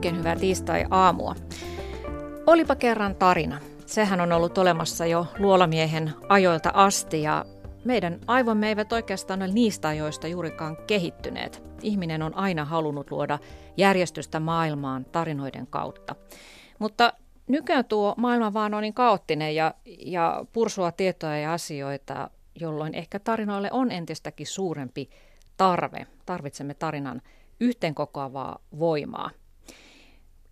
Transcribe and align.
Oikein 0.00 0.18
hyvää 0.18 0.36
tiistai-aamua. 0.36 1.34
Olipa 2.46 2.76
kerran 2.76 3.14
tarina. 3.14 3.60
Sehän 3.86 4.20
on 4.20 4.32
ollut 4.32 4.58
olemassa 4.58 5.06
jo 5.06 5.26
luolamiehen 5.38 6.12
ajoilta 6.28 6.70
asti 6.74 7.22
ja 7.22 7.44
meidän 7.84 8.20
aivomme 8.26 8.68
eivät 8.68 8.92
oikeastaan 8.92 9.42
ole 9.42 9.52
niistä 9.52 9.88
ajoista 9.88 10.28
juurikaan 10.28 10.76
kehittyneet. 10.86 11.62
Ihminen 11.82 12.22
on 12.22 12.34
aina 12.34 12.64
halunnut 12.64 13.10
luoda 13.10 13.38
järjestystä 13.76 14.40
maailmaan 14.40 15.04
tarinoiden 15.04 15.66
kautta. 15.66 16.14
Mutta 16.78 17.12
nykyään 17.48 17.84
tuo 17.84 18.14
maailma 18.16 18.52
vaan 18.52 18.74
on 18.74 18.82
niin 18.82 18.94
kaoottinen 18.94 19.54
ja, 19.54 19.74
ja 19.98 20.44
pursua 20.52 20.92
tietoja 20.92 21.38
ja 21.38 21.52
asioita, 21.52 22.30
jolloin 22.60 22.94
ehkä 22.94 23.18
tarinoille 23.18 23.68
on 23.72 23.90
entistäkin 23.90 24.46
suurempi 24.46 25.10
tarve. 25.56 26.06
Tarvitsemme 26.26 26.74
tarinan 26.74 27.22
yhteenkokoavaa 27.60 28.58
voimaa. 28.78 29.30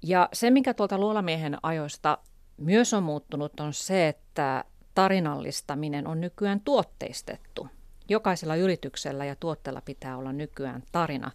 Ja 0.02 0.28
se, 0.32 0.50
mikä 0.50 0.74
tuolta 0.74 0.98
luolamiehen 0.98 1.58
ajoista 1.62 2.18
myös 2.56 2.94
on 2.94 3.02
muuttunut, 3.02 3.60
on 3.60 3.72
se, 3.72 4.08
että 4.08 4.64
tarinallistaminen 4.94 6.06
on 6.06 6.20
nykyään 6.20 6.60
tuotteistettu. 6.60 7.68
Jokaisella 8.08 8.56
yrityksellä 8.56 9.24
ja 9.24 9.36
tuotteella 9.36 9.80
pitää 9.80 10.16
olla 10.16 10.32
nykyään 10.32 10.82
tarina. 10.92 11.30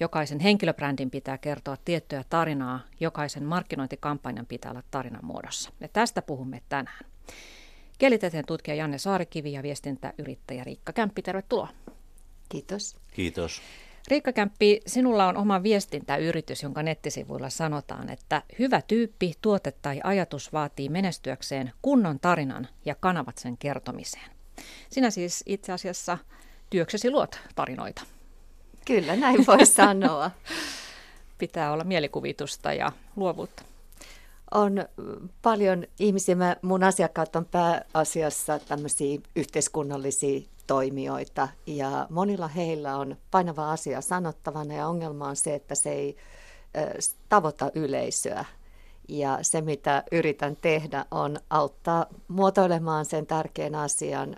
Jokaisen 0.00 0.40
henkilöbrändin 0.40 1.10
pitää 1.10 1.38
kertoa 1.38 1.76
tiettyä 1.84 2.24
tarinaa, 2.30 2.80
jokaisen 3.00 3.44
markkinointikampanjan 3.44 4.46
pitää 4.46 4.70
olla 4.70 4.82
tarinan 4.90 5.24
muodossa. 5.24 5.70
Ja 5.80 5.88
tästä 5.88 6.22
puhumme 6.22 6.62
tänään. 6.68 7.04
Kielitieteen 7.98 8.46
tutkija 8.46 8.74
Janne 8.74 8.98
Saarikivi 8.98 9.52
ja 9.52 9.62
viestintäyrittäjä 9.62 10.64
Riikka 10.64 10.92
Kämppi, 10.92 11.22
tervetuloa. 11.22 11.68
Kiitos. 12.48 12.96
Kiitos. 13.12 13.62
Riikka 14.08 14.32
Kämppi, 14.32 14.80
sinulla 14.86 15.26
on 15.26 15.36
oma 15.36 15.62
viestintäyritys, 15.62 16.62
jonka 16.62 16.82
nettisivuilla 16.82 17.50
sanotaan, 17.50 18.10
että 18.10 18.42
hyvä 18.58 18.82
tyyppi, 18.82 19.34
tuote 19.42 19.72
tai 19.82 20.00
ajatus 20.04 20.52
vaatii 20.52 20.88
menestyäkseen 20.88 21.72
kunnon 21.82 22.20
tarinan 22.20 22.68
ja 22.84 22.94
kanavat 22.94 23.38
sen 23.38 23.58
kertomiseen. 23.58 24.30
Sinä 24.90 25.10
siis 25.10 25.42
itse 25.46 25.72
asiassa 25.72 26.18
työksesi 26.70 27.10
luot 27.10 27.40
tarinoita. 27.54 28.02
Kyllä, 28.86 29.16
näin 29.16 29.46
voi 29.46 29.66
sanoa. 29.76 30.30
Pitää 31.38 31.72
olla 31.72 31.84
mielikuvitusta 31.84 32.72
ja 32.72 32.92
luovuutta. 33.16 33.62
On 34.50 34.84
paljon 35.42 35.84
ihmisiä, 35.98 36.36
mun 36.62 36.84
asiakkaat 36.84 37.36
on 37.36 37.44
pääasiassa 37.44 38.58
tämmöisiä 38.58 39.18
yhteiskunnallisia 39.36 40.40
toimijoita 40.66 41.48
ja 41.66 42.06
monilla 42.10 42.48
heillä 42.48 42.96
on 42.96 43.16
painava 43.30 43.72
asia 43.72 44.00
sanottavana 44.00 44.74
ja 44.74 44.88
ongelma 44.88 45.28
on 45.28 45.36
se, 45.36 45.54
että 45.54 45.74
se 45.74 45.92
ei 45.92 46.16
tavoita 47.28 47.70
yleisöä. 47.74 48.44
Ja 49.08 49.38
se, 49.42 49.60
mitä 49.60 50.04
yritän 50.12 50.56
tehdä, 50.56 51.04
on 51.10 51.36
auttaa 51.50 52.06
muotoilemaan 52.28 53.04
sen 53.04 53.26
tärkeän 53.26 53.74
asian 53.74 54.36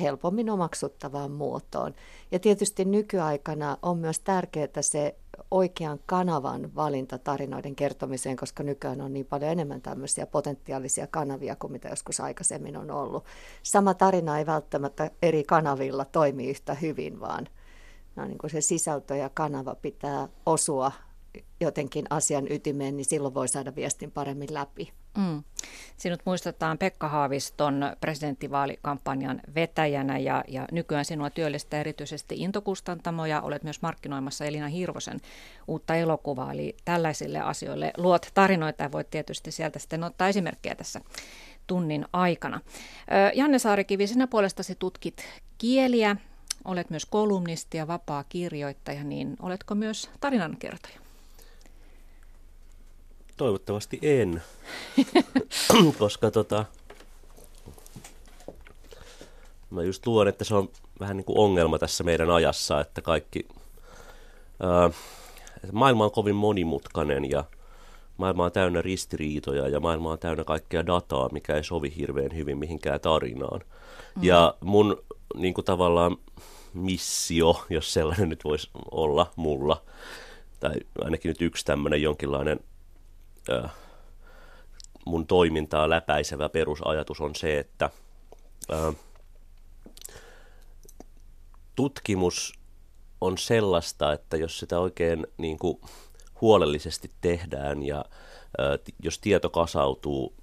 helpommin 0.00 0.50
omaksuttavaan 0.50 1.30
muotoon. 1.30 1.94
Ja 2.30 2.38
tietysti 2.38 2.84
nykyaikana 2.84 3.76
on 3.82 3.98
myös 3.98 4.18
tärkeää 4.18 4.68
se 4.82 5.14
oikean 5.50 6.00
kanavan 6.06 6.74
valinta 6.74 7.18
tarinoiden 7.18 7.76
kertomiseen, 7.76 8.36
koska 8.36 8.62
nykyään 8.62 9.00
on 9.00 9.12
niin 9.12 9.26
paljon 9.26 9.50
enemmän 9.50 9.82
tämmöisiä 9.82 10.26
potentiaalisia 10.26 11.06
kanavia 11.06 11.56
kuin 11.56 11.72
mitä 11.72 11.88
joskus 11.88 12.20
aikaisemmin 12.20 12.76
on 12.76 12.90
ollut. 12.90 13.24
Sama 13.62 13.94
tarina 13.94 14.38
ei 14.38 14.46
välttämättä 14.46 15.10
eri 15.22 15.44
kanavilla 15.44 16.04
toimi 16.04 16.50
yhtä 16.50 16.74
hyvin, 16.74 17.20
vaan 17.20 17.48
no 18.16 18.24
niin 18.24 18.38
kuin 18.38 18.50
se 18.50 18.60
sisältö 18.60 19.16
ja 19.16 19.28
kanava 19.28 19.74
pitää 19.74 20.28
osua 20.46 20.92
jotenkin 21.60 22.04
asian 22.10 22.52
ytimeen, 22.52 22.96
niin 22.96 23.04
silloin 23.04 23.34
voi 23.34 23.48
saada 23.48 23.74
viestin 23.74 24.10
paremmin 24.10 24.54
läpi. 24.54 24.92
Mm. 25.16 25.42
Sinut 25.96 26.20
muistetaan 26.24 26.78
Pekka 26.78 27.08
Haaviston 27.08 27.92
presidenttivaalikampanjan 28.00 29.40
vetäjänä 29.54 30.18
ja, 30.18 30.44
ja 30.48 30.66
nykyään 30.72 31.04
sinua 31.04 31.30
työllistää 31.30 31.80
erityisesti 31.80 32.34
Intokustantamo 32.38 33.26
ja 33.26 33.40
olet 33.40 33.62
myös 33.62 33.82
markkinoimassa 33.82 34.44
Elina 34.44 34.68
Hirvosen 34.68 35.20
uutta 35.68 35.94
elokuvaa. 35.94 36.52
Eli 36.52 36.76
tällaisille 36.84 37.40
asioille 37.40 37.92
luot 37.96 38.30
tarinoita 38.34 38.82
ja 38.82 38.92
voit 38.92 39.10
tietysti 39.10 39.50
sieltä 39.50 39.78
sitten 39.78 40.04
ottaa 40.04 40.28
esimerkkejä 40.28 40.74
tässä 40.74 41.00
tunnin 41.66 42.06
aikana. 42.12 42.60
Janne 43.34 43.58
Saarikivi, 43.58 44.06
sinä 44.06 44.26
puolestasi 44.26 44.74
tutkit 44.74 45.24
kieliä, 45.58 46.16
olet 46.64 46.90
myös 46.90 47.06
kolumnisti 47.06 47.76
ja 47.76 47.86
vapaa 47.86 48.24
kirjoittaja, 48.24 49.04
niin 49.04 49.36
oletko 49.42 49.74
myös 49.74 50.10
tarinankertoja? 50.20 51.05
Toivottavasti 53.36 53.98
en, 54.02 54.42
koska 55.98 56.30
tota, 56.30 56.64
mä 59.70 59.82
just 59.82 60.06
luon, 60.06 60.28
että 60.28 60.44
se 60.44 60.54
on 60.54 60.68
vähän 61.00 61.16
niin 61.16 61.24
kuin 61.24 61.38
ongelma 61.38 61.78
tässä 61.78 62.04
meidän 62.04 62.30
ajassa, 62.30 62.80
että 62.80 63.02
kaikki, 63.02 63.48
ää, 64.60 64.90
että 65.56 65.72
maailma 65.72 66.04
on 66.04 66.10
kovin 66.10 66.36
monimutkainen 66.36 67.30
ja 67.30 67.44
maailma 68.16 68.44
on 68.44 68.52
täynnä 68.52 68.82
ristiriitoja 68.82 69.68
ja 69.68 69.80
maailma 69.80 70.12
on 70.12 70.18
täynnä 70.18 70.44
kaikkea 70.44 70.86
dataa, 70.86 71.28
mikä 71.32 71.56
ei 71.56 71.64
sovi 71.64 71.92
hirveän 71.96 72.34
hyvin 72.34 72.58
mihinkään 72.58 73.00
tarinaan. 73.00 73.60
Mm. 74.16 74.24
Ja 74.24 74.54
mun 74.60 75.02
niin 75.34 75.54
kuin 75.54 75.64
tavallaan 75.64 76.16
missio, 76.74 77.64
jos 77.70 77.92
sellainen 77.92 78.28
nyt 78.28 78.44
voisi 78.44 78.70
olla 78.90 79.30
mulla, 79.36 79.82
tai 80.60 80.74
ainakin 81.04 81.28
nyt 81.28 81.42
yksi 81.42 81.64
tämmöinen 81.64 82.02
jonkinlainen 82.02 82.60
mun 85.04 85.26
toimintaa 85.26 85.90
läpäisevä 85.90 86.48
perusajatus 86.48 87.20
on 87.20 87.34
se, 87.34 87.58
että 87.58 87.90
tutkimus 91.76 92.54
on 93.20 93.38
sellaista, 93.38 94.12
että 94.12 94.36
jos 94.36 94.58
sitä 94.58 94.80
oikein 94.80 95.26
niin 95.38 95.58
kuin, 95.58 95.80
huolellisesti 96.40 97.10
tehdään 97.20 97.82
ja 97.82 98.04
jos 99.02 99.18
tieto 99.18 99.50
kasautuu 99.50 100.34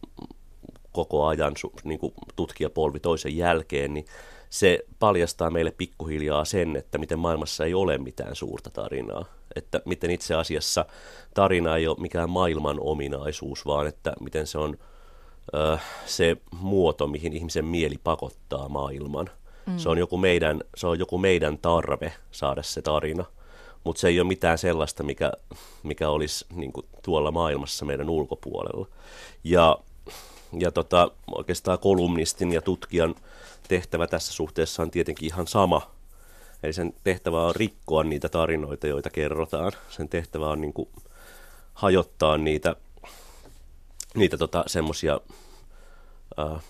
koko 0.92 1.26
ajan 1.26 1.54
niin 1.84 2.00
kuin 2.00 2.14
tutkijapolvi 2.36 3.00
toisen 3.00 3.38
jälkeen, 3.38 3.94
niin 3.94 4.06
se 4.50 4.80
paljastaa 5.00 5.50
meille 5.50 5.72
pikkuhiljaa 5.72 6.46
sen, 6.46 6.76
että 6.76 6.98
miten 6.98 7.20
maailmassa 7.20 7.66
ei 7.66 7.74
ole 7.74 7.98
mitään 7.98 8.36
suurta 8.36 8.70
tarinaa 8.70 9.26
että 9.56 9.82
miten 9.86 10.12
itse 10.12 10.36
asiassa 10.36 10.86
tarina 11.34 11.78
ei 11.78 11.88
ole 11.88 12.00
mikään 12.00 12.30
maailman 12.30 12.78
ominaisuus, 12.80 13.66
vaan 13.66 13.88
että 13.88 14.14
miten 14.20 14.48
se 14.48 14.58
on 14.58 14.78
ö, 15.54 15.78
se 16.06 16.38
muoto, 16.52 17.08
mihin 17.08 17.34
ihmisen 17.34 17.66
mieli 17.66 18.00
pakottaa 18.04 18.70
maailman. 18.70 19.30
Mm. 19.66 19.78
Se, 19.78 19.90
on 19.90 19.98
joku 19.98 20.18
meidän, 20.18 20.62
se 20.76 20.88
on 20.88 21.00
joku 21.00 21.18
meidän 21.18 21.58
tarve 21.58 22.14
saada 22.32 22.64
se 22.64 22.82
tarina, 22.82 23.26
mutta 23.84 24.00
se 24.00 24.08
ei 24.08 24.20
ole 24.20 24.28
mitään 24.28 24.58
sellaista, 24.58 25.04
mikä, 25.04 25.32
mikä 25.84 26.10
olisi 26.10 26.46
niin 26.54 26.74
kuin, 26.74 26.86
tuolla 27.02 27.32
maailmassa 27.32 27.86
meidän 27.86 28.10
ulkopuolella. 28.10 28.88
Ja, 29.44 29.78
ja 30.60 30.72
tota, 30.72 31.12
oikeastaan 31.36 31.80
kolumnistin 31.80 32.52
ja 32.52 32.62
tutkijan 32.62 33.16
tehtävä 33.68 34.08
tässä 34.08 34.34
suhteessa 34.34 34.82
on 34.82 34.92
tietenkin 34.92 35.26
ihan 35.26 35.48
sama– 35.48 35.82
Eli 36.64 36.74
sen 36.74 36.94
tehtävä 37.04 37.44
on 37.44 37.56
rikkoa 37.56 38.04
niitä 38.04 38.30
tarinoita, 38.30 38.88
joita 38.88 39.10
kerrotaan. 39.10 39.72
Sen 39.90 40.10
tehtävä 40.10 40.48
on 40.48 40.62
niin 40.62 40.74
kuin 40.74 40.90
hajottaa 41.74 42.38
niitä, 42.38 42.76
niitä 44.16 44.38
tota, 44.38 44.64
semmoisia 44.68 45.20
äh, 46.40 46.64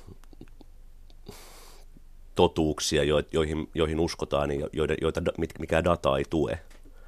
totuuksia, 2.36 3.04
jo, 3.04 3.24
joihin, 3.32 3.70
joihin 3.76 4.00
uskotaan, 4.00 4.50
joita, 4.74 4.94
joita 5.02 5.22
mikä 5.60 5.84
data 5.84 6.18
ei 6.18 6.26
tue. 6.30 6.60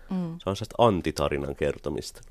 Mm. 0.09 0.39
Se 0.39 0.49
on 0.49 0.55
sellaista 0.55 0.75
antitarinan 0.77 1.55
kertomista. 1.55 2.21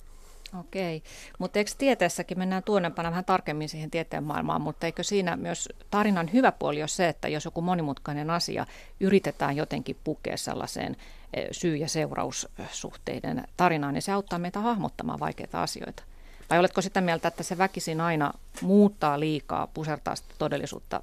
Okei, 0.60 1.02
mutta 1.38 1.58
eikö 1.58 1.70
tieteessäkin 1.78 2.38
mennään 2.38 2.62
tuonnepana 2.62 3.10
vähän 3.10 3.24
tarkemmin 3.24 3.68
siihen 3.68 3.90
tieteen 3.90 4.24
maailmaan, 4.24 4.60
mutta 4.60 4.86
eikö 4.86 5.02
siinä 5.02 5.36
myös 5.36 5.68
tarinan 5.90 6.32
hyvä 6.32 6.52
puoli 6.52 6.82
ole 6.82 6.88
se, 6.88 7.08
että 7.08 7.28
jos 7.28 7.44
joku 7.44 7.60
monimutkainen 7.60 8.30
asia 8.30 8.66
yritetään 9.00 9.56
jotenkin 9.56 9.96
pukea 10.04 10.36
sellaiseen 10.36 10.96
e, 11.34 11.46
syy- 11.52 11.76
ja 11.76 11.88
seuraussuhteiden 11.88 13.44
tarinaan, 13.56 13.94
niin 13.94 14.02
se 14.02 14.12
auttaa 14.12 14.38
meitä 14.38 14.60
hahmottamaan 14.60 15.20
vaikeita 15.20 15.62
asioita? 15.62 16.02
Vai 16.50 16.58
oletko 16.58 16.82
sitä 16.82 17.00
mieltä, 17.00 17.28
että 17.28 17.42
se 17.42 17.58
väkisin 17.58 18.00
aina 18.00 18.32
muuttaa 18.60 19.20
liikaa, 19.20 19.66
pusertaa 19.66 20.16
sitä 20.16 20.34
todellisuutta 20.38 21.02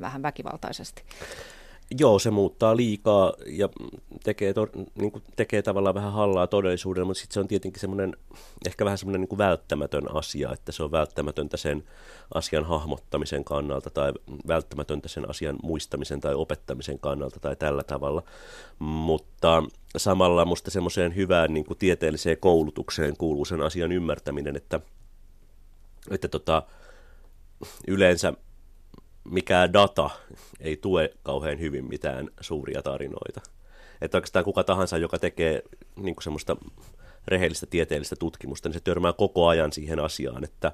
vähän 0.00 0.22
väkivaltaisesti? 0.22 1.02
Joo, 1.98 2.18
se 2.18 2.30
muuttaa 2.30 2.76
liikaa 2.76 3.32
ja 3.46 3.68
tekee, 4.24 4.54
to, 4.54 4.68
niin 4.94 5.12
kuin 5.12 5.24
tekee 5.36 5.62
tavallaan 5.62 5.94
vähän 5.94 6.12
hallaa 6.12 6.46
todellisuudelle, 6.46 7.06
mutta 7.06 7.20
sitten 7.20 7.34
se 7.34 7.40
on 7.40 7.48
tietenkin 7.48 7.80
semmoinen, 7.80 8.16
ehkä 8.66 8.84
vähän 8.84 8.98
semmoinen 8.98 9.20
niin 9.20 9.38
välttämätön 9.38 10.16
asia, 10.16 10.52
että 10.52 10.72
se 10.72 10.82
on 10.82 10.90
välttämätöntä 10.90 11.56
sen 11.56 11.84
asian 12.34 12.64
hahmottamisen 12.64 13.44
kannalta 13.44 13.90
tai 13.90 14.12
välttämätöntä 14.48 15.08
sen 15.08 15.30
asian 15.30 15.56
muistamisen 15.62 16.20
tai 16.20 16.34
opettamisen 16.34 16.98
kannalta 16.98 17.40
tai 17.40 17.56
tällä 17.56 17.82
tavalla. 17.82 18.22
Mutta 18.78 19.62
samalla 19.96 20.44
musta 20.44 20.70
semmoiseen 20.70 21.16
hyvään 21.16 21.54
niin 21.54 21.64
kuin 21.64 21.78
tieteelliseen 21.78 22.38
koulutukseen 22.40 23.16
kuuluu 23.16 23.44
sen 23.44 23.60
asian 23.60 23.92
ymmärtäminen, 23.92 24.56
että, 24.56 24.80
että 26.10 26.28
tota, 26.28 26.62
yleensä 27.86 28.32
mikään 29.24 29.72
data 29.72 30.10
ei 30.60 30.76
tue 30.76 31.10
kauhean 31.22 31.60
hyvin 31.60 31.84
mitään 31.84 32.28
suuria 32.40 32.82
tarinoita. 32.82 33.40
Että 34.00 34.16
oikeastaan 34.16 34.44
kuka 34.44 34.64
tahansa, 34.64 34.98
joka 34.98 35.18
tekee 35.18 35.62
niin 35.96 36.14
kuin 36.14 36.24
semmoista 36.24 36.56
rehellistä 37.28 37.66
tieteellistä 37.66 38.16
tutkimusta, 38.16 38.68
niin 38.68 38.74
se 38.74 38.80
törmää 38.80 39.12
koko 39.12 39.46
ajan 39.46 39.72
siihen 39.72 40.00
asiaan, 40.00 40.44
että, 40.44 40.72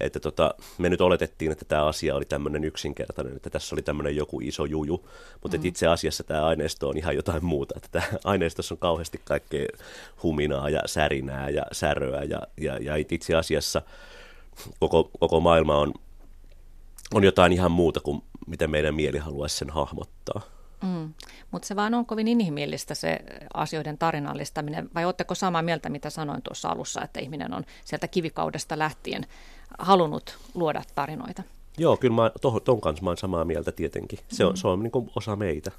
että 0.00 0.20
tota, 0.20 0.54
me 0.78 0.88
nyt 0.88 1.00
oletettiin, 1.00 1.52
että 1.52 1.64
tämä 1.64 1.86
asia 1.86 2.14
oli 2.14 2.24
tämmöinen 2.24 2.64
yksinkertainen, 2.64 3.36
että 3.36 3.50
tässä 3.50 3.74
oli 3.74 3.82
tämmöinen 3.82 4.16
joku 4.16 4.40
iso 4.40 4.64
juju, 4.64 5.08
mutta 5.42 5.56
mm. 5.56 5.64
itse 5.64 5.86
asiassa 5.86 6.24
tämä 6.24 6.46
aineisto 6.46 6.88
on 6.88 6.96
ihan 6.96 7.16
jotain 7.16 7.44
muuta, 7.44 7.74
että 7.76 7.88
tämä 7.92 8.06
aineistossa 8.24 8.74
on 8.74 8.78
kauheasti 8.78 9.20
kaikkea 9.24 9.66
huminaa 10.22 10.70
ja 10.70 10.80
särinää 10.86 11.50
ja 11.50 11.62
säröä 11.72 12.22
ja, 12.22 12.42
ja, 12.56 12.78
ja 12.78 12.96
itse 12.96 13.34
asiassa 13.34 13.82
koko, 14.80 15.10
koko 15.20 15.40
maailma 15.40 15.78
on 15.78 15.94
on 17.14 17.24
jotain 17.24 17.52
ihan 17.52 17.72
muuta 17.72 18.00
kuin 18.00 18.22
mitä 18.46 18.68
meidän 18.68 18.94
mieli 18.94 19.18
haluaisi 19.18 19.56
sen 19.56 19.70
hahmottaa. 19.70 20.40
Mm. 20.82 21.14
Mutta 21.50 21.68
se 21.68 21.76
vaan 21.76 21.94
on 21.94 22.06
kovin 22.06 22.28
inhimillistä 22.28 22.94
se 22.94 23.18
asioiden 23.54 23.98
tarinallistaminen, 23.98 24.90
vai 24.94 25.04
oletteko 25.04 25.34
samaa 25.34 25.62
mieltä, 25.62 25.88
mitä 25.88 26.10
sanoin 26.10 26.42
tuossa 26.42 26.68
alussa, 26.68 27.02
että 27.02 27.20
ihminen 27.20 27.54
on 27.54 27.64
sieltä 27.84 28.08
kivikaudesta 28.08 28.78
lähtien 28.78 29.26
halunnut 29.78 30.38
luoda 30.54 30.82
tarinoita? 30.94 31.42
Joo, 31.78 31.96
kyllä 31.96 32.14
mä 32.14 32.30
to, 32.42 32.60
ton 32.60 32.80
kanssa 32.80 33.04
mä 33.04 33.10
oon 33.10 33.16
samaa 33.16 33.44
mieltä 33.44 33.72
tietenkin. 33.72 34.18
Se 34.28 34.44
on, 34.44 34.52
mm. 34.52 34.56
se 34.56 34.68
on 34.68 34.82
niin 34.82 34.90
kuin 34.90 35.10
osa 35.16 35.36
meitä. 35.36 35.70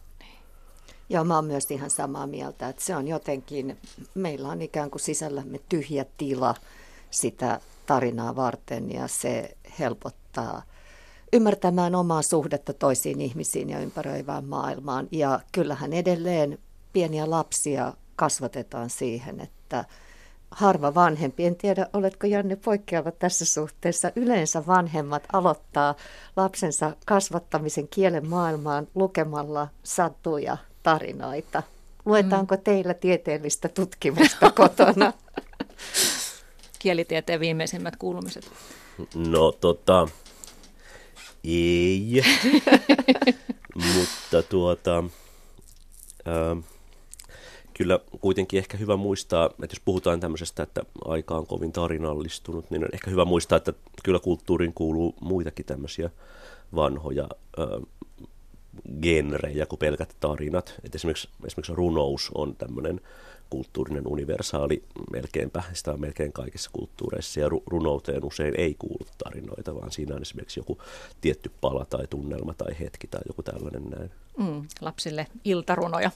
Joo, 1.09 1.23
mä 1.23 1.35
oon 1.35 1.45
myös 1.45 1.71
ihan 1.71 1.89
samaa 1.89 2.27
mieltä, 2.27 2.69
että 2.69 2.83
se 2.83 2.95
on 2.95 3.07
jotenkin, 3.07 3.77
meillä 4.15 4.47
on 4.47 4.61
ikään 4.61 4.91
kuin 4.91 5.01
sisällämme 5.01 5.59
tyhjä 5.69 6.05
tila 6.17 6.55
sitä 7.11 7.59
tarinaa 7.85 8.35
varten 8.35 8.91
ja 8.91 9.07
se 9.07 9.57
helpottaa– 9.79 10.63
ymmärtämään 11.33 11.95
omaa 11.95 12.21
suhdetta 12.21 12.73
toisiin 12.73 13.21
ihmisiin 13.21 13.69
ja 13.69 13.79
ympäröivään 13.79 14.45
maailmaan. 14.45 15.07
Ja 15.11 15.39
kyllähän 15.51 15.93
edelleen 15.93 16.57
pieniä 16.93 17.29
lapsia 17.29 17.93
kasvatetaan 18.15 18.89
siihen, 18.89 19.39
että 19.41 19.85
harva 20.51 20.95
vanhempi, 20.95 21.45
en 21.45 21.55
tiedä 21.55 21.87
oletko 21.93 22.27
Janne 22.27 22.55
poikkeava 22.55 23.11
tässä 23.11 23.45
suhteessa, 23.45 24.11
yleensä 24.15 24.67
vanhemmat 24.67 25.23
aloittaa 25.33 25.95
lapsensa 26.35 26.91
kasvattamisen 27.05 27.87
kielen 27.87 28.27
maailmaan 28.27 28.87
lukemalla 28.95 29.67
satuja, 29.83 30.57
tarinoita. 30.83 31.63
Luetaanko 32.05 32.55
mm. 32.55 32.61
teillä 32.61 32.93
tieteellistä 32.93 33.69
tutkimusta 33.69 34.51
kotona? 34.61 35.13
Kielitieteen 36.79 37.39
viimeisimmät 37.39 37.95
kuulumiset. 37.95 38.51
No 39.15 39.51
tota, 39.51 40.07
ei. 41.43 42.21
Mutta 43.95 44.43
tuota, 44.49 45.03
ää, 46.25 46.57
kyllä 47.73 47.99
kuitenkin 48.21 48.57
ehkä 48.57 48.77
hyvä 48.77 48.97
muistaa, 48.97 49.45
että 49.45 49.73
jos 49.75 49.81
puhutaan 49.85 50.19
tämmöisestä, 50.19 50.63
että 50.63 50.81
aika 51.05 51.35
on 51.35 51.47
kovin 51.47 51.71
tarinallistunut, 51.71 52.71
niin 52.71 52.83
on 52.83 52.89
ehkä 52.93 53.11
hyvä 53.11 53.25
muistaa, 53.25 53.57
että 53.57 53.73
kyllä 54.03 54.19
kulttuuriin 54.19 54.73
kuuluu 54.73 55.15
muitakin 55.21 55.65
tämmöisiä 55.65 56.09
vanhoja 56.75 57.27
ää, 57.57 57.67
genrejä 59.01 59.65
kuin 59.65 59.79
pelkät 59.79 60.15
tarinat. 60.19 60.73
Et 60.83 60.95
esimerkiksi, 60.95 61.29
esimerkiksi 61.45 61.75
runous 61.75 62.31
on 62.35 62.55
tämmöinen 62.55 63.01
kulttuurinen 63.49 64.07
universaali 64.07 64.83
melkeinpä, 65.11 65.63
sitä 65.73 65.91
on 65.91 66.01
melkein 66.01 66.33
kaikissa 66.33 66.69
kulttuureissa, 66.73 67.39
ja 67.39 67.49
runouteen 67.65 68.25
usein 68.25 68.53
ei 68.57 68.75
kuulu 68.79 69.07
tarinoita, 69.23 69.75
vaan 69.75 69.91
siinä 69.91 70.15
on 70.15 70.21
esimerkiksi 70.21 70.59
joku 70.59 70.77
tietty 71.21 71.51
pala 71.61 71.85
tai 71.85 72.07
tunnelma 72.07 72.53
tai 72.53 72.79
hetki 72.79 73.07
tai 73.07 73.21
joku 73.27 73.43
tällainen 73.43 73.83
näin. 73.83 74.11
Mm, 74.37 74.67
lapsille 74.81 75.27
iltarunoja. 75.43 76.11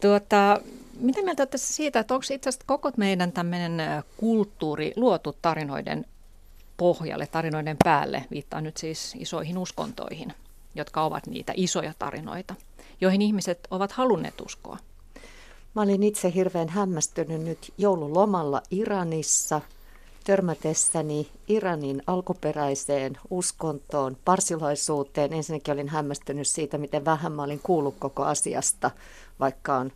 Tuota, 0.00 0.60
mitä 1.00 1.22
mieltä 1.22 1.42
olette 1.42 1.58
siitä, 1.58 2.00
että 2.00 2.14
onko 2.14 2.26
itse 2.30 2.48
asiassa 2.48 2.66
koko 2.66 2.90
meidän 2.96 3.32
tämmöinen 3.32 3.82
kulttuuri 4.16 4.92
luotu 4.96 5.36
tarinoiden 5.42 6.04
pohjalle, 6.76 7.26
tarinoiden 7.26 7.76
päälle, 7.84 8.24
viittaa 8.30 8.60
nyt 8.60 8.76
siis 8.76 9.14
isoihin 9.18 9.58
uskontoihin, 9.58 10.32
jotka 10.74 11.04
ovat 11.04 11.26
niitä 11.26 11.52
isoja 11.56 11.92
tarinoita, 11.98 12.54
joihin 13.00 13.22
ihmiset 13.22 13.58
ovat 13.70 13.92
halunneet 13.92 14.40
uskoa? 14.40 14.78
Mä 15.74 15.82
olin 15.82 16.02
itse 16.02 16.34
hirveän 16.34 16.68
hämmästynyt 16.68 17.42
nyt 17.42 17.72
joululomalla 17.78 18.62
Iranissa 18.70 19.60
törmätessäni 20.24 21.28
Iranin 21.48 22.02
alkuperäiseen 22.06 23.18
uskontoon, 23.30 24.16
parsilaisuuteen. 24.24 25.32
Ensinnäkin 25.32 25.74
olin 25.74 25.88
hämmästynyt 25.88 26.48
siitä, 26.48 26.78
miten 26.78 27.04
vähän 27.04 27.32
mä 27.32 27.42
olin 27.42 27.60
kuullut 27.62 27.94
koko 27.98 28.24
asiasta, 28.24 28.90
vaikka 29.40 29.76
on, 29.76 29.92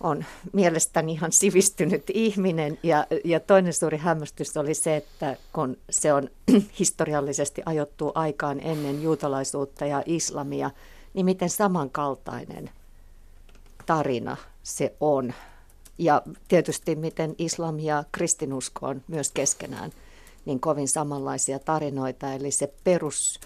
on 0.00 0.24
mielestäni 0.52 1.12
ihan 1.12 1.32
sivistynyt 1.32 2.04
ihminen. 2.14 2.78
Ja, 2.82 3.06
ja 3.24 3.40
toinen 3.40 3.72
suuri 3.72 3.98
hämmästys 3.98 4.56
oli 4.56 4.74
se, 4.74 4.96
että 4.96 5.36
kun 5.52 5.76
se 5.90 6.12
on 6.12 6.28
historiallisesti 6.78 7.62
ajottu 7.66 8.12
aikaan 8.14 8.60
ennen 8.60 9.02
juutalaisuutta 9.02 9.86
ja 9.86 10.02
islamia, 10.06 10.70
niin 11.14 11.26
miten 11.26 11.50
samankaltainen 11.50 12.70
tarina 13.86 14.36
se 14.62 14.94
on. 15.00 15.34
Ja 15.98 16.22
tietysti 16.48 16.96
miten 16.96 17.34
islam 17.38 17.78
ja 17.78 18.04
kristinusko 18.12 18.86
on 18.86 19.02
myös 19.08 19.30
keskenään 19.30 19.92
niin 20.44 20.60
kovin 20.60 20.88
samanlaisia 20.88 21.58
tarinoita. 21.58 22.32
Eli 22.32 22.50
se 22.50 22.72
perus 22.84 23.40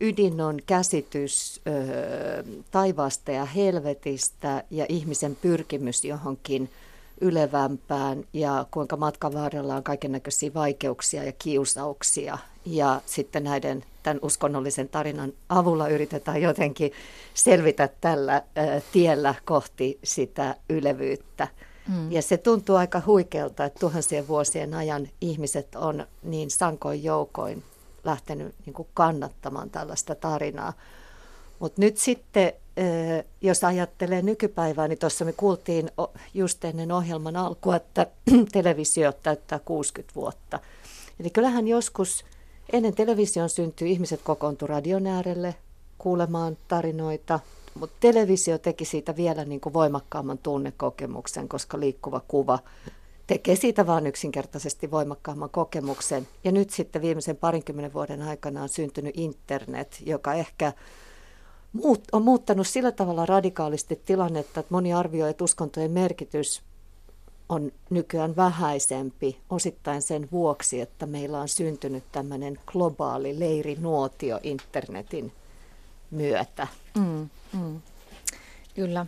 ydin 0.00 0.40
on 0.40 0.58
käsitys 0.66 1.60
ö, 1.66 2.44
taivaasta 2.70 3.32
ja 3.32 3.44
helvetistä 3.44 4.64
ja 4.70 4.86
ihmisen 4.88 5.36
pyrkimys 5.36 6.04
johonkin 6.04 6.70
ylevämpään 7.20 8.24
ja 8.32 8.66
kuinka 8.70 8.96
matkan 8.96 9.34
varrella 9.34 9.76
on 9.76 9.82
kaiken 9.82 10.12
näköisiä 10.12 10.54
vaikeuksia 10.54 11.24
ja 11.24 11.32
kiusauksia. 11.32 12.38
Ja 12.70 13.00
sitten 13.06 13.44
näiden 13.44 13.84
tämän 14.02 14.18
uskonnollisen 14.22 14.88
tarinan 14.88 15.32
avulla 15.48 15.88
yritetään 15.88 16.42
jotenkin 16.42 16.92
selvitä 17.34 17.88
tällä 18.00 18.34
ä, 18.34 18.42
tiellä 18.92 19.34
kohti 19.44 19.98
sitä 20.04 20.56
ylevyyttä. 20.70 21.48
Mm. 21.88 22.12
Ja 22.12 22.22
se 22.22 22.36
tuntuu 22.36 22.76
aika 22.76 23.02
huikealta, 23.06 23.64
että 23.64 23.80
tuhansien 23.80 24.28
vuosien 24.28 24.74
ajan 24.74 25.08
ihmiset 25.20 25.74
on 25.74 26.06
niin 26.22 26.50
sankoin 26.50 27.04
joukoin 27.04 27.62
lähtenyt 28.04 28.54
niin 28.66 28.74
kuin 28.74 28.88
kannattamaan 28.94 29.70
tällaista 29.70 30.14
tarinaa. 30.14 30.72
Mutta 31.58 31.80
nyt 31.80 31.96
sitten, 31.96 32.52
jos 33.40 33.64
ajattelee 33.64 34.22
nykypäivää, 34.22 34.88
niin 34.88 34.98
tuossa 34.98 35.24
me 35.24 35.32
kuultiin 35.32 35.90
just 36.34 36.64
ennen 36.64 36.92
ohjelman 36.92 37.36
alkua, 37.36 37.76
että 37.76 38.06
televisio 38.52 39.12
täyttää 39.12 39.58
60 39.58 40.14
vuotta. 40.14 40.60
Eli 41.20 41.30
kyllähän 41.30 41.68
joskus 41.68 42.24
ennen 42.72 42.94
television 42.94 43.48
syntyi 43.48 43.90
ihmiset 43.90 44.20
kokoontu 44.22 44.66
radion 44.66 45.06
äärelle 45.06 45.54
kuulemaan 45.98 46.56
tarinoita, 46.68 47.40
mutta 47.74 47.96
televisio 48.00 48.58
teki 48.58 48.84
siitä 48.84 49.16
vielä 49.16 49.44
niin 49.44 49.60
kuin 49.60 49.72
voimakkaamman 49.72 50.38
tunnekokemuksen, 50.38 51.48
koska 51.48 51.80
liikkuva 51.80 52.20
kuva 52.28 52.58
tekee 53.26 53.56
siitä 53.56 53.86
vain 53.86 54.06
yksinkertaisesti 54.06 54.90
voimakkaamman 54.90 55.50
kokemuksen. 55.50 56.28
Ja 56.44 56.52
nyt 56.52 56.70
sitten 56.70 57.02
viimeisen 57.02 57.36
parinkymmenen 57.36 57.92
vuoden 57.92 58.22
aikana 58.22 58.62
on 58.62 58.68
syntynyt 58.68 59.18
internet, 59.18 60.02
joka 60.06 60.34
ehkä 60.34 60.72
muut, 61.72 62.02
on 62.12 62.22
muuttanut 62.22 62.66
sillä 62.66 62.92
tavalla 62.92 63.26
radikaalisti 63.26 64.00
tilannetta, 64.04 64.60
että 64.60 64.74
moni 64.74 64.94
arvioi, 64.94 65.30
että 65.30 65.44
uskontojen 65.44 65.90
merkitys 65.90 66.62
on 67.48 67.72
nykyään 67.90 68.36
vähäisempi 68.36 69.38
osittain 69.50 70.02
sen 70.02 70.28
vuoksi, 70.32 70.80
että 70.80 71.06
meillä 71.06 71.40
on 71.40 71.48
syntynyt 71.48 72.04
tämmöinen 72.12 72.58
globaali 72.66 73.38
leirinuotio 73.38 74.40
internetin 74.42 75.32
myötä. 76.10 76.66
Mm, 76.98 77.28
mm. 77.52 77.80
Kyllä. 78.74 79.06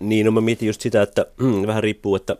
Niin, 0.00 0.26
no 0.26 0.32
mä 0.32 0.40
mietin 0.40 0.66
just 0.66 0.80
sitä, 0.80 1.02
että 1.02 1.26
mm, 1.36 1.66
vähän 1.66 1.82
riippuu, 1.82 2.16
että, 2.16 2.36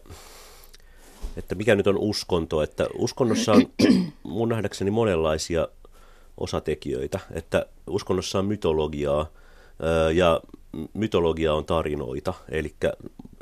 että 1.36 1.54
mikä 1.54 1.74
nyt 1.74 1.86
on 1.86 1.98
uskonto. 1.98 2.62
Että 2.62 2.86
uskonnossa 2.98 3.52
on 3.52 3.66
mun 4.22 4.48
nähdäkseni 4.48 4.90
monenlaisia 4.90 5.68
osatekijöitä. 6.38 7.20
Että 7.32 7.66
uskonnossa 7.86 8.38
on 8.38 8.46
mytologiaa, 8.46 9.26
ja 10.14 10.40
mytologia 10.94 11.54
on 11.54 11.64
tarinoita, 11.64 12.34
eli 12.48 12.74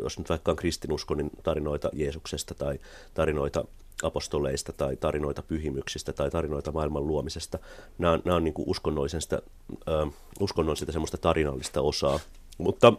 jos 0.02 0.18
nyt 0.18 0.28
vaikka 0.28 0.50
on 0.50 0.56
kristinusko, 0.56 1.14
niin 1.14 1.30
tarinoita 1.42 1.90
Jeesuksesta 1.92 2.54
tai 2.54 2.78
tarinoita 3.14 3.64
apostoleista 4.02 4.72
tai 4.72 4.96
tarinoita 4.96 5.42
pyhimyksistä 5.42 6.12
tai 6.12 6.30
tarinoita 6.30 6.72
maailman 6.72 7.06
luomisesta. 7.06 7.58
Nämä, 7.98 8.18
nämä 8.24 8.36
on 8.36 8.44
niin 8.44 8.54
kuin 8.54 8.68
uskonnoisesta, 8.68 9.42
äh, 9.88 10.12
uskonnon 10.40 10.76
sitä 10.76 10.92
semmoista 10.92 11.18
tarinallista 11.18 11.80
osaa. 11.80 12.20
Mutta 12.58 12.92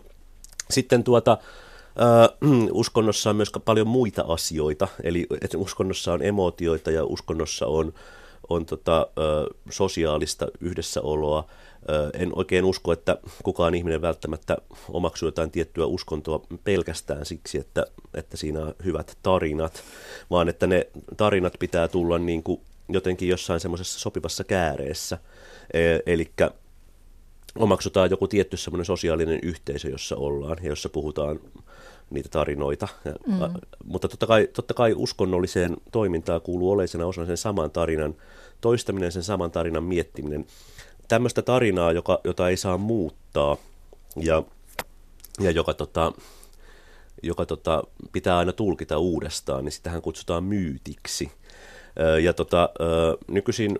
sitten 0.69 1.03
tuota, 1.03 1.37
äh, 2.01 2.49
uskonnossa 2.71 3.29
on 3.29 3.35
myös 3.35 3.51
paljon 3.65 3.87
muita 3.87 4.25
asioita, 4.27 4.87
eli 5.03 5.27
että 5.41 5.57
uskonnossa 5.57 6.13
on 6.13 6.21
emootioita 6.21 6.91
ja 6.91 7.05
uskonnossa 7.05 7.65
on, 7.65 7.93
on 8.49 8.65
tota, 8.65 8.99
äh, 8.99 9.57
sosiaalista 9.69 10.47
yhdessäoloa, 10.61 11.47
en 12.13 12.31
oikein 12.35 12.65
usko, 12.65 12.91
että 12.91 13.17
kukaan 13.43 13.75
ihminen 13.75 14.01
välttämättä 14.01 14.57
omaksuu 14.89 15.27
jotain 15.27 15.51
tiettyä 15.51 15.85
uskontoa 15.85 16.41
pelkästään 16.63 17.25
siksi, 17.25 17.57
että, 17.57 17.85
että 18.13 18.37
siinä 18.37 18.59
on 18.59 18.75
hyvät 18.85 19.17
tarinat, 19.23 19.83
vaan 20.29 20.49
että 20.49 20.67
ne 20.67 20.87
tarinat 21.17 21.53
pitää 21.59 21.87
tulla 21.87 22.19
niin 22.19 22.43
kuin 22.43 22.61
jotenkin 22.89 23.29
jossain 23.29 23.59
semmoisessa 23.59 23.99
sopivassa 23.99 24.43
kääreessä. 24.43 25.17
E, 25.73 25.79
Eli 26.05 26.31
omaksutaan 27.55 28.09
joku 28.09 28.27
tietty 28.27 28.57
semmoinen 28.57 28.85
sosiaalinen 28.85 29.39
yhteisö, 29.43 29.89
jossa 29.89 30.15
ollaan 30.15 30.57
ja 30.61 30.69
jossa 30.69 30.89
puhutaan 30.89 31.39
niitä 32.09 32.29
tarinoita. 32.29 32.87
Mm. 33.27 33.39
Mutta 33.85 34.07
totta 34.07 34.27
kai, 34.27 34.47
totta 34.53 34.73
kai 34.73 34.93
uskonnolliseen 34.97 35.77
toimintaan 35.91 36.41
kuuluu 36.41 36.71
oleisena 36.71 37.05
osana 37.05 37.27
sen 37.27 37.37
saman 37.37 37.71
tarinan 37.71 38.15
toistaminen, 38.61 39.11
sen 39.11 39.23
saman 39.23 39.51
tarinan 39.51 39.83
miettiminen 39.83 40.45
tämmöistä 41.07 41.41
tarinaa, 41.41 41.91
joka, 41.91 42.19
jota 42.23 42.49
ei 42.49 42.57
saa 42.57 42.77
muuttaa 42.77 43.57
ja, 44.15 44.43
ja 45.39 45.51
joka, 45.51 45.73
tota, 45.73 46.13
joka 47.23 47.45
tota, 47.45 47.83
pitää 48.11 48.37
aina 48.37 48.51
tulkita 48.51 48.97
uudestaan, 48.97 49.65
niin 49.65 49.71
sitähän 49.71 50.01
kutsutaan 50.01 50.43
myytiksi. 50.43 51.31
Ja 52.23 52.33
tota, 52.33 52.69
nykyisin, 53.27 53.79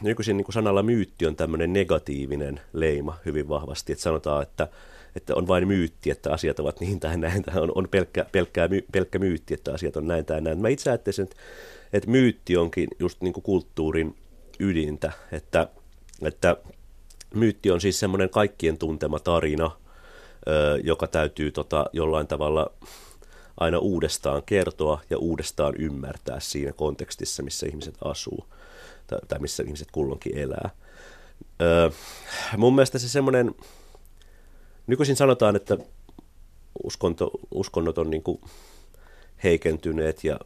nykyisin 0.00 0.36
niin 0.36 0.52
sanalla 0.52 0.82
myytti 0.82 1.26
on 1.26 1.36
tämmöinen 1.36 1.72
negatiivinen 1.72 2.60
leima 2.72 3.18
hyvin 3.24 3.48
vahvasti, 3.48 3.92
että 3.92 4.02
sanotaan, 4.02 4.42
että, 4.42 4.68
että 5.16 5.34
on 5.34 5.48
vain 5.48 5.68
myytti, 5.68 6.10
että 6.10 6.32
asiat 6.32 6.58
ovat 6.58 6.80
niin 6.80 7.00
tai 7.00 7.16
näin, 7.18 7.42
tai 7.42 7.62
on, 7.62 7.72
on 7.74 7.88
pelkkä, 7.88 8.26
pelkkä, 8.32 8.68
pelkkä 8.92 9.18
myytti, 9.18 9.54
että 9.54 9.74
asiat 9.74 9.96
on 9.96 10.08
näin 10.08 10.24
tai 10.24 10.40
näin. 10.40 10.58
Mä 10.58 10.68
itse 10.68 10.90
ajattelisin, 10.90 11.22
että, 11.22 11.36
että 11.92 12.10
myytti 12.10 12.56
onkin 12.56 12.88
just 12.98 13.20
niin 13.20 13.32
kuin 13.32 13.44
kulttuurin 13.44 14.16
ydintä, 14.60 15.12
että 15.32 15.68
että 16.22 16.56
myytti 17.34 17.70
on 17.70 17.80
siis 17.80 18.00
semmoinen 18.00 18.30
kaikkien 18.30 18.78
tuntema 18.78 19.18
tarina, 19.18 19.70
joka 20.82 21.06
täytyy 21.06 21.50
tota, 21.50 21.86
jollain 21.92 22.26
tavalla 22.26 22.70
aina 23.60 23.78
uudestaan 23.78 24.42
kertoa 24.46 25.00
ja 25.10 25.18
uudestaan 25.18 25.74
ymmärtää 25.78 26.40
siinä 26.40 26.72
kontekstissa, 26.72 27.42
missä 27.42 27.66
ihmiset 27.66 27.94
asuu 28.04 28.46
tai, 29.06 29.18
tai 29.28 29.38
missä 29.38 29.62
ihmiset 29.62 29.88
kulloinkin 29.92 30.38
elää. 30.38 30.70
Öö, 31.62 31.90
mun 32.56 32.74
mielestä 32.74 32.98
se 32.98 33.08
semmoinen, 33.08 33.54
nykyisin 34.86 35.16
sanotaan, 35.16 35.56
että 35.56 35.78
uskonto, 36.84 37.30
uskonnot 37.50 37.98
on 37.98 38.10
niin 38.10 38.22
kuin 38.22 38.40
heikentyneet 39.44 40.24
ja 40.24 40.40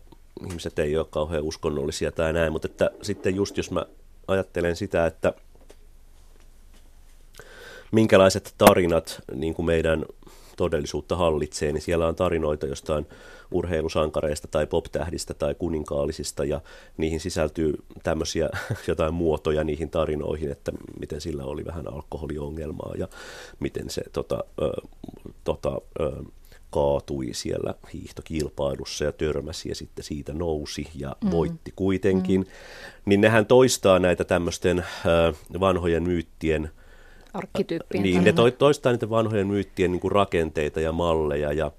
ihmiset 0.49 0.78
ei 0.78 0.97
ole 0.97 1.07
kauhean 1.11 1.42
uskonnollisia 1.42 2.12
tai 2.12 2.33
näin, 2.33 2.52
mutta 2.52 2.68
että 2.68 2.90
sitten 3.02 3.35
just 3.37 3.57
jos 3.57 3.71
mä 3.71 3.87
ajattelen 4.28 4.76
sitä, 4.76 5.07
että– 5.07 5.33
minkälaiset 7.92 8.54
tarinat 8.59 9.23
niin 9.35 9.54
kuin 9.54 9.66
meidän 9.66 10.04
todellisuutta 10.59 11.17
hallitsee, 11.17 11.73
niin 11.73 11.83
siellä 11.83 12.07
on 12.07 12.15
tarinoita 12.15 12.67
jostain 12.67 13.07
urheilusankareista 13.50 14.49
tai 14.49 14.67
poptähdistä 14.67 15.35
tai 15.35 15.55
kuninkaallisista 15.55 16.45
ja 16.45 16.61
niihin 16.97 17.21
sisältyy 17.21 17.75
tämmöisiä 18.03 18.49
jotain 18.88 19.15
muotoja 19.15 19.65
niihin 19.65 19.91
tarinoihin, 19.91 20.50
että 20.50 20.73
miten 21.00 21.21
sillä 21.21 21.45
oli 21.45 21.65
vähän 21.65 21.93
alkoholiongelmaa 21.93 22.93
ja 22.99 23.09
miten 23.61 23.91
se 23.91 24.03
tota, 24.12 24.45
ö, 24.62 24.73
tota, 25.45 25.81
ö, 26.00 26.12
kaatui 26.71 27.29
siellä 27.33 27.75
hiihtokilpailussa 27.93 29.05
ja 29.05 29.12
törmäsi 29.12 29.69
ja 29.69 29.75
sitten 29.75 30.05
siitä 30.05 30.33
nousi 30.33 30.88
ja 30.95 31.17
mm. 31.25 31.31
voitti 31.31 31.73
kuitenkin, 31.77 32.41
mm. 32.41 32.47
niin 33.05 33.21
nehän 33.21 33.47
toistaa 33.47 33.99
näitä 33.99 34.25
tämmöisten 34.25 34.79
ö, 34.79 35.61
vanhojen 35.61 36.03
myyttien 36.03 36.71
arkkityyppien. 37.35 38.03
Niin, 38.03 38.25
ne 38.25 38.33
to, 38.33 38.51
toistaa 38.51 38.93
niitä 38.93 39.11
vanhojen 39.11 39.47
myyttien 39.47 39.93
niin 39.93 40.01
kuin 40.01 40.13
rakenteita 40.13 40.81
ja 40.81 40.93
malleja 40.93 41.53
ja, 41.53 41.73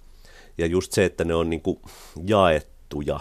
ja 0.58 0.65
just 0.65 0.91
se, 0.91 1.06
että 1.06 1.24
ne 1.24 1.36
on 1.36 1.50
niin 1.50 1.62
kuin 1.62 1.79
jaettuja. 2.25 3.20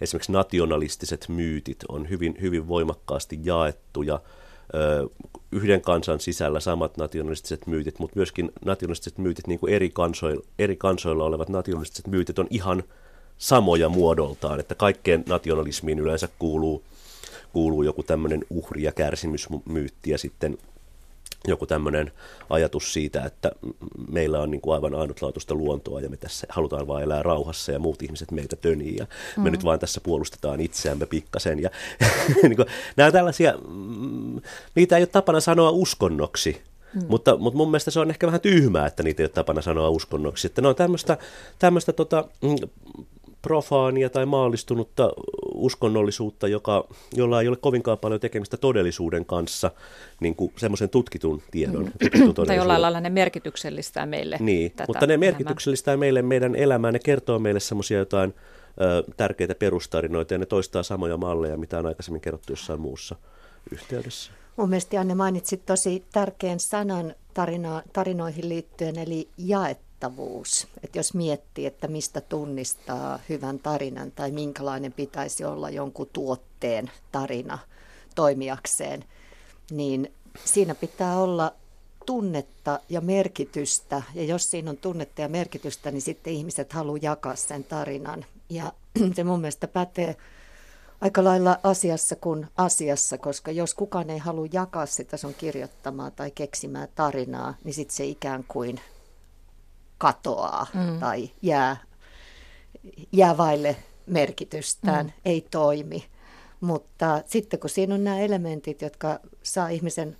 Esimerkiksi 0.00 0.32
nationalistiset 0.32 1.28
myytit 1.28 1.78
on 1.88 2.10
hyvin, 2.10 2.34
hyvin 2.40 2.68
voimakkaasti 2.68 3.38
jaettuja 3.42 4.20
yhden 5.52 5.80
kansan 5.80 6.20
sisällä 6.20 6.60
samat 6.60 6.96
nationalistiset 6.96 7.66
myytit, 7.66 7.98
mutta 7.98 8.16
myöskin 8.16 8.52
nationalistiset 8.64 9.18
myytit, 9.18 9.46
niin 9.46 9.58
kuin 9.60 9.72
eri, 9.72 9.90
kansoilla, 9.90 10.42
eri 10.58 10.76
kansoilla 10.76 11.24
olevat 11.24 11.48
nationalistiset 11.48 12.06
myytit 12.06 12.38
on 12.38 12.46
ihan 12.50 12.82
samoja 13.38 13.88
muodoltaan, 13.88 14.60
että 14.60 14.74
kaikkeen 14.74 15.24
nationalismiin 15.28 15.98
yleensä 15.98 16.28
kuuluu, 16.38 16.82
kuuluu 17.52 17.82
joku 17.82 18.02
tämmöinen 18.02 18.44
uhri- 18.50 18.82
ja 18.82 18.92
kärsimysmyytti 18.92 20.10
ja 20.10 20.18
sitten 20.18 20.58
joku 21.46 21.66
tämmöinen 21.66 22.12
ajatus 22.50 22.92
siitä, 22.92 23.24
että 23.24 23.52
meillä 24.08 24.40
on 24.40 24.50
niin 24.50 24.60
kuin 24.60 24.74
aivan 24.74 24.94
ainutlaatuista 24.94 25.54
luontoa 25.54 26.00
ja 26.00 26.08
me 26.08 26.16
tässä 26.16 26.46
halutaan 26.50 26.86
vain 26.86 27.04
elää 27.04 27.22
rauhassa 27.22 27.72
ja 27.72 27.78
muut 27.78 28.02
ihmiset 28.02 28.30
meitä 28.30 28.56
tönii 28.56 28.96
ja 28.96 29.06
mm. 29.36 29.42
me 29.42 29.50
nyt 29.50 29.64
vain 29.64 29.80
tässä 29.80 30.00
puolustetaan 30.00 30.60
itseämme 30.60 31.06
pikkasen. 31.06 31.62
Ja, 31.62 31.70
niin 32.42 32.56
kuin, 32.56 32.68
nämä 32.96 33.12
tällaisia, 33.12 33.54
mm, 33.68 34.40
niitä 34.74 34.96
ei 34.96 35.02
ole 35.02 35.06
tapana 35.06 35.40
sanoa 35.40 35.70
uskonnoksi, 35.70 36.62
Mm. 36.94 37.02
Mutta, 37.08 37.36
mutta 37.36 37.56
mun 37.56 37.68
mielestä 37.68 37.90
se 37.90 38.00
on 38.00 38.10
ehkä 38.10 38.26
vähän 38.26 38.40
tyhmää, 38.40 38.86
että 38.86 39.02
niitä 39.02 39.22
ei 39.22 39.24
ole 39.24 39.30
tapana 39.30 39.62
sanoa 39.62 39.88
uskonnoksi. 39.88 40.46
Että 40.46 40.62
ne 40.62 40.68
on 40.68 40.74
tämmöistä, 40.74 41.18
tämmöistä 41.58 41.92
tota, 41.92 42.28
mm, 42.42 42.56
profaania 43.42 44.10
tai 44.10 44.26
maallistunutta 44.26 45.12
uskonnollisuutta, 45.54 46.48
joka, 46.48 46.84
jolla 47.14 47.40
ei 47.40 47.48
ole 47.48 47.56
kovinkaan 47.56 47.98
paljon 47.98 48.20
tekemistä 48.20 48.56
todellisuuden 48.56 49.24
kanssa, 49.24 49.70
niin 50.20 50.34
kuin 50.34 50.52
semmoisen 50.56 50.88
tutkitun 50.88 51.42
tiedon. 51.50 51.84
Mm. 51.84 51.92
Tutkitun 52.00 52.46
tai 52.46 52.56
jollain 52.56 52.82
lailla 52.82 53.00
ne 53.00 53.10
merkityksellistää 53.10 54.06
meille 54.06 54.36
Niin, 54.40 54.70
tätä 54.70 54.84
mutta 54.88 55.06
ne 55.06 55.16
merkityksellistää 55.16 55.96
meille 55.96 56.22
meidän 56.22 56.54
elämää, 56.54 56.92
ne 56.92 56.98
kertoo 56.98 57.38
meille 57.38 57.60
semmoisia 57.60 57.98
jotain 57.98 58.34
ö, 58.80 59.12
tärkeitä 59.16 59.54
perustarinoita 59.54 60.34
ja 60.34 60.38
ne 60.38 60.46
toistaa 60.46 60.82
samoja 60.82 61.16
malleja, 61.16 61.56
mitä 61.56 61.78
on 61.78 61.86
aikaisemmin 61.86 62.20
kerrottu 62.20 62.52
jossain 62.52 62.80
muussa 62.80 63.16
yhteydessä. 63.72 64.32
Mun 64.56 64.68
mielestä 64.68 64.96
Janne 64.96 65.14
mainitsit 65.14 65.66
tosi 65.66 66.04
tärkeän 66.12 66.60
sanan 66.60 67.14
tarino- 67.34 67.82
tarinoihin 67.92 68.48
liittyen, 68.48 68.98
eli 68.98 69.28
jaettu 69.38 69.91
luotettavuus. 70.02 70.66
Että 70.84 70.98
jos 70.98 71.14
miettii, 71.14 71.66
että 71.66 71.88
mistä 71.88 72.20
tunnistaa 72.20 73.18
hyvän 73.28 73.58
tarinan 73.58 74.12
tai 74.12 74.30
minkälainen 74.30 74.92
pitäisi 74.92 75.44
olla 75.44 75.70
jonkun 75.70 76.08
tuotteen 76.12 76.90
tarina 77.12 77.58
toimijakseen, 78.14 79.04
niin 79.70 80.12
siinä 80.44 80.74
pitää 80.74 81.18
olla 81.18 81.54
tunnetta 82.06 82.80
ja 82.88 83.00
merkitystä. 83.00 84.02
Ja 84.14 84.24
jos 84.24 84.50
siinä 84.50 84.70
on 84.70 84.76
tunnetta 84.76 85.20
ja 85.20 85.28
merkitystä, 85.28 85.90
niin 85.90 86.02
sitten 86.02 86.32
ihmiset 86.32 86.72
haluaa 86.72 86.98
jakaa 87.02 87.36
sen 87.36 87.64
tarinan. 87.64 88.24
Ja 88.50 88.72
se 89.16 89.24
mun 89.24 89.40
mielestä 89.40 89.68
pätee 89.68 90.16
aika 91.00 91.24
lailla 91.24 91.58
asiassa 91.62 92.16
kuin 92.16 92.46
asiassa, 92.56 93.18
koska 93.18 93.50
jos 93.50 93.74
kukaan 93.74 94.10
ei 94.10 94.18
halua 94.18 94.46
jakaa 94.52 94.86
sitä 94.86 95.16
sun 95.16 95.34
kirjoittamaa 95.34 96.10
tai 96.10 96.30
keksimää 96.30 96.88
tarinaa, 96.94 97.54
niin 97.64 97.74
sitten 97.74 97.96
se 97.96 98.04
ikään 98.04 98.44
kuin 98.48 98.80
katoaa 100.02 100.66
mm. 100.74 100.98
tai 100.98 101.30
jää, 101.42 101.76
jää 103.12 103.36
vaille 103.36 103.76
merkitystään, 104.06 105.06
mm. 105.06 105.12
ei 105.24 105.46
toimi. 105.50 106.04
Mutta 106.60 107.22
sitten 107.26 107.60
kun 107.60 107.70
siinä 107.70 107.94
on 107.94 108.04
nämä 108.04 108.18
elementit, 108.18 108.82
jotka 108.82 109.20
saa 109.42 109.68
ihmisen 109.68 110.16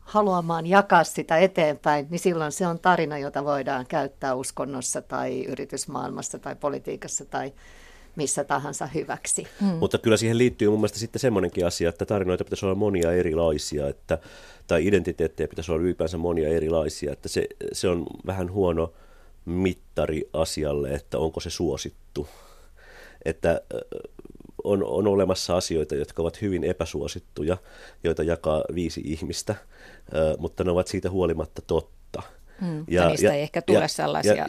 haluamaan 0.00 0.66
jakaa 0.66 1.04
sitä 1.04 1.38
eteenpäin, 1.38 2.06
niin 2.10 2.18
silloin 2.18 2.52
se 2.52 2.66
on 2.66 2.78
tarina, 2.78 3.18
jota 3.18 3.44
voidaan 3.44 3.86
käyttää 3.86 4.34
uskonnossa 4.34 5.02
tai 5.02 5.44
yritysmaailmassa 5.44 6.38
tai 6.38 6.56
politiikassa 6.56 7.24
tai 7.24 7.52
missä 8.16 8.44
tahansa 8.44 8.86
hyväksi. 8.86 9.46
Mm. 9.60 9.66
Mutta 9.66 9.98
kyllä 9.98 10.16
siihen 10.16 10.38
liittyy 10.38 10.70
mun 10.70 10.78
mielestä 10.78 10.98
sitten 10.98 11.20
semmoinenkin 11.20 11.66
asia, 11.66 11.88
että 11.88 12.06
tarinoita 12.06 12.44
pitäisi 12.44 12.66
olla 12.66 12.74
monia 12.74 13.12
erilaisia, 13.12 13.88
että, 13.88 14.18
tai 14.66 14.86
identiteettejä 14.86 15.48
pitäisi 15.48 15.72
olla 15.72 15.82
ylipäänsä 15.82 16.18
monia 16.18 16.48
erilaisia, 16.48 17.12
että 17.12 17.28
se, 17.28 17.46
se 17.72 17.88
on 17.88 18.06
vähän 18.26 18.52
huono 18.52 18.92
mittari 19.44 20.28
asialle, 20.32 20.94
että 20.94 21.18
onko 21.18 21.40
se 21.40 21.50
suosittu. 21.50 22.28
Että 23.24 23.60
on, 24.64 24.84
on 24.84 25.06
olemassa 25.06 25.56
asioita, 25.56 25.94
jotka 25.94 26.22
ovat 26.22 26.42
hyvin 26.42 26.64
epäsuosittuja, 26.64 27.56
joita 28.04 28.22
jakaa 28.22 28.64
viisi 28.74 29.00
ihmistä, 29.04 29.54
mutta 30.38 30.64
ne 30.64 30.70
ovat 30.70 30.86
siitä 30.86 31.10
huolimatta 31.10 31.62
totta 31.66 31.94
Mm, 32.60 32.84
ja, 32.88 33.02
ja 33.02 33.08
niistä 33.08 33.26
ja, 33.26 33.32
ei 33.32 33.42
ehkä 33.42 33.62
tule 33.62 33.78
ja, 33.78 33.88
sellaisia 33.88 34.34
ja, 34.34 34.46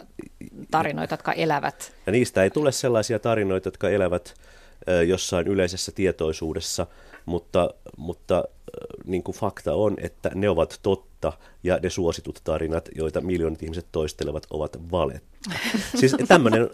tarinoita, 0.70 1.12
jotka 1.12 1.32
elävät. 1.32 1.92
Ja 2.06 2.12
niistä 2.12 2.42
ei 2.42 2.50
tule 2.50 2.72
sellaisia 2.72 3.18
tarinoita, 3.18 3.66
jotka 3.66 3.88
elävät 3.88 4.34
jossain 5.06 5.46
yleisessä 5.46 5.92
tietoisuudessa, 5.92 6.86
mutta, 7.26 7.74
mutta 7.96 8.44
niin 9.04 9.22
kuin 9.22 9.36
fakta 9.36 9.74
on, 9.74 9.96
että 10.00 10.30
ne 10.34 10.48
ovat 10.48 10.78
totta 10.82 11.15
ja 11.62 11.78
ne 11.82 11.90
suositut 11.90 12.40
tarinat, 12.44 12.88
joita 12.94 13.20
miljoonat 13.20 13.62
ihmiset 13.62 13.86
toistelevat, 13.92 14.46
ovat 14.50 14.90
valetta. 14.90 15.50
siis 16.00 16.16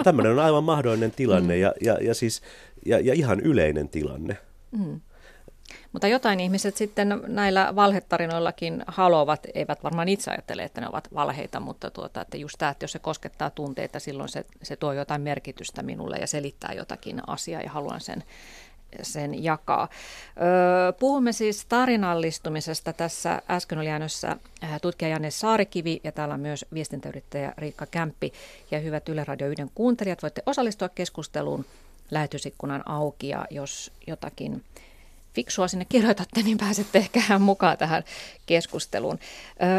tämmöinen 0.04 0.32
on 0.32 0.38
aivan 0.38 0.64
mahdollinen 0.64 1.10
tilanne 1.10 1.54
mm. 1.54 1.60
ja, 1.60 1.72
ja, 1.80 1.98
ja, 2.00 2.14
siis, 2.14 2.42
ja, 2.86 3.00
ja 3.00 3.14
ihan 3.14 3.40
yleinen 3.40 3.88
tilanne. 3.88 4.36
Mm. 4.70 5.00
Mutta 5.92 6.08
jotain 6.08 6.40
ihmiset 6.40 6.76
sitten 6.76 7.22
näillä 7.26 7.72
valhetarinoillakin 7.76 8.82
haluavat, 8.86 9.46
eivät 9.54 9.84
varmaan 9.84 10.08
itse 10.08 10.30
ajattele, 10.30 10.62
että 10.62 10.80
ne 10.80 10.88
ovat 10.88 11.08
valheita, 11.14 11.60
mutta 11.60 11.90
tuota, 11.90 12.20
että 12.20 12.36
just 12.36 12.54
tämä, 12.58 12.70
että 12.70 12.84
jos 12.84 12.92
se 12.92 12.98
koskettaa 12.98 13.50
tunteita, 13.50 14.00
silloin 14.00 14.28
se, 14.28 14.44
se 14.62 14.76
tuo 14.76 14.92
jotain 14.92 15.22
merkitystä 15.22 15.82
minulle 15.82 16.16
ja 16.16 16.26
selittää 16.26 16.72
jotakin 16.72 17.22
asiaa 17.26 17.62
ja 17.62 17.70
haluan 17.70 18.00
sen, 18.00 18.24
sen 19.02 19.44
jakaa. 19.44 19.88
Puhumme 20.98 21.32
siis 21.32 21.66
tarinallistumisesta. 21.66 22.92
Tässä 22.92 23.42
äsken 23.50 23.78
oli 23.78 23.90
äänössä 23.90 24.36
tutkija 24.82 25.08
Janne 25.08 25.30
Saarikivi 25.30 26.00
ja 26.04 26.12
täällä 26.12 26.34
on 26.34 26.40
myös 26.40 26.64
viestintäyrittäjä 26.74 27.54
Riikka 27.58 27.86
Kämppi. 27.86 28.32
Ja 28.70 28.80
hyvät 28.80 29.08
Yle 29.08 29.24
Radio 29.24 29.46
1 29.46 29.64
kuuntelijat, 29.74 30.22
voitte 30.22 30.42
osallistua 30.46 30.88
keskusteluun 30.88 31.64
lähetysikkunan 32.10 32.82
auki 32.88 33.28
ja 33.28 33.46
jos 33.50 33.92
jotakin 34.06 34.64
fiksua 35.34 35.68
sinne 35.68 35.84
kirjoitatte, 35.88 36.42
niin 36.42 36.58
pääsette 36.58 36.98
ehkä 36.98 37.38
mukaan 37.38 37.78
tähän 37.78 38.02
keskusteluun. 38.46 39.18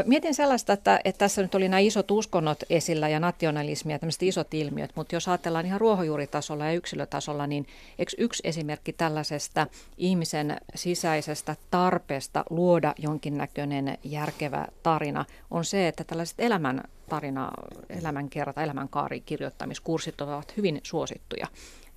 Mietin 0.05 0.36
sellaista, 0.36 0.74
että, 0.74 1.00
että 1.05 1.19
tässä 1.19 1.41
nyt 1.41 1.55
oli 1.55 1.69
nämä 1.69 1.79
isot 1.79 2.12
uskonnot 2.12 2.63
esillä 2.69 3.10
ja 3.10 3.19
nationalismi 3.19 3.91
ja 3.91 4.00
tämmöiset 4.00 4.24
isot 4.24 4.53
ilmiöt, 4.53 4.91
mutta 4.95 5.15
jos 5.15 5.27
ajatellaan 5.27 5.65
ihan 5.65 5.81
ruohonjuuritasolla 5.81 6.65
ja 6.65 6.74
yksilötasolla, 6.74 7.48
niin 7.48 7.67
eikö 8.00 8.12
yksi 8.17 8.43
esimerkki 8.45 8.93
tällaisesta 8.93 9.67
ihmisen 9.98 10.57
sisäisestä 10.75 11.55
tarpeesta 11.72 12.43
luoda 12.50 12.93
jonkinnäköinen 12.98 13.98
järkevä 14.03 14.67
tarina 14.83 15.25
on 15.51 15.65
se, 15.65 15.88
että 15.88 16.03
tällaiset 16.03 16.39
elämän 16.39 16.83
tarina, 17.10 17.51
elämänkerta, 17.89 18.63
elämänkaari 18.63 19.22
kirjoittamiskurssit 19.22 20.22
ovat 20.22 20.57
hyvin 20.57 20.79
suosittuja. 20.83 21.48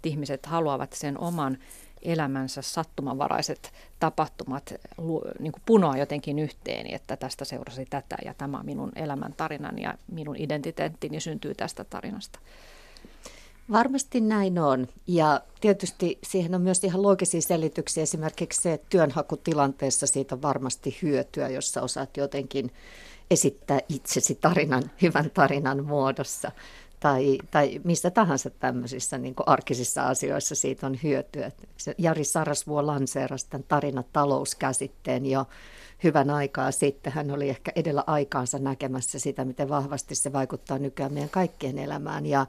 ihmiset 0.04 0.46
haluavat 0.46 0.92
sen 0.92 1.18
oman 1.18 1.58
elämänsä 2.06 2.62
sattumanvaraiset 2.62 3.72
tapahtumat 4.00 4.74
niin 5.38 5.52
kuin 5.52 5.62
punoa 5.66 5.96
jotenkin 5.96 6.38
yhteen, 6.38 6.86
että 6.86 7.16
tästä 7.16 7.44
seurasi 7.44 7.86
tätä 7.90 8.16
ja 8.24 8.34
tämä 8.34 8.62
minun 8.62 8.92
elämän 8.96 9.34
tarinan 9.36 9.78
ja 9.78 9.94
minun 10.12 10.36
identiteettini 10.36 11.20
syntyy 11.20 11.54
tästä 11.54 11.84
tarinasta. 11.84 12.38
Varmasti 13.70 14.20
näin 14.20 14.58
on. 14.58 14.88
Ja 15.06 15.40
tietysti 15.60 16.18
siihen 16.22 16.54
on 16.54 16.62
myös 16.62 16.84
ihan 16.84 17.02
loogisia 17.02 17.40
selityksiä. 17.40 18.02
Esimerkiksi 18.02 18.62
se, 18.62 18.72
että 18.72 18.86
työnhakutilanteessa 18.90 20.06
siitä 20.06 20.34
on 20.34 20.42
varmasti 20.42 20.98
hyötyä, 21.02 21.48
jos 21.48 21.72
sä 21.72 21.82
osaat 21.82 22.16
jotenkin 22.16 22.72
esittää 23.30 23.80
itsesi 23.88 24.34
tarinan, 24.34 24.90
hyvän 25.02 25.30
tarinan 25.30 25.84
muodossa 25.84 26.52
tai, 27.06 27.38
tai 27.50 27.80
mistä 27.84 28.10
tahansa 28.10 28.50
tämmöisissä 28.50 29.18
niin 29.18 29.34
arkisissa 29.46 30.08
asioissa 30.08 30.54
siitä 30.54 30.86
on 30.86 30.98
hyötyä. 31.02 31.50
Jari 31.98 32.24
Sarasvuo 32.24 32.86
lanseerasi 32.86 33.46
tämän 33.50 33.64
tarinat 33.68 34.06
talouskäsitteen 34.12 35.26
jo 35.26 35.46
hyvän 36.04 36.30
aikaa 36.30 36.70
sitten. 36.70 37.12
Hän 37.12 37.30
oli 37.30 37.48
ehkä 37.48 37.72
edellä 37.76 38.04
aikaansa 38.06 38.58
näkemässä 38.58 39.18
sitä, 39.18 39.44
miten 39.44 39.68
vahvasti 39.68 40.14
se 40.14 40.32
vaikuttaa 40.32 40.78
nykyään 40.78 41.12
meidän 41.12 41.30
kaikkien 41.30 41.78
elämään. 41.78 42.26
Ja, 42.26 42.46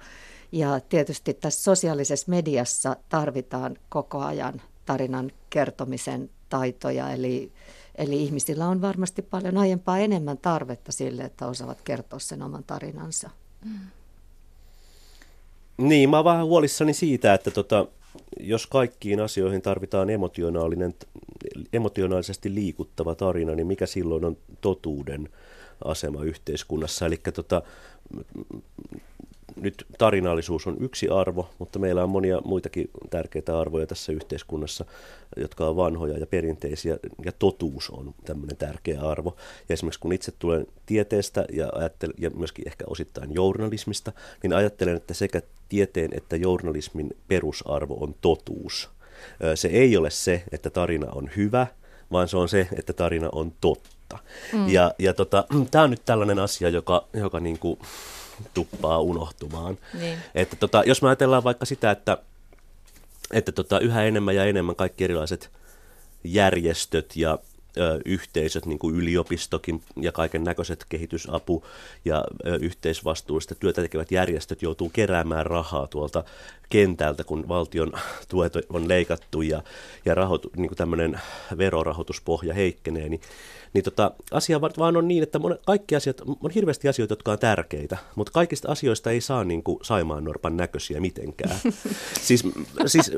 ja 0.51 0.79
tietysti 0.79 1.33
tässä 1.33 1.63
sosiaalisessa 1.63 2.29
mediassa 2.29 2.95
tarvitaan 3.09 3.77
koko 3.89 4.19
ajan 4.19 4.61
tarinan 4.85 5.31
kertomisen 5.49 6.29
taitoja, 6.49 7.11
eli 7.11 7.51
Eli 7.95 8.23
ihmisillä 8.23 8.67
on 8.67 8.81
varmasti 8.81 9.21
paljon 9.21 9.57
aiempaa 9.57 9.97
enemmän 9.97 10.37
tarvetta 10.37 10.91
sille, 10.91 11.23
että 11.23 11.47
osaavat 11.47 11.81
kertoa 11.81 12.19
sen 12.19 12.41
oman 12.41 12.63
tarinansa. 12.63 13.29
Mm. 13.65 13.79
Niin, 15.77 16.09
mä 16.09 16.15
oon 16.17 16.25
vähän 16.25 16.45
huolissani 16.45 16.93
siitä, 16.93 17.33
että 17.33 17.51
tota, 17.51 17.87
jos 18.39 18.67
kaikkiin 18.67 19.19
asioihin 19.19 19.61
tarvitaan 19.61 20.09
emotionaalinen, 20.09 20.93
emotionaalisesti 21.73 22.55
liikuttava 22.55 23.15
tarina, 23.15 23.55
niin 23.55 23.67
mikä 23.67 23.85
silloin 23.85 24.25
on 24.25 24.37
totuuden 24.61 25.29
asema 25.85 26.23
yhteiskunnassa? 26.23 27.05
Eli 27.05 27.17
tota, 27.33 27.61
nyt 29.62 29.86
tarinallisuus 29.98 30.67
on 30.67 30.78
yksi 30.80 31.10
arvo, 31.10 31.50
mutta 31.60 31.80
meillä 31.80 32.04
on 32.04 32.10
monia 32.10 32.41
muitakin 32.46 32.89
tärkeitä 33.10 33.60
arvoja 33.60 33.88
tässä 33.88 34.12
yhteiskunnassa, 34.12 34.86
jotka 35.38 35.67
on 35.67 35.76
vanhoja 35.76 36.17
ja 36.17 36.28
perinteisiä, 36.28 36.98
ja 37.26 37.32
totuus 37.32 37.89
on 37.89 38.13
tämmöinen 38.26 38.58
tärkeä 38.58 39.02
arvo. 39.02 39.36
Ja 39.70 39.74
esimerkiksi 39.74 40.00
kun 40.00 40.13
itse 40.13 40.32
tulen 40.39 40.67
tieteestä 40.86 41.46
ja, 41.54 41.70
ajattelen, 41.76 42.15
ja 42.17 42.30
myöskin 42.30 42.67
ehkä 42.67 42.86
osittain 42.88 43.34
journalismista, 43.34 44.12
niin 44.43 44.54
ajattelen, 44.54 44.96
että 44.96 45.13
sekä 45.13 45.41
tieteen 45.70 46.10
että 46.13 46.36
journalismin 46.36 47.17
perusarvo 47.28 47.98
on 48.00 48.15
totuus. 48.22 48.89
Se 49.56 49.67
ei 49.67 49.98
ole 49.98 50.10
se, 50.10 50.43
että 50.52 50.70
tarina 50.70 51.08
on 51.12 51.30
hyvä, 51.36 51.67
vaan 52.12 52.28
se 52.28 52.38
on 52.38 52.50
se, 52.50 52.67
että 52.78 52.93
tarina 52.93 53.30
on 53.32 53.54
totta. 53.62 54.20
Mm. 54.54 54.70
Ja, 54.70 54.93
ja 55.00 55.13
tota, 55.13 55.46
tämä 55.72 55.84
on 55.84 55.89
nyt 55.89 56.06
tällainen 56.06 56.39
asia, 56.39 56.70
joka, 56.70 57.08
joka 57.13 57.39
niin 57.39 57.60
kuin, 57.60 57.80
tuppaa 58.54 59.00
unohtumaan. 59.00 59.78
Niin. 59.93 60.17
Että 60.36 60.56
tota, 60.56 60.84
jos 60.86 61.02
me 61.02 61.08
ajatellaan 61.08 61.43
vaikka 61.43 61.65
sitä, 61.65 61.91
että, 61.91 62.17
että 63.34 63.52
tota, 63.52 63.80
yhä 63.80 64.04
enemmän 64.04 64.36
ja 64.36 64.45
enemmän 64.45 64.76
kaikki 64.76 65.04
erilaiset 65.04 65.50
järjestöt 66.23 67.15
ja 67.15 67.39
ö, 67.78 68.00
yhteisöt, 68.06 68.65
niin 68.65 68.80
kuin 68.80 68.95
yliopistokin 68.95 69.84
ja 69.95 70.12
kaiken 70.12 70.43
näköiset 70.43 70.86
kehitysapu- 70.89 71.63
ja 72.06 72.23
ö, 72.45 72.56
yhteisvastuullista 72.62 73.56
työtä 73.56 73.82
tekevät 73.82 74.12
järjestöt 74.12 74.62
joutuu 74.62 74.89
keräämään 74.89 75.45
rahaa 75.45 75.88
tuolta 75.88 76.23
kentältä, 76.69 77.23
kun 77.23 77.47
valtion 77.47 77.91
tuet 78.30 78.54
on 78.69 78.88
leikattu 78.88 79.41
ja, 79.41 79.63
ja 80.06 80.15
rahoitu, 80.15 80.52
niin 80.56 80.67
kuin 80.67 80.78
tämmöinen 80.78 81.21
verorahoituspohja 81.58 82.54
heikkenee, 82.54 83.10
niin 83.10 83.21
niin 83.77 83.83
tota, 83.83 84.11
asia 84.31 84.61
vaan 84.61 84.97
on 84.97 85.07
niin, 85.07 85.23
että 85.23 85.39
mon, 85.39 85.57
kaikki 85.65 85.95
asiat, 85.95 86.21
on 86.21 86.51
hirveästi 86.55 86.87
asioita, 86.87 87.11
jotka 87.11 87.31
on 87.31 87.39
tärkeitä, 87.39 87.97
mutta 88.15 88.31
kaikista 88.31 88.71
asioista 88.71 89.11
ei 89.11 89.21
saa 89.21 89.43
niin 89.43 89.63
kuin 89.63 89.79
Saimaan 89.81 90.23
Norpan 90.23 90.57
näköisiä 90.57 90.99
mitenkään. 90.99 91.59
siis, 92.27 92.43
siis 92.85 93.11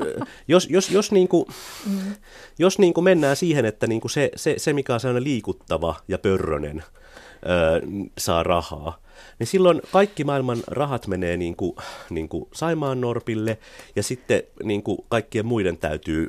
jos, 0.48 0.68
jos, 0.70 0.90
jos, 0.90 1.12
niin 1.12 1.28
kuin, 1.28 1.44
mm. 1.86 2.14
jos 2.58 2.78
niin 2.78 2.94
kuin 2.94 3.04
mennään 3.04 3.36
siihen, 3.36 3.64
että 3.64 3.86
niin 3.86 4.00
kuin 4.00 4.10
se, 4.10 4.30
se, 4.36 4.54
se, 4.58 4.72
mikä 4.72 4.94
on 4.94 5.00
sellainen 5.00 5.24
liikuttava 5.24 5.96
ja 6.08 6.18
pörrönen, 6.18 6.82
ö, 6.82 7.86
saa 8.18 8.42
rahaa, 8.42 8.98
niin 9.38 9.46
silloin 9.46 9.82
kaikki 9.92 10.24
maailman 10.24 10.62
rahat 10.66 11.06
menee 11.06 11.36
niin 11.36 11.56
kuin, 11.56 11.76
niin 12.10 12.28
kuin 12.28 12.48
Saimaan 12.52 13.00
Norpille 13.00 13.58
ja 13.96 14.02
sitten 14.02 14.42
niin 14.62 14.82
kuin 14.82 14.98
kaikkien 15.08 15.46
muiden 15.46 15.78
täytyy 15.78 16.28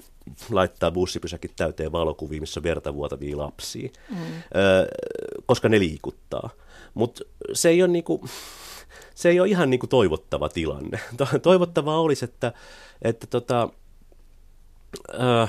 laittaa 0.50 0.92
bussipysäkit 0.92 1.52
täyteen 1.56 1.92
valokuvia, 1.92 2.40
missä 2.40 2.60
on 2.60 2.64
verta 2.64 2.94
vuotavia 2.94 3.38
lapsia, 3.38 3.90
mm. 4.10 4.18
ö, 4.18 4.88
koska 5.46 5.70
ne 5.70 5.80
liikuttaa. 5.80 6.50
Mutta 6.94 7.24
se 7.54 7.70
ei 7.70 7.84
ole 7.84 7.92
niinku, 7.92 8.26
se 9.16 9.30
ei 9.30 9.40
ole 9.40 9.50
ihan 9.50 9.70
niinku 9.70 9.88
toivottava 9.88 10.50
tilanne. 10.50 11.00
Toivottavaa 11.42 12.02
olisi, 12.02 12.26
että, 12.26 12.54
että 13.02 13.28
tota, 13.28 13.70
ö, 15.14 15.48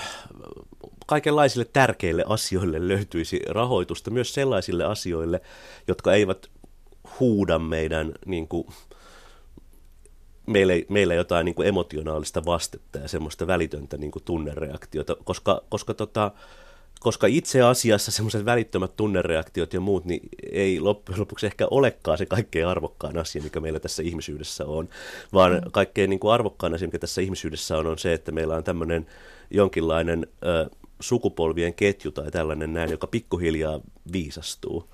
kaikenlaisille 1.06 1.66
tärkeille 1.72 2.24
asioille 2.28 2.88
löytyisi 2.88 3.40
rahoitusta, 3.48 4.11
myös 4.11 4.35
sellaisille 4.35 4.85
asioille, 4.85 5.40
jotka 5.88 6.12
eivät 6.12 6.46
huuda 7.20 7.58
meidän 7.58 8.12
niin 8.26 8.48
kuin, 8.48 8.66
meille, 10.46 10.85
meille 10.88 11.14
jotain 11.14 11.44
niin 11.44 11.55
kuin 11.55 11.68
emotionaalista 11.68 12.44
vastetta 12.44 12.98
ja 12.98 13.09
semmoista 13.09 13.46
välitöntä 13.46 13.96
niin 13.96 14.11
kuin 14.11 14.22
tunnereaktiota, 14.22 15.16
koska, 15.24 15.62
koska, 15.68 15.94
tota, 15.94 16.31
koska 17.00 17.26
itse 17.26 17.62
asiassa 17.62 18.11
semmoiset 18.11 18.44
välittömät 18.44 18.96
tunnereaktiot 18.96 19.74
ja 19.74 19.81
muut 19.81 20.05
niin 20.05 20.28
ei 20.52 20.81
loppujen 20.81 21.20
lopuksi 21.20 21.46
ehkä 21.46 21.66
olekaan 21.70 22.18
se 22.18 22.26
kaikkein 22.26 22.66
arvokkaan 22.66 23.18
asia, 23.18 23.42
mikä 23.42 23.61
meillä 23.61 23.81
tässä 23.81 24.02
ihmisyydessä 24.02 24.66
on, 24.66 24.88
vaan 25.33 25.52
mm. 25.52 25.70
kaikkein 25.72 26.11
niin 26.11 26.20
kuin 26.20 26.33
arvokkaan 26.33 26.74
asia, 26.74 26.88
mikä 26.88 26.98
tässä 26.98 27.20
ihmisyydessä 27.20 27.78
on, 27.78 27.87
on 27.87 27.98
se, 27.98 28.12
että 28.12 28.33
meillä 28.33 28.57
on 28.57 28.64
tämmöinen 28.64 29.07
jonkinlainen 29.50 30.26
ö, 30.46 30.70
sukupolvien 31.02 31.74
ketju 31.74 32.12
tai 32.12 32.30
tällainen 32.30 32.72
näin, 32.72 32.90
joka 32.90 33.06
pikkuhiljaa 33.06 33.80
viisastuu. 34.12 34.88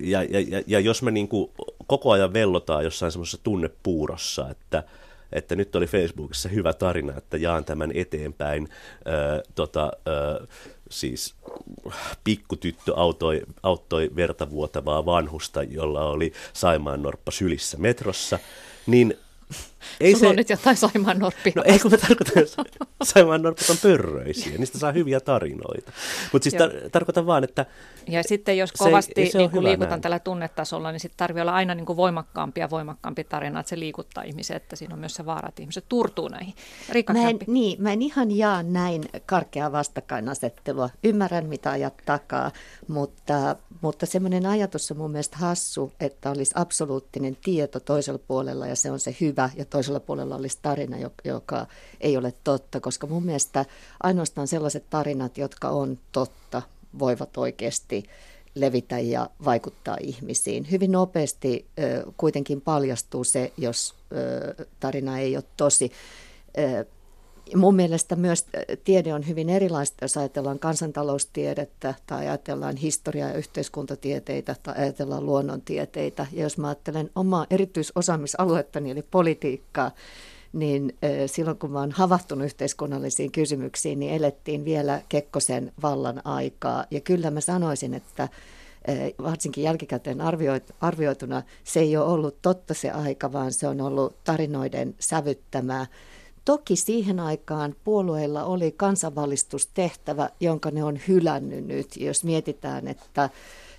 Ja, 0.00 0.22
ja, 0.22 0.40
ja, 0.40 0.62
ja 0.66 0.80
jos 0.80 1.02
me 1.02 1.10
niin 1.10 1.28
kuin 1.28 1.50
koko 1.86 2.10
ajan 2.10 2.32
vellotaan 2.32 2.84
jossain 2.84 3.12
semmoisessa 3.12 3.38
tunnepuurossa, 3.42 4.50
että, 4.50 4.84
että 5.32 5.56
nyt 5.56 5.76
oli 5.76 5.86
Facebookissa 5.86 6.48
hyvä 6.48 6.72
tarina, 6.72 7.16
että 7.16 7.36
jaan 7.36 7.64
tämän 7.64 7.92
eteenpäin 7.94 8.68
ö, 9.06 9.42
tota, 9.54 9.92
ö, 10.08 10.46
siis 10.90 11.34
pikkutyttö 12.24 12.94
autoi, 12.96 13.42
auttoi 13.62 14.10
verta 14.16 14.50
vuotavaa 14.50 15.06
vanhusta, 15.06 15.62
jolla 15.62 16.04
oli 16.04 16.32
Saimaan 16.52 17.02
norppa 17.02 17.30
sylissä 17.30 17.78
metrossa, 17.78 18.38
niin 18.86 19.18
ei 20.00 20.12
Sulla 20.12 20.20
se... 20.20 20.28
on 20.28 20.36
nyt 20.36 20.50
jotain 20.50 20.76
Saimaan 20.76 21.18
norppia. 21.18 21.52
No 21.56 21.62
ei 21.66 21.78
kun 21.78 21.90
mä 21.90 21.96
tarkoitan, 21.96 22.42
että 22.42 22.64
Saimaan 23.14 23.42
norpat 23.42 23.70
on 23.70 23.76
pörröisiä, 23.82 24.58
niistä 24.58 24.78
saa 24.78 24.92
hyviä 24.92 25.20
tarinoita. 25.20 25.92
Mutta 26.32 26.50
siis 26.50 26.62
tar- 26.62 26.90
tarkoitan 26.90 27.26
vaan, 27.26 27.44
että... 27.44 27.66
Ja 28.08 28.22
sitten 28.22 28.58
jos 28.58 28.72
kovasti 28.72 29.26
se, 29.26 29.32
se 29.32 29.38
niin 29.38 29.50
kuin 29.50 29.64
liikutaan 29.64 29.90
näin. 29.90 30.00
tällä 30.00 30.18
tunnetasolla, 30.18 30.92
niin 30.92 31.00
sitten 31.00 31.16
tarvii 31.16 31.40
olla 31.40 31.54
aina 31.54 31.74
niin 31.74 31.86
kuin 31.86 31.96
voimakkaampi 31.96 32.60
ja 32.60 32.70
voimakkaampi 32.70 33.24
tarina, 33.24 33.60
että 33.60 33.70
se 33.70 33.78
liikuttaa 33.78 34.24
ihmisiä, 34.24 34.56
että 34.56 34.76
siinä 34.76 34.94
on 34.94 35.00
myös 35.00 35.14
se 35.14 35.26
vaara, 35.26 35.48
että 35.48 35.62
ihmiset 35.62 35.84
turtuu 35.88 36.28
näihin. 36.28 36.54
Rikka 36.88 37.12
mä 37.12 37.30
en, 37.30 37.38
niin, 37.46 37.82
mä 37.82 37.92
en 37.92 38.02
ihan 38.02 38.36
jaa 38.36 38.62
näin 38.62 39.02
karkeaa 39.26 39.72
vastakkainasettelua. 39.72 40.90
Ymmärrän, 41.04 41.46
mitä 41.46 41.70
ajat 41.70 41.94
takaa, 42.06 42.50
mutta, 42.88 43.56
mutta 43.80 44.06
semmoinen 44.06 44.46
ajatus 44.46 44.90
on 44.90 44.96
mun 44.96 45.10
mielestä 45.10 45.36
hassu, 45.36 45.92
että 46.00 46.30
olisi 46.30 46.52
absoluuttinen 46.54 47.36
tieto 47.44 47.80
toisella 47.80 48.20
puolella 48.28 48.66
ja 48.66 48.76
se 48.76 48.90
on 48.90 49.00
se 49.00 49.16
hyvä 49.20 49.50
ja 49.56 49.64
toisella 49.76 50.00
puolella 50.00 50.36
olisi 50.36 50.58
tarina, 50.62 50.96
joka 51.24 51.66
ei 52.00 52.16
ole 52.16 52.34
totta, 52.44 52.80
koska 52.80 53.06
mun 53.06 53.22
mielestä 53.24 53.64
ainoastaan 54.02 54.48
sellaiset 54.48 54.84
tarinat, 54.90 55.38
jotka 55.38 55.68
on 55.68 55.98
totta, 56.12 56.62
voivat 56.98 57.36
oikeasti 57.36 58.04
levitä 58.54 58.98
ja 58.98 59.30
vaikuttaa 59.44 59.96
ihmisiin. 60.00 60.70
Hyvin 60.70 60.92
nopeasti 60.92 61.66
kuitenkin 62.16 62.60
paljastuu 62.60 63.24
se, 63.24 63.52
jos 63.56 63.94
tarina 64.80 65.18
ei 65.18 65.36
ole 65.36 65.44
tosi. 65.56 65.92
Mun 67.54 67.76
mielestä 67.76 68.16
myös 68.16 68.46
tiede 68.84 69.14
on 69.14 69.28
hyvin 69.28 69.48
erilaista, 69.50 70.04
jos 70.04 70.16
ajatellaan 70.16 70.58
kansantaloustiedettä 70.58 71.94
tai 72.06 72.28
ajatellaan 72.28 72.76
historia- 72.76 73.28
ja 73.28 73.34
yhteiskuntatieteitä 73.34 74.56
tai 74.62 74.74
ajatellaan 74.78 75.26
luonnontieteitä. 75.26 76.26
Ja 76.32 76.42
jos 76.42 76.58
mä 76.58 76.68
ajattelen 76.68 77.10
omaa 77.14 77.46
erityisosaamisaluettani 77.50 78.90
eli 78.90 79.02
politiikkaa, 79.02 79.90
niin 80.52 80.96
silloin 81.26 81.58
kun 81.58 81.70
mä 81.70 81.80
oon 81.80 81.92
havahtunut 81.92 82.44
yhteiskunnallisiin 82.44 83.32
kysymyksiin, 83.32 83.98
niin 84.00 84.14
elettiin 84.14 84.64
vielä 84.64 85.02
Kekkosen 85.08 85.72
vallan 85.82 86.26
aikaa. 86.26 86.84
Ja 86.90 87.00
kyllä 87.00 87.30
mä 87.30 87.40
sanoisin, 87.40 87.94
että 87.94 88.28
varsinkin 89.22 89.64
jälkikäteen 89.64 90.18
arvioituna 90.80 91.42
se 91.64 91.80
ei 91.80 91.96
ole 91.96 92.06
ollut 92.06 92.42
totta 92.42 92.74
se 92.74 92.90
aika, 92.90 93.32
vaan 93.32 93.52
se 93.52 93.68
on 93.68 93.80
ollut 93.80 94.24
tarinoiden 94.24 94.94
sävyttämää. 94.98 95.86
Toki 96.46 96.76
siihen 96.76 97.20
aikaan 97.20 97.74
puolueilla 97.84 98.44
oli 98.44 98.72
kansanvalistustehtävä, 98.72 100.30
jonka 100.40 100.70
ne 100.70 100.84
on 100.84 100.98
hylännyt 101.08 101.66
nyt. 101.66 101.96
Jos 101.96 102.24
mietitään, 102.24 102.88
että 102.88 103.30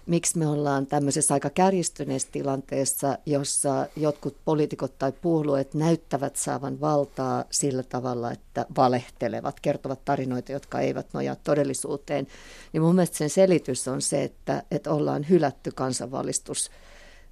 miksi 0.05 0.37
me 0.37 0.47
ollaan 0.47 0.87
tämmöisessä 0.87 1.33
aika 1.33 1.49
kärjistyneessä 1.49 2.27
tilanteessa, 2.31 3.17
jossa 3.25 3.87
jotkut 3.95 4.35
poliitikot 4.45 4.97
tai 4.99 5.11
puolueet 5.11 5.73
näyttävät 5.73 6.35
saavan 6.35 6.81
valtaa 6.81 7.45
sillä 7.49 7.83
tavalla, 7.83 8.31
että 8.31 8.65
valehtelevat, 8.77 9.59
kertovat 9.59 10.05
tarinoita, 10.05 10.51
jotka 10.51 10.79
eivät 10.79 11.07
nojaa 11.13 11.35
todellisuuteen, 11.43 12.27
niin 12.73 12.81
mun 12.81 12.95
mielestä 12.95 13.17
sen 13.17 13.29
selitys 13.29 13.87
on 13.87 14.01
se, 14.01 14.23
että, 14.23 14.63
että 14.71 14.93
ollaan 14.93 15.29
hylätty 15.29 15.71
kansanvalistus 15.71 16.71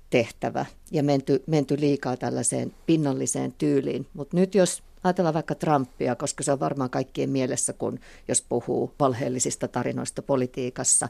tehtävä 0.09 0.65
ja 0.91 1.03
menty, 1.03 1.43
menty 1.47 1.79
liikaa 1.79 2.17
tällaiseen 2.17 2.73
pinnalliseen 2.85 3.53
tyyliin. 3.57 4.07
Mutta 4.13 4.37
nyt 4.37 4.55
jos 4.55 4.83
ajatellaan 5.05 5.33
vaikka 5.33 5.55
Trumpia, 5.55 6.15
koska 6.15 6.43
se 6.43 6.51
on 6.51 6.59
varmaan 6.59 6.89
kaikkien 6.89 7.29
mielessä, 7.29 7.73
kun 7.73 7.99
jos 8.27 8.41
puhuu 8.49 8.91
valheellisista 8.99 9.67
tarinoista 9.67 10.21
politiikassa, 10.21 11.09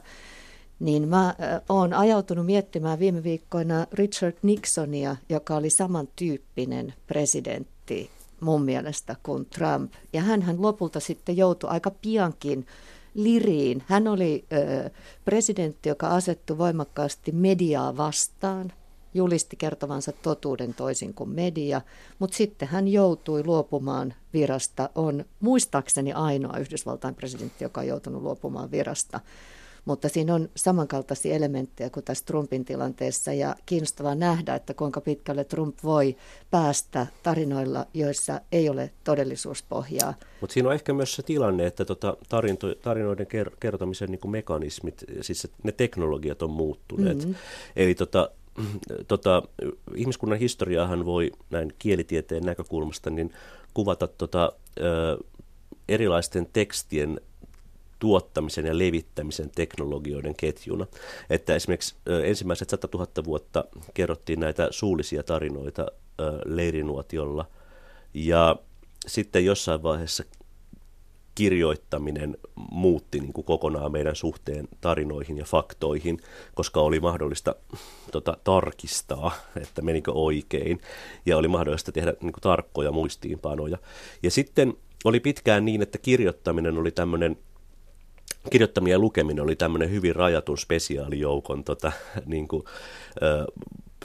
niin 0.80 1.08
mä 1.08 1.34
oon 1.68 1.94
ajautunut 1.94 2.46
miettimään 2.46 2.98
viime 2.98 3.22
viikkoina 3.22 3.86
Richard 3.92 4.36
Nixonia, 4.42 5.16
joka 5.28 5.56
oli 5.56 5.70
samantyyppinen 5.70 6.94
presidentti 7.06 8.10
mun 8.40 8.62
mielestä 8.62 9.16
kuin 9.22 9.46
Trump. 9.46 9.92
Ja 10.12 10.22
hän 10.22 10.44
lopulta 10.58 11.00
sitten 11.00 11.36
joutui 11.36 11.70
aika 11.70 11.90
piankin 11.90 12.66
liriin. 13.14 13.82
Hän 13.86 14.08
oli 14.08 14.44
ö, 14.52 14.90
presidentti, 15.24 15.88
joka 15.88 16.08
asettui 16.08 16.58
voimakkaasti 16.58 17.32
mediaa 17.32 17.96
vastaan, 17.96 18.72
julisti 19.16 19.56
kertovansa 19.56 20.12
totuuden 20.12 20.74
toisin 20.74 21.14
kuin 21.14 21.30
media, 21.30 21.80
mutta 22.18 22.36
sitten 22.36 22.68
hän 22.68 22.88
joutui 22.88 23.44
luopumaan 23.44 24.14
virasta. 24.32 24.90
On 24.94 25.24
muistaakseni 25.40 26.12
ainoa 26.12 26.58
Yhdysvaltain 26.58 27.14
presidentti, 27.14 27.64
joka 27.64 27.80
on 27.80 27.86
joutunut 27.86 28.22
luopumaan 28.22 28.70
virasta. 28.70 29.20
Mutta 29.84 30.08
siinä 30.08 30.34
on 30.34 30.48
samankaltaisia 30.56 31.34
elementtejä 31.34 31.90
kuin 31.90 32.04
tässä 32.04 32.24
Trumpin 32.24 32.64
tilanteessa 32.64 33.32
ja 33.32 33.56
kiinnostavaa 33.66 34.14
nähdä, 34.14 34.54
että 34.54 34.74
kuinka 34.74 35.00
pitkälle 35.00 35.44
Trump 35.44 35.78
voi 35.84 36.16
päästä 36.50 37.06
tarinoilla, 37.22 37.86
joissa 37.94 38.40
ei 38.52 38.68
ole 38.68 38.90
todellisuuspohjaa. 39.04 40.14
Mutta 40.40 40.54
siinä 40.54 40.68
on 40.68 40.74
ehkä 40.74 40.92
myös 40.92 41.14
se 41.14 41.22
tilanne, 41.22 41.66
että 41.66 41.84
tota 41.84 42.16
tarinto, 42.28 42.74
tarinoiden 42.74 43.26
ker- 43.26 43.56
kertomisen 43.60 44.10
niin 44.10 44.30
mekanismit, 44.30 45.04
siis 45.20 45.48
ne 45.62 45.72
teknologiat 45.72 46.42
on 46.42 46.50
muuttuneet. 46.50 47.18
Mm-hmm. 47.18 47.34
Eli 47.76 47.94
tota, 47.94 48.30
tota, 49.08 49.42
ihmiskunnan 49.94 50.38
historiaahan 50.38 51.04
voi 51.04 51.32
näin 51.50 51.72
kielitieteen 51.78 52.42
näkökulmasta 52.42 53.10
niin 53.10 53.32
kuvata 53.74 54.06
tota, 54.06 54.52
ö, 54.80 55.18
erilaisten 55.88 56.48
tekstien 56.52 57.20
tuottamisen 57.98 58.66
ja 58.66 58.78
levittämisen 58.78 59.50
teknologioiden 59.50 60.34
ketjuna. 60.34 60.86
Että 61.30 61.54
esimerkiksi 61.54 61.94
ensimmäiset 62.24 62.70
100 62.70 62.88
000 62.94 63.08
vuotta 63.24 63.64
kerrottiin 63.94 64.40
näitä 64.40 64.68
suullisia 64.70 65.22
tarinoita 65.22 65.86
leirinuotiolla 66.44 67.46
ja 68.14 68.56
sitten 69.06 69.44
jossain 69.44 69.82
vaiheessa 69.82 70.24
kirjoittaminen 71.36 72.36
muutti 72.70 73.20
niin 73.20 73.32
kuin 73.32 73.44
kokonaan 73.44 73.92
meidän 73.92 74.16
suhteen 74.16 74.68
tarinoihin 74.80 75.38
ja 75.38 75.44
faktoihin, 75.44 76.20
koska 76.54 76.80
oli 76.80 77.00
mahdollista 77.00 77.54
tota, 78.12 78.36
tarkistaa, 78.44 79.32
että 79.62 79.82
menikö 79.82 80.12
oikein, 80.12 80.80
ja 81.26 81.36
oli 81.36 81.48
mahdollista 81.48 81.92
tehdä 81.92 82.10
niin 82.10 82.32
kuin, 82.32 82.42
tarkkoja 82.42 82.92
muistiinpanoja. 82.92 83.78
Ja 84.22 84.30
sitten 84.30 84.74
oli 85.04 85.20
pitkään 85.20 85.64
niin, 85.64 85.82
että 85.82 85.98
kirjoittaminen 85.98 86.78
oli 86.78 86.90
tämmöinen 86.90 87.36
kirjoittaminen 88.50 88.92
ja 88.92 88.98
lukeminen 88.98 89.44
oli 89.44 89.56
tämmöinen 89.56 89.90
hyvin 89.90 90.16
rajatun 90.16 90.58
spesiaalijoukon 90.58 91.64
tota, 91.64 91.92
niin 92.26 92.48
kuin, 92.48 92.64
ö, 93.22 93.46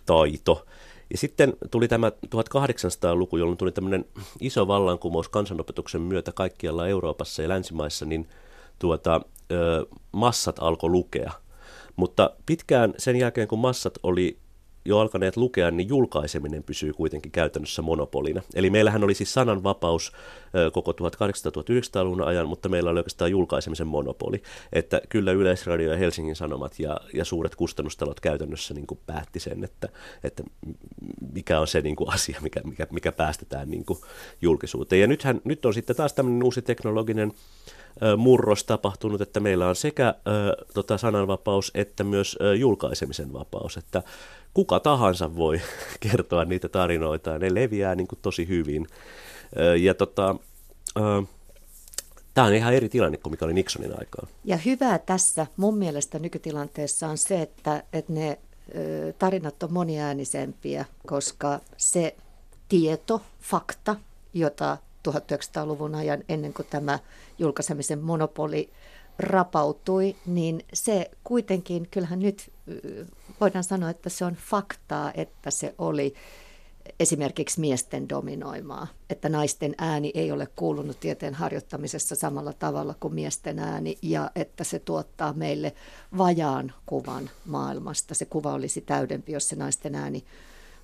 taito. 0.06 0.66
Ja 1.12 1.18
sitten 1.18 1.54
tuli 1.72 1.88
tämä 1.88 2.12
1800-luku, 2.36 3.38
jolloin 3.38 3.58
tuli 3.58 3.72
tämmöinen 3.72 4.06
iso 4.40 4.68
vallankumous 4.68 5.30
kansanopetuksen 5.30 6.02
myötä 6.02 6.32
kaikkialla 6.32 6.88
Euroopassa 6.88 7.42
ja 7.42 7.50
länsimaissa, 7.50 8.06
niin 8.06 8.30
tuota, 8.80 9.22
massat 10.12 10.56
alkoi 10.60 10.90
lukea. 10.90 11.32
Mutta 11.96 12.32
pitkään 12.46 12.94
sen 12.98 13.16
jälkeen, 13.16 13.48
kun 13.48 13.60
massat 13.60 13.94
oli 14.04 14.38
jo 14.86 15.00
alkaneet 15.00 15.38
lukea, 15.38 15.72
niin 15.72 15.90
julkaiseminen 15.90 16.64
pysyy 16.64 16.94
kuitenkin 16.94 17.32
käytännössä 17.32 17.82
monopolina. 17.82 18.42
Eli 18.56 18.70
meillähän 18.70 19.04
oli 19.04 19.14
siis 19.14 19.34
sananvapaus 19.34 20.12
koko 20.74 20.92
1800-1900-luvun 20.92 22.22
ajan, 22.22 22.48
mutta 22.48 22.70
meillä 22.70 22.90
oli 22.90 23.00
oikeastaan 23.00 23.32
julkaisemisen 23.32 23.88
monopoli. 23.88 24.42
Että 24.74 25.02
kyllä 25.10 25.32
Yleisradio 25.32 25.92
ja 25.92 25.98
Helsingin 25.98 26.36
Sanomat 26.36 26.80
ja, 26.80 26.98
ja 27.14 27.26
suuret 27.26 27.56
kustannustalot 27.56 28.20
käytännössä 28.20 28.74
niin 28.74 28.88
kuin 28.88 29.00
päätti 29.06 29.40
sen, 29.40 29.64
että, 29.64 29.90
että 30.24 30.44
mikä 31.34 31.60
on 31.60 31.68
se 31.68 31.82
niin 31.82 31.96
kuin 31.96 32.14
asia, 32.14 32.40
mikä, 32.42 32.62
mikä, 32.64 32.88
mikä 32.92 33.12
päästetään 33.12 33.70
niin 33.70 33.86
kuin 33.86 34.00
julkisuuteen. 34.42 35.02
Ja 35.02 35.08
nythän, 35.08 35.42
nyt 35.44 35.66
on 35.66 35.74
sitten 35.74 35.96
taas 35.96 36.14
tämmöinen 36.14 36.44
uusi 36.44 36.62
teknologinen 36.62 37.32
murros 38.18 38.64
tapahtunut, 38.64 39.22
että 39.22 39.40
meillä 39.40 39.68
on 39.68 39.76
sekä 39.76 40.16
tota, 40.74 40.98
sananvapaus 40.98 41.72
että 41.76 42.04
myös 42.04 42.38
julkaisemisen 42.60 43.34
vapaus, 43.34 43.78
että 43.78 44.04
kuka 44.54 44.80
tahansa 44.80 45.36
voi 45.36 45.62
kertoa 46.12 46.46
niitä 46.46 46.70
tarinoita 46.70 47.40
ne 47.40 47.54
leviää 47.54 47.96
niin 47.96 48.08
kuin 48.08 48.20
tosi 48.22 48.48
hyvin. 48.48 48.88
Ja 49.82 49.94
tota, 49.94 50.36
Tämä 52.34 52.48
on 52.48 52.54
ihan 52.54 52.74
eri 52.74 52.90
tilanne 52.90 53.18
kuin 53.18 53.34
mikä 53.34 53.46
oli 53.46 53.54
Nixonin 53.54 54.00
aikaan. 54.00 54.28
Ja 54.46 54.58
hyvää 54.58 55.00
tässä 55.00 55.48
mun 55.58 55.78
mielestä 55.78 56.20
nykytilanteessa 56.20 57.08
on 57.08 57.18
se, 57.18 57.42
että, 57.42 57.84
että 57.94 58.14
ne 58.14 58.40
tarinat 59.20 59.64
on 59.64 59.74
moniäänisempiä, 59.74 60.86
koska 61.08 61.60
se 61.78 62.16
tieto, 62.70 63.22
fakta, 63.42 63.96
jota 64.34 64.78
1900-luvun 65.08 65.96
ajan 65.96 66.24
ennen 66.30 66.54
kuin 66.54 66.68
tämä 66.70 67.00
julkaisemisen 67.40 68.00
monopoli 68.00 68.70
rapautui, 69.20 70.16
niin 70.26 70.66
se 70.74 71.12
kuitenkin, 71.24 71.88
kyllähän 71.92 72.20
nyt 72.20 72.52
voidaan 73.42 73.64
sanoa, 73.64 73.90
että 73.90 74.10
se 74.10 74.26
on 74.26 74.36
faktaa, 74.36 75.12
että 75.16 75.52
se 75.52 75.76
oli 75.78 76.14
esimerkiksi 77.00 77.60
miesten 77.60 78.10
dominoimaa, 78.10 78.88
että 79.10 79.30
naisten 79.30 79.76
ääni 79.78 80.12
ei 80.14 80.32
ole 80.32 80.48
kuulunut 80.56 81.00
tieteen 81.00 81.34
harjoittamisessa 81.34 82.16
samalla 82.16 82.54
tavalla 82.54 82.96
kuin 83.00 83.14
miesten 83.14 83.60
ääni 83.60 83.98
ja 84.02 84.32
että 84.36 84.64
se 84.64 84.80
tuottaa 84.80 85.34
meille 85.34 85.74
vajaan 86.18 86.74
kuvan 86.86 87.30
maailmasta. 87.46 88.16
Se 88.16 88.26
kuva 88.26 88.54
olisi 88.54 88.82
täydempi, 88.82 89.32
jos 89.32 89.50
se 89.50 89.56
naisten 89.56 89.96
ääni 89.96 90.24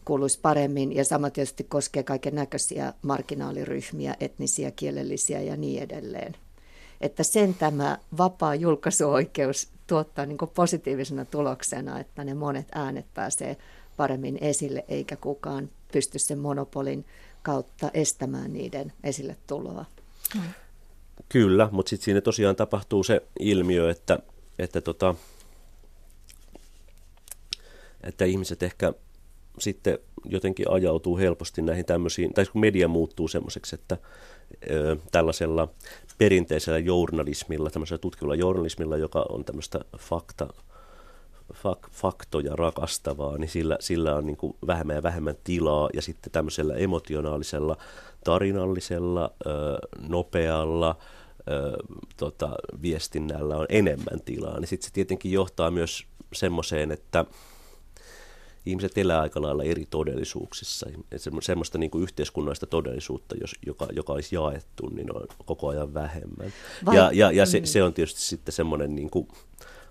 kuuluisi 0.07 0.39
paremmin 0.41 0.95
ja 0.95 1.05
sama 1.05 1.29
tietysti 1.29 1.63
koskee 1.63 2.03
kaiken 2.03 2.35
näköisiä 2.35 2.93
marginaaliryhmiä, 3.01 4.15
etnisiä, 4.19 4.71
kielellisiä 4.71 5.41
ja 5.41 5.57
niin 5.57 5.83
edelleen. 5.83 6.35
Että 7.01 7.23
sen 7.23 7.53
tämä 7.53 7.97
vapaa 8.17 8.55
julkaisuoikeus 8.55 9.69
tuottaa 9.87 10.25
niin 10.25 10.37
positiivisena 10.55 11.25
tuloksena, 11.25 11.99
että 11.99 12.23
ne 12.23 12.33
monet 12.33 12.67
äänet 12.75 13.05
pääsee 13.13 13.57
paremmin 13.97 14.37
esille, 14.41 14.85
eikä 14.87 15.15
kukaan 15.15 15.69
pysty 15.91 16.19
sen 16.19 16.39
monopolin 16.39 17.05
kautta 17.43 17.91
estämään 17.93 18.53
niiden 18.53 18.93
esille 19.03 19.37
tuloa. 19.47 19.85
Kyllä, 21.29 21.69
mutta 21.71 21.89
sitten 21.89 22.05
siinä 22.05 22.21
tosiaan 22.21 22.55
tapahtuu 22.55 23.03
se 23.03 23.21
ilmiö, 23.39 23.91
että, 23.91 24.19
että, 24.59 24.81
tota, 24.81 25.15
että 28.03 28.25
ihmiset 28.25 28.63
ehkä 28.63 28.93
sitten 29.59 29.99
jotenkin 30.25 30.71
ajautuu 30.71 31.17
helposti 31.17 31.61
näihin 31.61 31.85
tämmöisiin, 31.85 32.33
tai 32.33 32.45
kun 32.45 32.61
media 32.61 32.87
muuttuu 32.87 33.27
semmoiseksi, 33.27 33.75
että 33.75 33.97
ö, 34.71 34.97
tällaisella 35.11 35.67
perinteisellä 36.17 36.79
journalismilla, 36.79 37.69
tämmöisellä 37.69 38.01
tutkivalla 38.01 38.35
journalismilla, 38.35 38.97
joka 38.97 39.25
on 39.29 39.45
tämmöistä 39.45 39.79
fakta, 39.97 40.47
fak, 41.53 41.89
faktoja 41.91 42.55
rakastavaa, 42.55 43.37
niin 43.37 43.49
sillä, 43.49 43.77
sillä 43.79 44.15
on 44.15 44.25
niin 44.25 44.37
kuin 44.37 44.55
vähemmän 44.67 44.95
ja 44.95 45.03
vähemmän 45.03 45.35
tilaa. 45.43 45.89
Ja 45.93 46.01
sitten 46.01 46.31
tämmöisellä 46.31 46.75
emotionaalisella, 46.75 47.77
tarinallisella, 48.23 49.31
ö, 49.45 49.49
nopealla 50.07 50.95
tota, 52.17 52.49
viestinnällä 52.81 53.57
on 53.57 53.65
enemmän 53.69 54.21
tilaa. 54.25 54.59
Niin 54.59 54.67
sitten 54.67 54.87
se 54.87 54.93
tietenkin 54.93 55.31
johtaa 55.31 55.71
myös 55.71 56.05
semmoiseen, 56.33 56.91
että 56.91 57.25
ihmiset 58.69 58.97
elää 58.97 59.21
aika 59.21 59.41
lailla 59.41 59.63
eri 59.63 59.85
todellisuuksissa. 59.89 60.89
Semmoista 61.41 61.77
niin 61.77 61.91
kuin 61.91 62.03
yhteiskunnallista 62.03 62.65
todellisuutta, 62.65 63.35
jos, 63.41 63.55
joka, 63.65 63.87
joka 63.91 64.13
olisi 64.13 64.35
jaettu, 64.35 64.89
niin 64.89 65.15
on 65.15 65.27
koko 65.45 65.67
ajan 65.67 65.93
vähemmän. 65.93 66.53
Vai, 66.85 66.95
ja 66.95 67.11
ja, 67.13 67.31
ja 67.31 67.45
se, 67.45 67.59
mm. 67.59 67.65
se 67.65 67.83
on 67.83 67.93
tietysti 67.93 68.21
sitten 68.21 68.53
semmoinen... 68.53 68.95
Niin 68.95 69.09
kuin, 69.09 69.27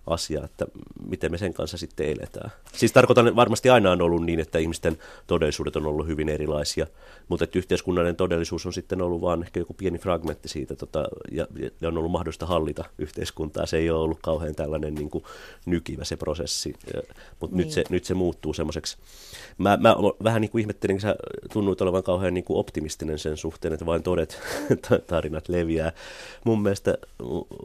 asia, 0.06 0.44
että 0.44 0.66
miten 1.08 1.30
me 1.30 1.38
sen 1.38 1.54
kanssa 1.54 1.78
sitten 1.78 2.08
eletään. 2.08 2.50
Siis 2.72 2.92
tarkoitan, 2.92 3.36
varmasti 3.36 3.70
aina 3.70 3.90
on 3.90 4.02
ollut 4.02 4.24
niin, 4.24 4.40
että 4.40 4.58
ihmisten 4.58 4.98
todellisuudet 5.26 5.76
on 5.76 5.86
ollut 5.86 6.06
hyvin 6.06 6.28
erilaisia, 6.28 6.86
mutta 7.28 7.44
että 7.44 7.58
yhteiskunnallinen 7.58 8.16
todellisuus 8.16 8.66
on 8.66 8.72
sitten 8.72 9.02
ollut 9.02 9.20
vain 9.20 9.42
ehkä 9.42 9.60
joku 9.60 9.74
pieni 9.74 9.98
fragmentti 9.98 10.48
siitä, 10.48 10.76
tota, 10.76 11.04
ja, 11.32 11.46
ja 11.80 11.88
on 11.88 11.98
ollut 11.98 12.12
mahdollista 12.12 12.46
hallita 12.46 12.84
yhteiskuntaa. 12.98 13.66
Se 13.66 13.76
ei 13.76 13.90
ole 13.90 13.98
ollut 13.98 14.18
kauhean 14.22 14.54
tällainen 14.54 14.94
niin 14.94 15.10
kuin 15.10 15.24
nykivä 15.66 16.04
se 16.04 16.16
prosessi, 16.16 16.74
mutta 17.40 17.56
niin. 17.56 17.64
nyt, 17.64 17.70
se, 17.70 17.84
nyt 17.90 18.04
se 18.04 18.14
muuttuu 18.14 18.52
semmoiseksi. 18.52 18.96
Mä, 19.58 19.78
mä 19.80 19.96
vähän 20.24 20.40
niin 20.40 20.50
kuin 20.50 20.60
ihmettelin, 20.60 21.00
sä 21.00 21.16
tunnuit 21.52 21.80
olevan 21.80 22.02
kauhean 22.02 22.34
niin 22.34 22.44
kuin 22.44 22.58
optimistinen 22.58 23.18
sen 23.18 23.36
suhteen, 23.36 23.74
että 23.74 23.86
vain 23.86 24.02
todet 24.02 24.40
tarinat 25.06 25.48
leviää. 25.48 25.92
Mun 26.44 26.62
mielestä 26.62 26.94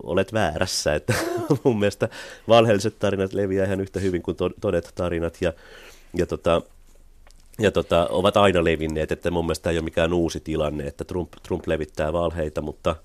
olet 0.04 0.34
väärässä, 0.34 0.96
että 0.96 1.14
mun 1.64 1.80
mielestä 1.80 2.10
valheelliset 2.48 3.00
tarinat 3.00 3.34
leviää 3.34 3.66
ihan 3.66 3.82
yhtä 3.82 4.00
hyvin 4.00 4.22
kuin 4.22 4.38
todet 4.62 4.92
tarinat 4.96 5.38
ja, 5.42 5.54
ja, 6.18 6.26
tota, 6.26 6.62
ja 7.60 7.72
tota, 7.72 8.08
ovat 8.08 8.38
aina 8.38 8.64
levinneet, 8.64 9.12
että 9.12 9.32
mun 9.32 9.46
mielestä 9.46 9.70
ei 9.70 9.78
ole 9.78 9.84
mikään 9.84 10.14
uusi 10.14 10.40
tilanne, 10.40 10.88
että 10.88 11.04
Trump, 11.04 11.34
Trump 11.48 11.68
levittää 11.68 12.14
valheita, 12.14 12.62
mutta, 12.62 12.96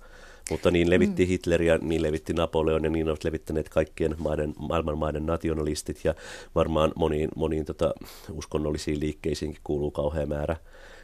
mutta 0.51 0.71
niin 0.71 0.91
levitti 0.91 1.25
mm. 1.25 1.29
Hitler 1.29 1.63
ja 1.63 1.79
niin 1.79 2.03
levitti 2.03 2.33
Napoleon 2.33 2.85
ja 2.85 2.91
niin 2.91 3.09
ovat 3.09 3.25
levittäneet 3.25 3.69
kaikkien 3.69 4.15
maiden, 4.19 4.55
maailman 4.59 4.99
maiden 4.99 5.27
nationalistit 5.27 6.01
ja 6.05 6.15
varmaan 6.55 6.93
moniin, 6.97 7.29
moniin 7.37 7.65
tota, 7.65 7.95
uskonnollisiin 8.33 9.01
liikkeisiinkin 9.01 9.61
kuuluu 9.65 9.91
kauhea 9.91 10.27
määrä 10.27 10.57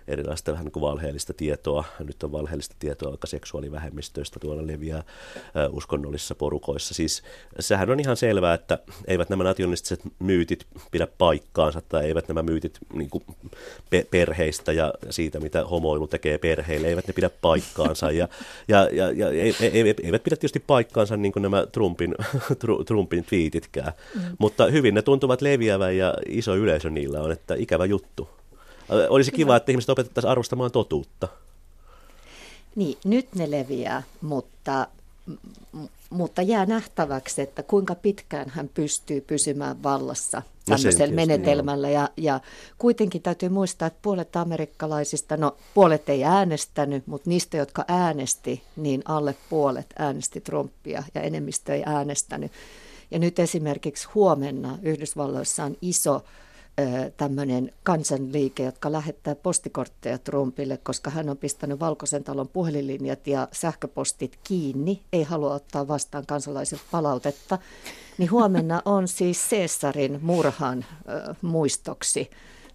erilaista 0.09 0.53
vähän 0.53 0.65
niin 0.65 0.73
kuin 0.73 0.81
valheellista 0.81 1.35
tietoa. 1.35 1.85
Nyt 1.99 2.23
on 2.23 2.33
valheellista 2.33 2.77
tietoa 2.79 3.11
vaikka 3.11 3.27
seksuaalivähemmistöistä 3.27 4.41
tuolla 4.41 4.67
leviää 4.67 5.03
uskonnollisissa 5.71 6.35
porukoissa. 6.35 6.95
Siis 6.95 7.23
sehän 7.61 7.91
on 7.91 8.01
ihan 8.01 8.17
selvää, 8.17 8.55
että 8.55 8.79
eivät 9.07 9.29
nämä 9.29 9.45
nationalistiset 9.45 10.01
myytit 10.19 10.67
pidä 10.91 11.07
paikkaansa 11.19 11.81
tai 11.89 12.05
eivät 12.05 12.29
nämä 12.29 12.43
myytit 12.43 12.79
niin 12.93 13.11
kuin 13.11 13.25
pe- 13.91 14.07
perheistä 14.11 14.73
ja 14.73 14.95
siitä, 15.11 15.41
mitä 15.41 15.65
homoilu 15.65 16.07
tekee 16.07 16.39
perheille, 16.39 16.89
eivät 16.89 17.07
ne 17.07 17.13
pidä 17.13 17.31
paikkaansa. 17.31 18.11
Ja, 18.11 18.29
ja, 18.69 18.89
ja, 18.93 19.11
ja 19.13 19.29
eivät 20.03 20.23
pidä 20.23 20.37
tietysti 20.37 20.61
paikkaansa 20.67 21.17
niin 21.17 21.33
kuin 21.33 21.43
nämä 21.43 21.67
Trumpin, 21.67 22.15
Trumpin 22.87 23.25
twiititkään, 23.25 23.93
mm. 24.15 24.21
mutta 24.39 24.67
hyvin 24.67 24.95
ne 24.95 25.03
tuntuvat 25.03 25.43
leviävän 25.43 25.97
ja 25.97 26.15
iso 26.29 26.57
yleisö 26.57 26.91
niillä 26.91 27.21
on, 27.21 27.33
että 27.33 27.55
ikävä 27.55 27.85
juttu. 27.85 28.29
Olisi 29.09 29.31
Kyllä. 29.31 29.37
kiva, 29.37 29.57
että 29.57 29.73
ihmiset 29.73 29.91
opetettaisiin 29.91 30.31
arvostamaan 30.31 30.71
totuutta. 30.71 31.29
Niin, 32.77 32.99
nyt 33.05 33.35
ne 33.35 33.51
leviää, 33.51 34.03
mutta, 34.21 34.87
mutta 36.11 36.43
jää 36.43 36.67
nähtäväksi, 36.67 37.43
että 37.43 37.63
kuinka 37.63 37.95
pitkään 37.95 38.51
hän 38.51 38.71
pystyy 38.75 39.21
pysymään 39.21 39.83
vallassa 39.83 40.39
no 40.39 40.77
tämmöisellä 40.77 41.13
no 41.13 41.17
menetelmällä. 41.17 41.91
Ja, 41.91 42.09
ja 42.17 42.41
kuitenkin 42.79 43.23
täytyy 43.23 43.49
muistaa, 43.49 43.87
että 43.87 43.99
puolet 44.03 44.37
amerikkalaisista, 44.37 45.37
no 45.37 45.57
puolet 45.75 46.09
ei 46.09 46.25
äänestänyt, 46.25 47.07
mutta 47.07 47.31
niistä, 47.31 47.57
jotka 47.57 47.85
äänesti, 47.89 48.63
niin 48.77 49.03
alle 49.05 49.35
puolet 49.51 49.95
äänesti 49.99 50.41
Trumpia 50.41 51.03
ja 51.15 51.21
enemmistö 51.21 51.75
ei 51.75 51.83
äänestänyt. 51.87 52.53
Ja 53.11 53.19
nyt 53.19 53.39
esimerkiksi 53.39 54.09
huomenna 54.15 54.79
Yhdysvalloissa 54.83 55.65
on 55.65 55.77
iso 55.83 56.25
tämmöinen 57.17 57.73
kansanliike, 57.83 58.63
jotka 58.65 58.93
lähettää 58.93 59.35
postikortteja 59.35 60.19
Trumpille, 60.19 60.77
koska 60.77 61.11
hän 61.11 61.29
on 61.29 61.37
pistänyt 61.37 61.81
Valkoisen 61.81 62.25
talon 62.25 62.49
puhelinlinjat 62.49 63.27
ja 63.27 63.49
sähköpostit 63.53 64.39
kiinni, 64.45 65.03
ei 65.13 65.23
halua 65.23 65.55
ottaa 65.55 65.89
vastaan 65.89 66.27
kansalaisen 66.27 66.81
palautetta. 66.91 67.59
Niin 68.19 68.31
huomenna 68.31 68.83
on 68.85 69.09
siis 69.09 69.49
Caesarin 69.51 70.19
murhan 70.23 70.85
äh, 70.89 71.37
muistoksi 71.43 72.31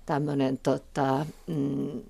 tämmöinen 0.05 0.59
tota, 0.63 1.25
mm, 1.47 2.01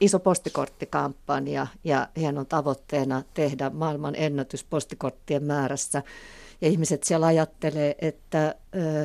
iso 0.00 0.18
postikorttikampanja 0.18 1.66
ja 1.84 2.08
hän 2.24 2.38
on 2.38 2.46
tavoitteena 2.46 3.22
tehdä 3.34 3.70
maailman 3.70 4.14
ennätys 4.16 4.64
postikorttien 4.64 5.44
määrässä. 5.44 6.02
Ja 6.60 6.68
ihmiset 6.68 7.04
siellä 7.04 7.26
ajattelee, 7.26 7.94
että 8.00 8.54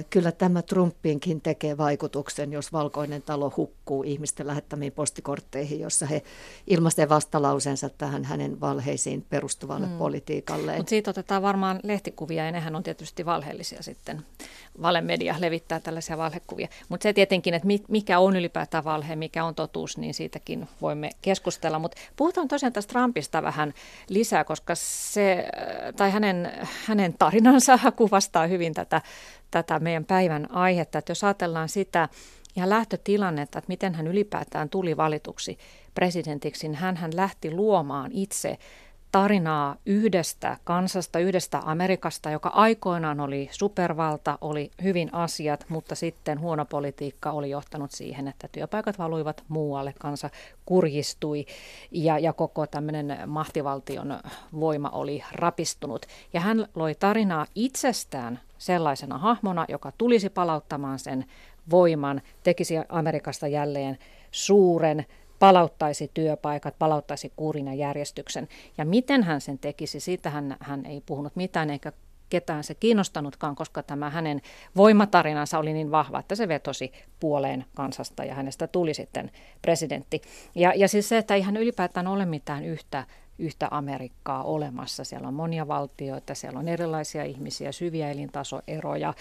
kyllä 0.10 0.32
tämä 0.32 0.62
Trumpinkin 0.62 1.42
tekee 1.42 1.78
vaikutuksen, 1.78 2.52
jos 2.52 2.74
valkoinen 2.74 3.22
talo 3.22 3.54
hukkuu 3.58 4.04
ihmisten 4.04 4.48
lähettämiin 4.48 4.92
postikortteihin, 4.92 5.80
jossa 5.80 6.06
he 6.06 6.24
ilmaisevat 6.68 7.10
vastalausensa 7.10 7.90
tähän 7.90 8.24
hänen 8.24 8.60
valheisiin 8.60 9.26
perustuvalle 9.30 9.88
hmm. 9.88 9.98
politiikalle. 9.98 10.78
Mutta 10.78 10.90
siitä 10.90 11.10
otetaan 11.10 11.42
varmaan 11.42 11.80
lehtikuvia, 11.84 12.46
ja 12.46 12.52
nehän 12.52 12.76
on 12.76 12.84
tietysti 12.84 13.26
valheellisia 13.26 13.84
sitten. 13.84 14.22
Valemedia 14.82 15.36
levittää 15.40 15.80
tällaisia 15.80 16.18
valhekuvia. 16.18 16.68
Mutta 16.90 17.04
se 17.04 17.14
tietenkin, 17.14 17.54
että 17.54 17.68
mikä 17.88 18.20
on 18.20 18.36
ylipäätään 18.36 18.84
valhe, 18.84 19.16
mikä 19.16 19.46
on 19.46 19.56
totuus, 19.56 19.98
niin 19.98 20.14
siitäkin 20.14 20.68
voimme 20.82 21.10
keskustella. 21.22 21.80
Mutta 21.80 21.98
puhutaan 22.16 22.48
tosiaan 22.48 22.74
tästä 22.74 22.92
Trumpista 22.92 23.42
vähän 23.42 23.74
lisää, 24.10 24.44
koska 24.44 24.76
se, 24.76 25.46
tai 25.96 26.12
hänen, 26.12 26.52
hänen 26.88 27.16
tarinansa 27.20 27.80
kuvastaa 27.96 28.48
hyvin 28.48 28.74
tätä, 28.74 29.02
tätä 29.52 29.80
meidän 29.80 30.06
päivän 30.06 30.52
aihetta. 30.52 30.98
Että 30.98 31.12
jos 31.12 31.24
ajatellaan 31.24 31.70
sitä 31.70 32.10
ja 32.56 32.70
lähtötilannetta, 32.70 33.60
että 33.60 33.70
miten 33.70 33.96
hän 33.96 34.08
ylipäätään 34.08 34.70
tuli 34.70 34.98
valituksi 34.98 35.58
presidentiksi, 35.96 36.68
niin 36.68 36.76
hän 36.76 37.16
lähti 37.16 37.52
luomaan 37.52 38.12
itse 38.14 38.58
tarinaa 39.12 39.76
yhdestä 39.86 40.58
kansasta, 40.64 41.20
yhdestä 41.20 41.62
Amerikasta, 41.66 42.30
joka 42.30 42.50
aikoinaan 42.50 43.20
oli 43.20 43.50
supervalta, 43.52 44.38
oli 44.42 44.72
hyvin 44.84 45.14
asiat, 45.14 45.66
mutta 45.70 45.96
sitten 45.96 46.40
huono 46.40 46.66
politiikka 46.66 47.32
oli 47.32 47.50
johtanut 47.50 47.92
siihen, 47.92 48.28
että 48.28 48.48
työpaikat 48.52 49.00
valuivat 49.00 49.44
muualle, 49.48 49.94
kansa 50.00 50.30
kurjistui 50.66 51.46
ja, 51.92 52.20
ja 52.20 52.34
koko 52.34 52.68
tämmöinen 52.68 53.18
mahtivaltion 53.26 54.20
voima 54.60 54.90
oli 54.90 55.24
rapistunut. 55.32 56.06
Ja 56.34 56.40
hän 56.40 56.68
loi 56.76 56.96
tarinaa 56.96 57.46
itsestään 57.56 58.40
sellaisena 58.58 59.18
hahmona, 59.18 59.66
joka 59.70 59.92
tulisi 59.98 60.30
palauttamaan 60.30 61.00
sen 61.00 61.26
voiman, 61.72 62.22
tekisi 62.44 62.76
Amerikasta 62.90 63.48
jälleen 63.48 63.98
suuren, 64.32 65.06
palauttaisi 65.42 66.12
työpaikat, 66.14 66.76
palauttaisi 66.80 67.34
kurin 67.36 67.68
ja 67.68 67.74
järjestyksen. 67.74 68.48
Ja 68.78 68.86
miten 68.86 69.24
hän 69.24 69.42
sen 69.42 69.60
tekisi, 69.60 70.00
siitä 70.00 70.30
hän, 70.30 70.58
hän 70.60 70.86
ei 70.86 71.02
puhunut 71.06 71.36
mitään 71.36 71.70
eikä 71.70 71.92
ketään 72.30 72.64
se 72.64 72.76
kiinnostanutkaan, 72.76 73.56
koska 73.56 73.84
tämä 73.84 74.10
hänen 74.10 74.42
voimatarinansa 74.76 75.60
oli 75.60 75.74
niin 75.74 75.92
vahva, 75.92 76.20
että 76.20 76.36
se 76.36 76.48
vetosi 76.48 76.92
puoleen 77.20 77.66
kansasta 77.76 78.24
ja 78.24 78.36
hänestä 78.36 78.68
tuli 78.68 78.94
sitten 78.94 79.32
presidentti. 79.62 80.22
Ja, 80.56 80.74
ja 80.76 80.88
siis 80.88 81.10
se, 81.10 81.18
että 81.18 81.36
ei 81.36 81.42
hän 81.42 81.58
ylipäätään 81.58 82.08
ole 82.08 82.26
mitään 82.26 82.66
yhtä 82.66 83.06
yhtä 83.40 83.68
Amerikkaa 83.72 84.44
olemassa. 84.44 85.04
Siellä 85.04 85.28
on 85.28 85.34
monia 85.34 85.68
valtioita, 85.68 86.36
siellä 86.36 86.60
on 86.60 86.68
erilaisia 86.68 87.24
ihmisiä, 87.24 87.72
syviä 87.72 88.12
elintasoeroja. 88.12 89.14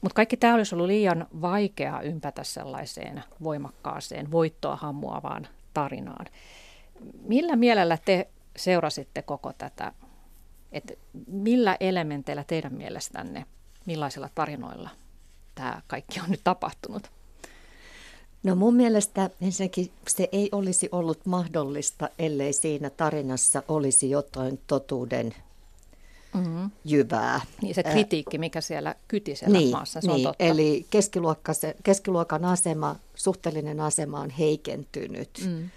Mutta 0.00 0.14
kaikki 0.14 0.36
tämä 0.36 0.54
olisi 0.54 0.74
ollut 0.74 0.86
liian 0.86 1.26
vaikeaa 1.40 2.02
ympätä 2.02 2.44
sellaiseen 2.44 3.24
voimakkaaseen, 3.42 4.30
voittoa 4.30 4.76
hammuavaan 4.76 5.48
tarinaan. 5.74 6.26
Millä 7.22 7.56
mielellä 7.56 7.98
te 8.04 8.28
seurasitte 8.56 9.22
koko 9.22 9.52
tätä, 9.52 9.92
että 10.72 10.94
millä 11.26 11.76
elementeillä 11.80 12.44
teidän 12.44 12.74
mielestänne, 12.74 13.44
millaisilla 13.86 14.28
tarinoilla 14.34 14.90
tämä 15.54 15.82
kaikki 15.86 16.20
on 16.20 16.30
nyt 16.30 16.40
tapahtunut? 16.44 17.10
No 18.42 18.54
mun 18.54 18.74
mielestä 18.74 19.30
ensinnäkin 19.40 19.92
se 20.08 20.28
ei 20.32 20.48
olisi 20.52 20.88
ollut 20.92 21.26
mahdollista, 21.26 22.08
ellei 22.18 22.52
siinä 22.52 22.90
tarinassa 22.90 23.62
olisi 23.68 24.10
jotain 24.10 24.60
totuuden 24.66 25.34
mm-hmm. 26.34 26.70
jyvää. 26.84 27.40
Niin 27.62 27.74
se 27.74 27.82
kritiikki, 27.82 28.38
mikä 28.38 28.60
siellä 28.60 28.94
kyti 29.08 29.36
siellä 29.36 29.58
niin, 29.58 29.70
maassa, 29.70 30.00
se 30.00 30.06
niin, 30.06 30.16
on 30.16 30.22
totta. 30.22 30.44
Eli 30.44 30.86
keskiluokan 31.82 32.44
asema, 32.44 32.96
suhteellinen 33.14 33.80
asema 33.80 34.20
on 34.20 34.30
heikentynyt 34.30 35.30
mm. 35.46 35.70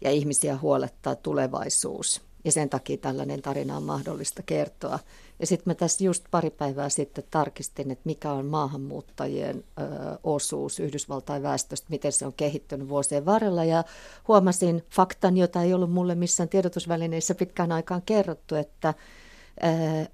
ja 0.00 0.10
ihmisiä 0.10 0.58
huolettaa 0.58 1.14
tulevaisuus. 1.14 2.22
Ja 2.44 2.52
sen 2.52 2.70
takia 2.70 2.96
tällainen 2.96 3.42
tarina 3.42 3.76
on 3.76 3.82
mahdollista 3.82 4.42
kertoa. 4.42 4.98
Ja 5.40 5.46
sitten 5.46 5.70
mä 5.70 5.74
tässä 5.74 6.04
just 6.04 6.24
pari 6.30 6.50
päivää 6.50 6.88
sitten 6.88 7.24
tarkistin, 7.30 7.90
että 7.90 8.02
mikä 8.04 8.32
on 8.32 8.46
maahanmuuttajien 8.46 9.64
ö, 9.80 9.82
osuus 10.24 10.80
Yhdysvaltain 10.80 11.42
väestöstä, 11.42 11.86
miten 11.90 12.12
se 12.12 12.26
on 12.26 12.32
kehittynyt 12.32 12.88
vuosien 12.88 13.26
varrella. 13.26 13.64
Ja 13.64 13.84
huomasin 14.28 14.84
faktan, 14.90 15.36
jota 15.36 15.62
ei 15.62 15.74
ollut 15.74 15.92
mulle 15.92 16.14
missään 16.14 16.48
tiedotusvälineissä 16.48 17.34
pitkään 17.34 17.72
aikaan 17.72 18.02
kerrottu, 18.02 18.54
että, 18.54 18.94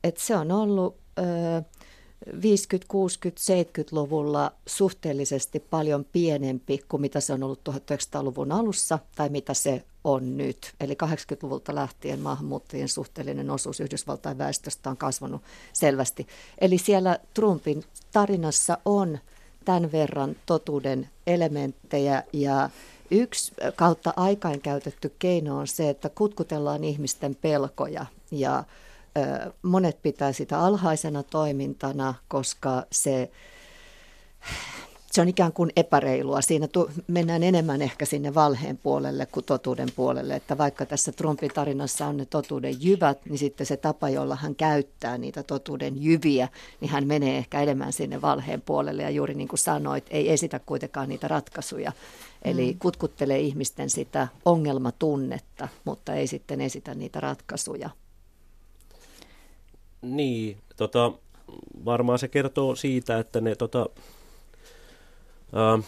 että 0.04 0.20
se 0.22 0.36
on 0.36 0.52
ollut... 0.52 0.96
Ö, 1.18 1.62
50-, 2.26 2.28
60-, 2.32 2.36
70-luvulla 3.88 4.52
suhteellisesti 4.66 5.60
paljon 5.60 6.04
pienempi 6.12 6.80
kuin 6.88 7.00
mitä 7.00 7.20
se 7.20 7.32
on 7.32 7.42
ollut 7.42 7.68
1900-luvun 7.68 8.52
alussa 8.52 8.98
tai 9.16 9.28
mitä 9.28 9.54
se 9.54 9.84
on 10.04 10.36
nyt. 10.36 10.74
Eli 10.80 10.96
80-luvulta 11.04 11.74
lähtien 11.74 12.20
maahanmuuttajien 12.20 12.88
suhteellinen 12.88 13.50
osuus 13.50 13.80
Yhdysvaltain 13.80 14.38
väestöstä 14.38 14.90
on 14.90 14.96
kasvanut 14.96 15.42
selvästi. 15.72 16.26
Eli 16.58 16.78
siellä 16.78 17.18
Trumpin 17.34 17.84
tarinassa 18.12 18.78
on 18.84 19.18
tämän 19.64 19.92
verran 19.92 20.36
totuuden 20.46 21.08
elementtejä 21.26 22.22
ja 22.32 22.70
yksi 23.10 23.52
kautta 23.76 24.12
aikain 24.16 24.60
käytetty 24.60 25.14
keino 25.18 25.58
on 25.58 25.66
se, 25.66 25.90
että 25.90 26.08
kutkutellaan 26.08 26.84
ihmisten 26.84 27.34
pelkoja 27.34 28.06
ja 28.30 28.64
monet 29.62 30.02
pitää 30.02 30.32
sitä 30.32 30.60
alhaisena 30.60 31.22
toimintana, 31.22 32.14
koska 32.28 32.82
se, 32.92 33.30
se 35.12 35.20
on 35.20 35.28
ikään 35.28 35.52
kuin 35.52 35.70
epäreilua. 35.76 36.40
Siinä 36.40 36.68
tu, 36.68 36.90
mennään 37.06 37.42
enemmän 37.42 37.82
ehkä 37.82 38.04
sinne 38.04 38.34
valheen 38.34 38.76
puolelle 38.76 39.26
kuin 39.26 39.46
totuuden 39.46 39.88
puolelle. 39.96 40.36
Että 40.36 40.58
vaikka 40.58 40.86
tässä 40.86 41.12
Trumpin 41.12 41.50
tarinassa 41.54 42.06
on 42.06 42.16
ne 42.16 42.26
totuuden 42.26 42.74
jyvät, 42.80 43.18
niin 43.24 43.38
sitten 43.38 43.66
se 43.66 43.76
tapa, 43.76 44.08
jolla 44.08 44.36
hän 44.36 44.54
käyttää 44.54 45.18
niitä 45.18 45.42
totuuden 45.42 46.02
jyviä, 46.02 46.48
niin 46.80 46.90
hän 46.90 47.06
menee 47.06 47.38
ehkä 47.38 47.62
enemmän 47.62 47.92
sinne 47.92 48.22
valheen 48.22 48.62
puolelle. 48.62 49.02
Ja 49.02 49.10
juuri 49.10 49.34
niin 49.34 49.48
kuin 49.48 49.58
sanoit, 49.58 50.06
ei 50.10 50.32
esitä 50.32 50.58
kuitenkaan 50.58 51.08
niitä 51.08 51.28
ratkaisuja. 51.28 51.92
Eli 52.42 52.72
mm. 52.72 52.78
kutkuttelee 52.78 53.38
ihmisten 53.38 53.90
sitä 53.90 54.28
ongelmatunnetta, 54.44 55.68
mutta 55.84 56.14
ei 56.14 56.26
sitten 56.26 56.60
esitä 56.60 56.94
niitä 56.94 57.20
ratkaisuja. 57.20 57.90
Niin, 60.06 60.56
tota, 60.76 61.12
varmaan 61.84 62.18
se 62.18 62.28
kertoo 62.28 62.76
siitä, 62.76 63.18
että 63.18 63.40
ne 63.40 63.54
tota, 63.54 63.86
ää, 65.52 65.78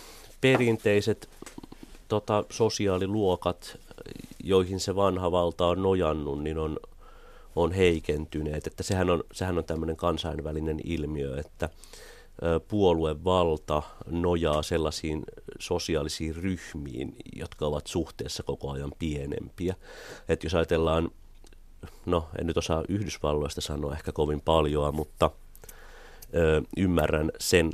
perinteiset 0.40 1.28
tota, 2.09 2.44
sosiaaliluokat, 2.50 3.78
joihin 4.44 4.81
se 4.81 4.96
vanha 4.96 5.33
valta 5.33 5.66
on 5.66 5.83
nojannut, 5.83 6.42
niin 6.42 6.59
on, 6.59 6.76
on 7.57 7.72
heikentyneet. 7.72 8.66
Että 8.66 8.83
sehän 8.83 9.11
on, 9.11 9.24
sehän 9.33 9.59
on 9.59 9.64
tämmöinen 9.64 9.96
kansainvälinen 9.96 10.81
ilmiö, 10.85 11.40
että 11.40 11.68
puoluevalta 12.68 13.83
nojaa 14.07 14.62
sellaisiin 14.62 15.24
sosiaalisiin 15.59 16.37
ryhmiin, 16.37 17.16
jotka 17.37 17.66
ovat 17.66 17.87
suhteessa 17.87 18.42
koko 18.42 18.70
ajan 18.70 18.92
pienempiä. 18.98 19.74
Että 20.28 20.46
jos 20.46 20.54
ajatellaan 20.54 21.11
no 22.07 22.29
en 22.41 22.47
nyt 22.47 22.57
osaa 22.57 22.85
Yhdysvalloista 22.88 23.61
sanoa 23.61 23.93
ehkä 23.93 24.12
kovin 24.12 24.41
paljon, 24.41 24.95
mutta 24.95 25.31
ö, 26.35 26.62
ymmärrän 26.77 27.33
sen, 27.41 27.71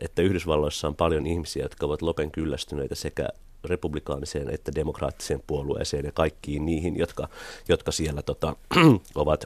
että 0.00 0.22
Yhdysvalloissa 0.22 0.88
on 0.88 0.96
paljon 0.96 1.26
ihmisiä, 1.26 1.62
jotka 1.62 1.86
ovat 1.86 2.02
lopen 2.02 2.30
kyllästyneitä 2.30 2.94
sekä 2.94 3.28
republikaaniseen 3.64 4.50
että 4.50 4.74
demokraattiseen 4.74 5.42
puolueeseen 5.46 6.04
ja 6.04 6.12
kaikkiin 6.12 6.66
niihin, 6.66 6.98
jotka, 6.98 7.28
jotka 7.68 7.92
siellä 7.92 8.22
tota, 8.22 8.56
ovat, 9.14 9.44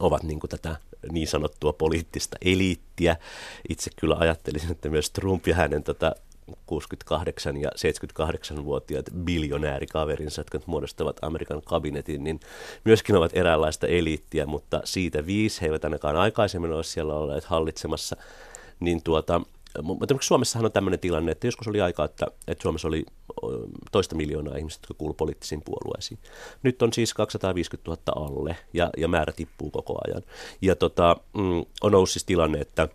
ovat 0.00 0.22
niin 0.22 0.40
tätä 0.48 0.76
niin 1.12 1.28
sanottua 1.28 1.72
poliittista 1.72 2.36
eliittiä. 2.44 3.16
Itse 3.68 3.90
kyllä 3.96 4.16
ajattelisin, 4.18 4.70
että 4.70 4.88
myös 4.88 5.10
Trump 5.10 5.46
ja 5.46 5.54
hänen 5.54 5.82
tota, 5.82 6.14
68 6.66 7.56
ja 7.56 7.70
78-vuotiaat 7.70 9.06
biljonäärikaverinsa, 9.24 10.40
jotka 10.40 10.60
muodostavat 10.66 11.16
Amerikan 11.22 11.62
kabinetin, 11.62 12.24
niin 12.24 12.40
myöskin 12.84 13.16
ovat 13.16 13.30
eräänlaista 13.34 13.86
eliittiä, 13.86 14.46
mutta 14.46 14.80
siitä 14.84 15.26
viisi 15.26 15.60
he 15.60 15.66
eivät 15.66 15.84
ainakaan 15.84 16.16
aikaisemmin 16.16 16.72
ole 16.72 16.84
siellä 16.84 17.14
olleet 17.14 17.44
hallitsemassa, 17.44 18.16
niin 18.80 19.02
tuota, 19.02 19.40
mutta 19.82 20.14
Suomessahan 20.20 20.64
on 20.64 20.72
tämmöinen 20.72 21.00
tilanne, 21.00 21.32
että 21.32 21.46
joskus 21.46 21.68
oli 21.68 21.80
aika, 21.80 22.04
että, 22.04 22.26
että 22.48 22.62
Suomessa 22.62 22.88
oli 22.88 23.04
toista 23.92 24.16
miljoonaa 24.16 24.56
ihmistä, 24.56 24.80
jotka 24.82 24.94
kuuluivat 24.94 25.16
poliittisiin 25.16 25.62
puolueisiin. 25.64 26.18
Nyt 26.62 26.82
on 26.82 26.92
siis 26.92 27.14
250 27.14 27.90
000 27.90 28.26
alle 28.26 28.56
ja, 28.72 28.90
ja 28.96 29.08
määrä 29.08 29.32
tippuu 29.32 29.70
koko 29.70 29.98
ajan. 30.06 30.22
Ja 30.62 30.76
tota, 30.76 31.16
mm, 31.34 31.64
on 31.82 31.92
noussut 31.92 32.12
siis 32.12 32.24
tilanne, 32.24 32.60
että 32.60 32.88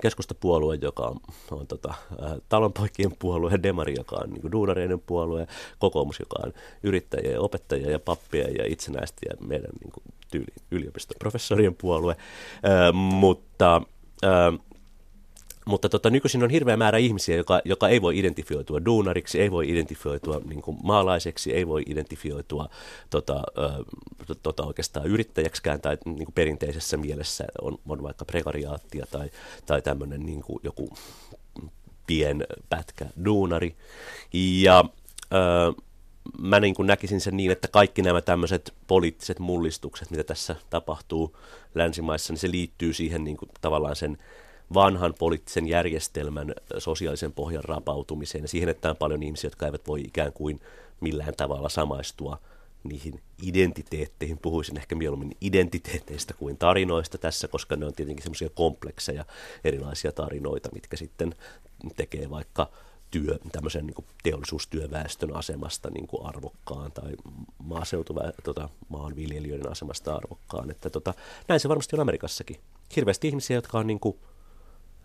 keskustapuolue, 0.00 0.78
joka 0.82 1.02
on, 1.02 1.16
on 1.50 1.66
tota, 1.66 1.94
ä, 2.22 2.38
talonpoikien 2.48 3.12
puolue, 3.18 3.58
demari, 3.62 3.94
joka 3.96 4.16
on 4.16 4.30
niin 4.30 4.52
duunareiden 4.52 5.00
puolue, 5.00 5.46
kokoomus, 5.78 6.20
joka 6.20 6.36
on 6.46 6.52
yrittäjiä 6.82 7.32
ja 7.32 7.40
opettajia 7.40 7.90
ja 7.90 7.98
pappia 7.98 8.48
ja 8.48 8.64
itsenäistä 8.66 9.20
ja 9.30 9.46
meidän 9.46 9.70
niin 9.80 9.92
kuin, 9.92 10.04
tyyli 10.30 10.46
yliopiston 10.70 11.16
professorien 11.18 11.74
puolue. 11.74 12.16
Ä, 12.88 12.92
mutta 12.92 13.82
ä, 14.24 14.52
mutta 15.64 15.88
tota, 15.88 16.10
nykyisin 16.10 16.42
on 16.42 16.50
hirveä 16.50 16.76
määrä 16.76 16.98
ihmisiä, 16.98 17.36
joka, 17.36 17.60
joka 17.64 17.88
ei 17.88 18.02
voi 18.02 18.18
identifioitua 18.18 18.84
duunariksi, 18.84 19.40
ei 19.40 19.50
voi 19.50 19.70
identifioitua 19.70 20.40
niin 20.48 20.62
kuin 20.62 20.76
maalaiseksi, 20.82 21.52
ei 21.52 21.66
voi 21.66 21.82
identifioitua 21.86 22.68
tota, 23.10 23.42
ö, 23.58 23.84
tota, 24.42 24.62
oikeastaan 24.62 25.06
yrittäjäksikään 25.06 25.80
tai 25.80 25.98
niin 26.04 26.24
kuin 26.24 26.34
perinteisessä 26.34 26.96
mielessä 26.96 27.44
on, 27.62 27.78
on 27.88 28.02
vaikka 28.02 28.24
prekariaattia 28.24 29.06
tai, 29.10 29.30
tai 29.66 29.82
tämmöinen 29.82 30.26
niin 30.26 30.42
kuin 30.42 30.60
joku 30.62 30.88
pien 32.06 32.46
pätkä 32.68 33.06
duunari. 33.24 33.74
Ja 34.32 34.84
ö, 35.32 35.82
mä 36.38 36.60
niin 36.60 36.74
kuin 36.74 36.86
näkisin 36.86 37.20
sen 37.20 37.36
niin, 37.36 37.50
että 37.50 37.68
kaikki 37.68 38.02
nämä 38.02 38.20
tämmöiset 38.20 38.74
poliittiset 38.86 39.38
mullistukset, 39.38 40.10
mitä 40.10 40.24
tässä 40.24 40.56
tapahtuu 40.70 41.36
länsimaissa, 41.74 42.32
niin 42.32 42.40
se 42.40 42.50
liittyy 42.50 42.92
siihen 42.92 43.24
niin 43.24 43.36
kuin, 43.36 43.48
tavallaan 43.60 43.96
sen 43.96 44.18
vanhan 44.74 45.14
poliittisen 45.18 45.68
järjestelmän 45.68 46.54
sosiaalisen 46.78 47.32
pohjan 47.32 47.64
rapautumiseen 47.64 48.44
ja 48.44 48.48
siihen, 48.48 48.68
että 48.68 48.90
on 48.90 48.96
paljon 48.96 49.22
ihmisiä, 49.22 49.48
jotka 49.48 49.66
eivät 49.66 49.86
voi 49.86 50.00
ikään 50.00 50.32
kuin 50.32 50.60
millään 51.00 51.34
tavalla 51.36 51.68
samaistua 51.68 52.38
niihin 52.84 53.20
identiteetteihin. 53.42 54.38
Puhuisin 54.38 54.76
ehkä 54.76 54.94
mieluummin 54.94 55.36
identiteetteistä 55.40 56.34
kuin 56.34 56.56
tarinoista 56.58 57.18
tässä, 57.18 57.48
koska 57.48 57.76
ne 57.76 57.86
on 57.86 57.94
tietenkin 57.94 58.22
semmoisia 58.22 58.50
komplekseja 58.54 59.24
erilaisia 59.64 60.12
tarinoita, 60.12 60.68
mitkä 60.72 60.96
sitten 60.96 61.34
tekee 61.96 62.30
vaikka 62.30 62.68
työ, 63.10 63.38
tämmöisen 63.52 63.86
niin 63.86 64.06
teollisuustyöväestön 64.22 65.36
asemasta 65.36 65.90
niin 65.90 66.06
kuin 66.06 66.26
arvokkaan 66.26 66.92
tai 66.92 67.12
maaseutuva, 67.58 68.20
tota, 68.44 68.68
maanviljelijöiden 68.88 69.70
asemasta 69.70 70.16
arvokkaan. 70.16 70.70
Että, 70.70 70.90
tota, 70.90 71.14
näin 71.48 71.60
se 71.60 71.68
varmasti 71.68 71.96
on 71.96 72.00
Amerikassakin. 72.00 72.56
Hirveästi 72.96 73.28
ihmisiä, 73.28 73.56
jotka 73.56 73.78
on 73.78 73.86
niin 73.86 74.00
kuin, 74.00 74.16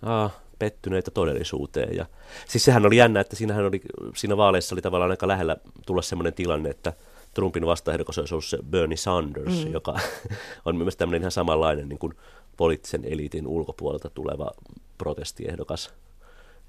ah, 0.01 0.35
pettyneitä 0.59 1.11
todellisuuteen. 1.11 1.95
Ja, 1.95 2.05
siis 2.47 2.63
sehän 2.63 2.85
oli 2.85 2.97
jännä, 2.97 3.19
että 3.19 3.35
siinähän 3.35 3.65
oli, 3.65 3.81
siinä 4.15 4.37
vaaleissa 4.37 4.75
oli 4.75 4.81
tavallaan 4.81 5.11
aika 5.11 5.27
lähellä 5.27 5.57
tulla 5.85 6.01
sellainen 6.01 6.33
tilanne, 6.33 6.69
että 6.69 6.93
Trumpin 7.33 7.65
vastaehdokas 7.65 8.17
olisi 8.17 8.33
ollut 8.33 8.45
se 8.45 8.57
Bernie 8.69 8.97
Sanders, 8.97 9.65
mm. 9.65 9.73
joka 9.73 9.99
on 10.65 10.75
myös 10.75 10.95
tämmöinen 10.95 11.21
ihan 11.21 11.31
samanlainen 11.31 11.89
niin 11.89 11.99
kuin 11.99 12.13
poliittisen 12.57 13.05
eliitin 13.05 13.47
ulkopuolelta 13.47 14.09
tuleva 14.09 14.51
protestiehdokas. 14.97 15.93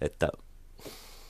Että, 0.00 0.28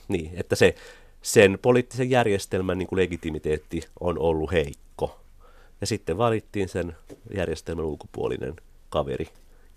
niin, 0.07 0.31
että 0.33 0.55
se, 0.55 0.75
sen 1.21 1.59
poliittisen 1.61 2.09
järjestelmän 2.09 2.77
niin 2.77 2.87
kuin 2.87 2.99
legitimiteetti 2.99 3.81
on 3.99 4.19
ollut 4.19 4.51
heikko. 4.51 5.19
Ja 5.81 5.87
sitten 5.87 6.17
valittiin 6.17 6.69
sen 6.69 6.95
järjestelmän 7.35 7.85
ulkopuolinen 7.85 8.55
kaveri. 8.89 9.27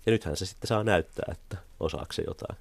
Ja 0.05 0.11
nythän 0.11 0.37
se 0.37 0.45
sitten 0.45 0.67
saa 0.67 0.83
näyttää, 0.83 1.25
että 1.31 1.57
osaako 1.83 2.13
se 2.13 2.23
jotain. 2.27 2.57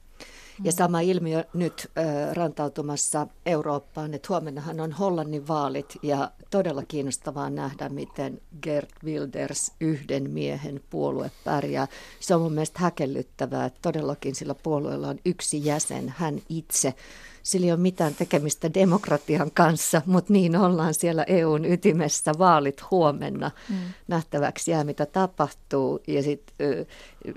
Ja 0.65 0.73
sama 0.73 1.01
ilmiö 1.01 1.45
nyt 1.55 1.91
rantautumassa 2.33 3.27
Eurooppaan, 3.47 4.15
että 4.15 4.27
huomennahan 4.29 4.81
on 4.81 4.93
Hollannin 4.93 5.49
vaalit 5.49 5.95
ja 6.03 6.31
todella 6.51 6.83
kiinnostavaa 6.89 7.51
nähdä, 7.51 7.89
miten 7.89 8.41
Gert 8.63 8.91
Wilders 9.05 9.73
yhden 9.81 10.31
miehen 10.31 10.81
puolue 10.91 11.31
pärjää. 11.45 11.87
Se 12.21 12.35
on 12.35 12.41
mun 12.43 12.53
mielestä 12.53 12.81
häkellyttävää, 12.81 13.65
että 13.65 13.79
todellakin 13.83 14.35
sillä 14.35 14.55
puolueella 14.55 15.09
on 15.09 15.19
yksi 15.27 15.65
jäsen, 15.65 16.15
hän 16.17 16.43
itse 16.49 16.95
sillä 17.43 17.67
ei 17.67 17.73
ole 17.73 17.81
mitään 17.81 18.15
tekemistä 18.15 18.75
demokratian 18.75 19.51
kanssa, 19.51 20.03
mutta 20.07 20.33
niin 20.33 20.57
ollaan 20.57 20.95
siellä 20.95 21.23
EUn 21.23 21.65
ytimessä 21.65 22.33
vaalit 22.39 22.91
huomenna. 22.91 23.51
Mm. 23.69 23.77
Nähtäväksi 24.09 24.71
jää, 24.71 24.85
mitä 24.85 25.07
tapahtuu 25.07 26.01
ja 26.07 26.23
sit, 26.23 26.43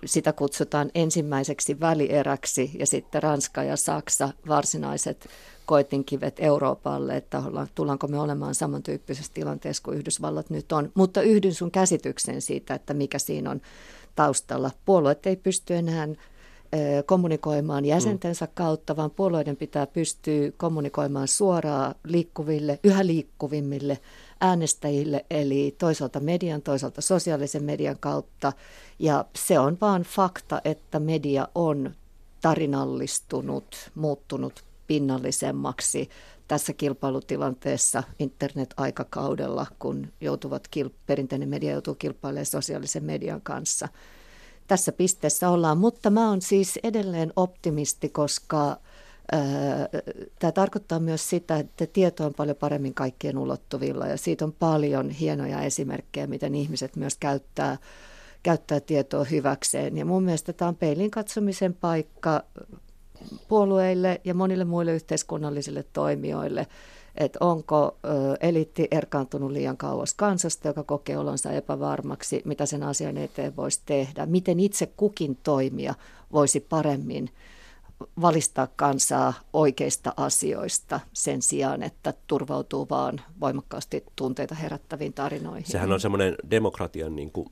sitä 0.05 0.33
kutsutaan 0.33 0.91
ensimmäiseksi 0.95 1.79
välieräksi 1.79 2.71
ja 2.79 2.87
sitten 2.87 3.23
Ranska 3.23 3.63
ja 3.63 3.77
Saksa 3.77 4.29
varsinaiset 4.47 5.29
koetinkivet 5.65 6.35
Euroopalle, 6.39 7.17
että 7.17 7.39
ollaan, 7.39 7.67
tullaanko 7.75 8.07
me 8.07 8.19
olemaan 8.19 8.55
samantyyppisessä 8.55 9.31
tilanteessa 9.33 9.83
kuin 9.83 9.97
Yhdysvallat 9.97 10.49
nyt 10.49 10.71
on. 10.71 10.91
Mutta 10.93 11.21
yhdyn 11.21 11.53
sun 11.53 11.71
käsityksen 11.71 12.41
siitä, 12.41 12.73
että 12.73 12.93
mikä 12.93 13.19
siinä 13.19 13.51
on 13.51 13.61
taustalla. 14.15 14.71
Puolueet 14.85 15.25
ei 15.25 15.35
pysty 15.35 15.75
enää 15.75 16.07
kommunikoimaan 17.05 17.85
jäsentensä 17.85 18.47
kautta, 18.47 18.95
vaan 18.95 19.11
puolueiden 19.11 19.57
pitää 19.57 19.87
pystyä 19.87 20.51
kommunikoimaan 20.57 21.27
suoraan 21.27 21.95
liikkuville, 22.03 22.79
yhä 22.83 23.05
liikkuvimmille 23.05 23.99
äänestäjille, 24.41 25.25
eli 25.29 25.75
toisaalta 25.77 26.19
median, 26.19 26.61
toisaalta 26.61 27.01
sosiaalisen 27.01 27.63
median 27.63 27.97
kautta. 27.99 28.53
Ja 28.99 29.25
se 29.35 29.59
on 29.59 29.77
vaan 29.81 30.01
fakta, 30.01 30.61
että 30.65 30.99
media 30.99 31.47
on 31.55 31.95
tarinallistunut, 32.41 33.91
muuttunut 33.95 34.63
pinnallisemmaksi 34.87 36.09
tässä 36.47 36.73
kilpailutilanteessa 36.73 38.03
internet-aikakaudella, 38.19 39.65
kun 39.79 40.07
joutuvat, 40.21 40.67
perinteinen 41.05 41.49
media 41.49 41.71
joutuu 41.71 41.95
kilpailemaan 41.95 42.45
sosiaalisen 42.45 43.03
median 43.03 43.41
kanssa– 43.41 43.87
tässä 44.67 44.91
pisteessä 44.91 45.49
ollaan, 45.49 45.77
mutta 45.77 46.09
mä 46.09 46.29
oon 46.29 46.41
siis 46.41 46.79
edelleen 46.83 47.33
optimisti, 47.35 48.09
koska 48.09 48.77
Tämä 50.39 50.51
tarkoittaa 50.51 50.99
myös 50.99 51.29
sitä, 51.29 51.57
että 51.57 51.87
tieto 51.87 52.25
on 52.25 52.33
paljon 52.33 52.57
paremmin 52.57 52.93
kaikkien 52.93 53.37
ulottuvilla 53.37 54.07
ja 54.07 54.17
siitä 54.17 54.45
on 54.45 54.53
paljon 54.53 55.09
hienoja 55.09 55.61
esimerkkejä, 55.61 56.27
miten 56.27 56.55
ihmiset 56.55 56.95
myös 56.95 57.17
käyttää, 57.17 57.77
käyttää 58.43 58.79
tietoa 58.79 59.23
hyväkseen. 59.23 59.97
Ja 59.97 60.05
mun 60.05 60.23
mielestä 60.23 60.53
tämä 60.53 60.69
on 60.69 60.75
peilin 60.75 61.11
katsomisen 61.11 61.73
paikka 61.73 62.43
puolueille 63.47 64.21
ja 64.23 64.33
monille 64.33 64.65
muille 64.65 64.93
yhteiskunnallisille 64.93 65.85
toimijoille– 65.93 66.67
että 67.17 67.39
onko 67.41 67.97
eliitti 68.41 68.87
erkaantunut 68.91 69.51
liian 69.51 69.77
kauas 69.77 70.13
kansasta, 70.13 70.67
joka 70.67 70.83
kokee 70.83 71.17
olonsa 71.17 71.51
epävarmaksi, 71.51 72.41
mitä 72.45 72.65
sen 72.65 72.83
asian 72.83 73.17
eteen 73.17 73.55
voisi 73.55 73.81
tehdä, 73.85 74.25
miten 74.25 74.59
itse 74.59 74.85
kukin 74.97 75.37
toimija 75.43 75.93
voisi 76.31 76.59
paremmin 76.59 77.29
valistaa 78.21 78.67
kansaa 78.75 79.33
oikeista 79.53 80.13
asioista 80.17 80.99
sen 81.13 81.41
sijaan, 81.41 81.83
että 81.83 82.13
turvautuu 82.27 82.87
vaan 82.89 83.21
voimakkaasti 83.41 84.03
tunteita 84.15 84.55
herättäviin 84.55 85.13
tarinoihin. 85.13 85.65
Sehän 85.67 85.91
on 85.91 85.99
semmoinen 85.99 86.35
demokratian 86.51 87.15
niin 87.15 87.31
kuin 87.31 87.47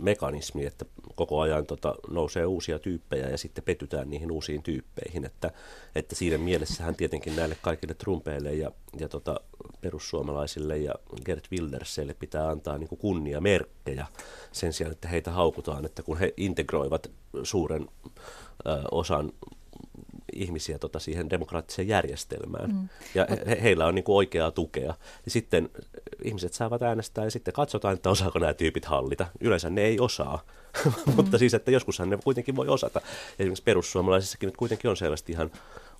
mekanismi, 0.00 0.66
että 0.66 0.84
koko 1.14 1.40
ajan 1.40 1.66
tota, 1.66 1.94
nousee 2.10 2.46
uusia 2.46 2.78
tyyppejä 2.78 3.28
ja 3.28 3.38
sitten 3.38 3.64
petytään 3.64 4.10
niihin 4.10 4.32
uusiin 4.32 4.62
tyyppeihin. 4.62 5.24
Että, 5.24 5.50
että 5.94 6.14
siinä 6.14 6.38
mielessähän 6.38 6.94
tietenkin 6.94 7.36
näille 7.36 7.56
kaikille 7.62 7.94
trumpeille 7.94 8.54
ja, 8.54 8.70
ja 8.98 9.08
tota, 9.08 9.40
perussuomalaisille 9.80 10.78
ja 10.78 10.94
Gert 11.24 11.48
Wildersille 11.52 12.14
pitää 12.14 12.48
antaa 12.48 12.78
niin 12.78 12.98
kunnia 12.98 13.40
merkkejä 13.40 14.06
sen 14.52 14.72
sijaan, 14.72 14.92
että 14.92 15.08
heitä 15.08 15.30
haukutaan, 15.30 15.84
että 15.84 16.02
kun 16.02 16.18
he 16.18 16.34
integroivat 16.36 17.10
suuren 17.42 17.88
ö, 18.66 18.82
osan 18.90 19.32
ihmisiä 20.32 20.78
tota, 20.78 20.98
siihen 20.98 21.30
demokraattiseen 21.30 21.88
järjestelmään. 21.88 22.70
Mm. 22.70 22.88
Ja 23.14 23.26
he, 23.46 23.58
heillä 23.62 23.86
on 23.86 23.94
niin 23.94 24.04
kuin 24.04 24.16
oikeaa 24.16 24.50
tukea. 24.50 24.94
Ja 25.24 25.30
sitten 25.30 25.70
ihmiset 26.26 26.52
saavat 26.52 26.82
äänestää 26.82 27.24
ja 27.24 27.30
sitten 27.30 27.54
katsotaan, 27.54 27.94
että 27.94 28.10
osaako 28.10 28.38
nämä 28.38 28.54
tyypit 28.54 28.84
hallita. 28.84 29.26
Yleensä 29.40 29.70
ne 29.70 29.82
ei 29.82 30.00
osaa, 30.00 30.42
mm. 30.84 30.92
mutta 31.16 31.38
siis, 31.38 31.54
että 31.54 31.70
joskushan 31.70 32.10
ne 32.10 32.18
kuitenkin 32.24 32.56
voi 32.56 32.68
osata. 32.68 33.00
Esimerkiksi 33.38 33.64
perussuomalaisissakin 33.64 34.46
nyt 34.46 34.56
kuitenkin 34.56 34.90
on 34.90 34.96
selvästi 34.96 35.32
ihan 35.32 35.50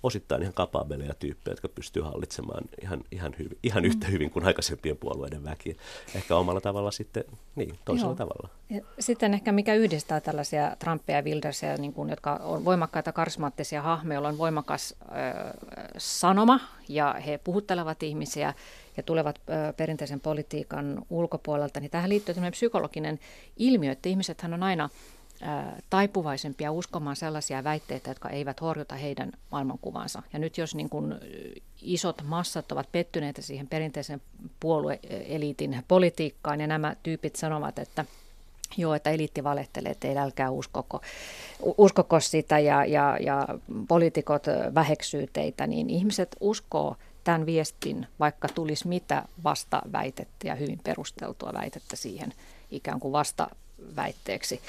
osittain 0.07 0.41
ihan 0.41 0.53
kapabeleja 0.53 1.13
tyyppejä, 1.13 1.51
jotka 1.51 1.69
pystyy 1.69 2.03
hallitsemaan 2.03 2.63
ihan, 2.81 3.03
ihan, 3.11 3.35
hyvin, 3.39 3.57
ihan 3.63 3.85
yhtä 3.85 4.07
mm. 4.07 4.11
hyvin 4.11 4.29
kuin 4.29 4.45
aikaisempien 4.45 4.97
puolueiden 4.97 5.43
väki. 5.43 5.77
Ehkä 6.15 6.35
omalla 6.35 6.61
tavalla 6.61 6.91
sitten, 6.91 7.23
niin, 7.55 7.79
toisella 7.85 8.09
Joo. 8.09 8.15
tavalla. 8.15 8.49
Ja 8.69 8.81
sitten 8.99 9.33
ehkä 9.33 9.51
mikä 9.51 9.73
yhdistää 9.73 10.21
tällaisia 10.21 10.75
Trumpia 10.79 11.15
ja 11.15 11.21
Wildersia, 11.21 11.77
niin 11.77 11.93
kuin, 11.93 12.09
jotka 12.09 12.33
on 12.33 12.65
voimakkaita 12.65 13.11
karismaattisia 13.11 13.81
hahmoja, 13.81 14.15
joilla 14.15 14.29
on 14.29 14.37
voimakas 14.37 14.95
ö, 15.01 15.05
sanoma 15.97 16.59
ja 16.89 17.15
he 17.25 17.37
puhuttelevat 17.43 18.03
ihmisiä 18.03 18.53
ja 18.97 19.03
tulevat 19.03 19.39
ö, 19.49 19.73
perinteisen 19.73 20.19
politiikan 20.19 21.05
ulkopuolelta, 21.09 21.79
niin 21.79 21.91
tähän 21.91 22.09
liittyy 22.09 22.35
psykologinen 22.51 23.19
ilmiö, 23.57 23.91
että 23.91 24.09
ihmisethän 24.09 24.53
on 24.53 24.63
aina– 24.63 24.89
taipuvaisempia 25.89 26.71
uskomaan 26.71 27.15
sellaisia 27.15 27.63
väitteitä, 27.63 28.09
jotka 28.09 28.29
eivät 28.29 28.61
horjuta 28.61 28.95
heidän 28.95 29.31
maailmankuvansa. 29.51 30.23
Ja 30.33 30.39
nyt 30.39 30.57
jos 30.57 30.75
niin 30.75 30.89
kuin 30.89 31.15
isot 31.81 32.21
massat 32.23 32.71
ovat 32.71 32.91
pettyneitä 32.91 33.41
siihen 33.41 33.67
perinteisen 33.67 34.21
puolueeliitin 34.59 35.83
politiikkaan 35.87 36.61
ja 36.61 36.67
nämä 36.67 36.95
tyypit 37.03 37.35
sanovat, 37.35 37.79
että 37.79 38.05
Joo, 38.77 38.93
että 38.93 39.09
eliitti 39.09 39.43
valehtelee, 39.43 39.91
että 39.91 40.07
ei 40.07 40.17
älkää 40.17 40.51
uskoko, 40.51 41.01
uskoko 41.77 42.19
sitä 42.19 42.59
ja, 42.59 42.85
ja, 42.85 43.17
ja 43.21 43.47
poliitikot 43.87 44.45
väheksyy 44.75 45.27
teitä, 45.33 45.67
niin 45.67 45.89
ihmiset 45.89 46.35
uskoo 46.39 46.95
tämän 47.23 47.45
viestin, 47.45 48.07
vaikka 48.19 48.47
tulisi 48.47 48.87
mitä 48.87 49.23
vastaväitettä 49.43 50.47
ja 50.47 50.55
hyvin 50.55 50.79
perusteltua 50.83 51.53
väitettä 51.53 51.95
siihen 51.95 52.33
ikään 52.71 52.99
kuin 52.99 53.11
vastaväitteeksi. 53.11 54.61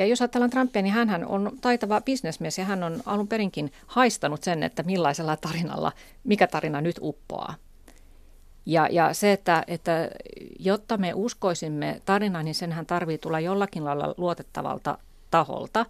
Ja 0.00 0.06
jos 0.06 0.20
ajatellaan 0.20 0.50
Trumpia, 0.50 0.82
niin 0.82 0.94
hän 0.94 1.26
on 1.26 1.52
taitava 1.60 2.00
bisnesmies 2.00 2.58
ja 2.58 2.64
hän 2.64 2.82
on 2.82 3.02
alun 3.06 3.28
perinkin 3.28 3.72
haistanut 3.86 4.42
sen, 4.42 4.62
että 4.62 4.82
millaisella 4.82 5.36
tarinalla, 5.36 5.92
mikä 6.24 6.46
tarina 6.46 6.80
nyt 6.80 6.98
uppoaa. 7.02 7.54
Ja, 8.66 8.88
ja 8.90 9.14
se, 9.14 9.32
että, 9.32 9.64
että 9.66 10.10
jotta 10.58 10.96
me 10.96 11.12
uskoisimme 11.14 12.02
tarinaan, 12.04 12.44
niin 12.44 12.54
senhän 12.54 12.86
tarvii 12.86 13.18
tulla 13.18 13.40
jollakin 13.40 13.84
lailla 13.84 14.14
luotettavalta 14.16 14.98
taholta. 15.30 15.86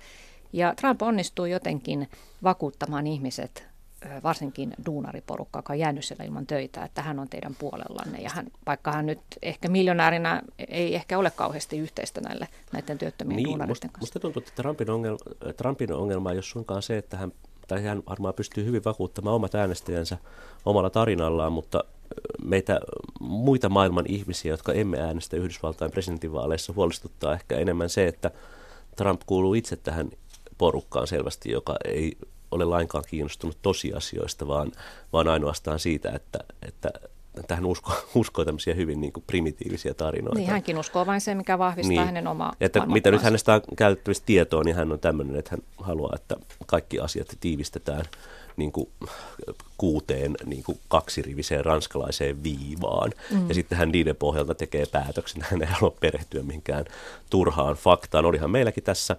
Ja 0.52 0.74
Trump 0.74 1.02
onnistuu 1.02 1.44
jotenkin 1.44 2.08
vakuuttamaan 2.42 3.06
ihmiset 3.06 3.69
varsinkin 4.22 4.74
duunariporukka, 4.86 5.58
joka 5.58 5.72
on 5.72 5.78
jäänyt 5.78 6.04
siellä 6.04 6.24
ilman 6.24 6.46
töitä, 6.46 6.84
että 6.84 7.02
hän 7.02 7.18
on 7.18 7.28
teidän 7.28 7.54
puolellanne. 7.58 8.18
Ja 8.18 8.30
hän, 8.34 8.46
vaikka 8.66 8.92
hän 8.92 9.06
nyt 9.06 9.20
ehkä 9.42 9.68
miljonäärinä 9.68 10.42
ei 10.68 10.94
ehkä 10.94 11.18
ole 11.18 11.30
kauheasti 11.30 11.78
yhteistä 11.78 12.20
näille 12.20 12.48
näiden 12.72 12.98
työttömien 12.98 13.36
niin, 13.36 13.48
duunaristen 13.48 13.90
kanssa. 13.90 14.02
Musta 14.02 14.20
tuntuu, 14.20 14.40
että 14.40 14.62
Trumpin 14.62 14.90
ongelma, 14.90 15.18
Trumpin 15.56 15.92
ongelma 15.92 16.30
ei 16.30 16.36
ole 16.36 16.42
suinkaan 16.42 16.82
se, 16.82 16.98
että 16.98 17.16
hän, 17.16 17.32
tai 17.68 17.82
hän 17.82 18.02
varmaan 18.08 18.34
pystyy 18.34 18.64
hyvin 18.64 18.84
vakuuttamaan 18.84 19.36
omat 19.36 19.54
äänestäjänsä 19.54 20.18
omalla 20.64 20.90
tarinallaan, 20.90 21.52
mutta 21.52 21.84
meitä 22.44 22.80
muita 23.20 23.68
maailman 23.68 24.04
ihmisiä, 24.08 24.52
jotka 24.52 24.72
emme 24.72 25.00
äänestä 25.00 25.36
Yhdysvaltain 25.36 25.90
presidentinvaaleissa, 25.90 26.72
huolestuttaa 26.72 27.34
ehkä 27.34 27.56
enemmän 27.58 27.88
se, 27.88 28.06
että 28.06 28.30
Trump 28.96 29.20
kuuluu 29.26 29.54
itse 29.54 29.76
tähän 29.76 30.10
porukkaan 30.58 31.06
selvästi, 31.06 31.50
joka 31.50 31.76
ei 31.84 32.16
ole 32.50 32.64
lainkaan 32.64 33.04
kiinnostunut 33.08 33.58
tosiasioista, 33.62 34.48
vaan, 34.48 34.72
vaan 35.12 35.28
ainoastaan 35.28 35.78
siitä, 35.78 36.10
että, 36.14 36.38
että 36.62 36.90
tähän 37.46 37.66
uskoo, 37.66 37.94
uskoo 38.14 38.44
tämmöisiä 38.44 38.74
hyvin 38.74 39.00
niin 39.00 39.12
kuin 39.12 39.24
primitiivisiä 39.26 39.94
tarinoita. 39.94 40.38
Niin, 40.38 40.50
hänkin 40.50 40.78
uskoo 40.78 41.06
vain 41.06 41.20
se, 41.20 41.34
mikä 41.34 41.58
vahvistaa 41.58 41.90
niin, 41.90 42.04
hänen 42.04 42.26
omaa 42.26 42.52
että 42.60 42.86
Mitä 42.86 43.10
nyt 43.10 43.22
hänestä 43.22 43.54
on 43.54 43.60
käytettävissä 43.76 44.22
tietoa, 44.26 44.64
niin 44.64 44.76
hän 44.76 44.92
on 44.92 44.98
tämmöinen, 44.98 45.36
että 45.36 45.50
hän 45.50 45.62
haluaa, 45.78 46.12
että 46.14 46.36
kaikki 46.66 47.00
asiat 47.00 47.36
tiivistetään 47.40 48.04
niin 48.56 48.72
kuin 48.72 48.88
kuuteen 49.78 50.36
niin 50.44 50.62
kuin 50.62 50.78
kaksiriviseen 50.88 51.64
ranskalaiseen 51.64 52.42
viivaan. 52.42 53.12
Mm. 53.30 53.48
Ja 53.48 53.54
sitten 53.54 53.78
hän 53.78 53.92
niiden 53.92 54.16
pohjalta 54.16 54.54
tekee 54.54 54.86
päätöksen. 54.86 55.46
Hän 55.50 55.62
ei 55.62 55.68
halua 55.68 55.96
perehtyä 56.00 56.42
mihinkään 56.42 56.84
turhaan 57.30 57.74
faktaan. 57.74 58.24
Olihan 58.24 58.50
meilläkin 58.50 58.84
tässä 58.84 59.16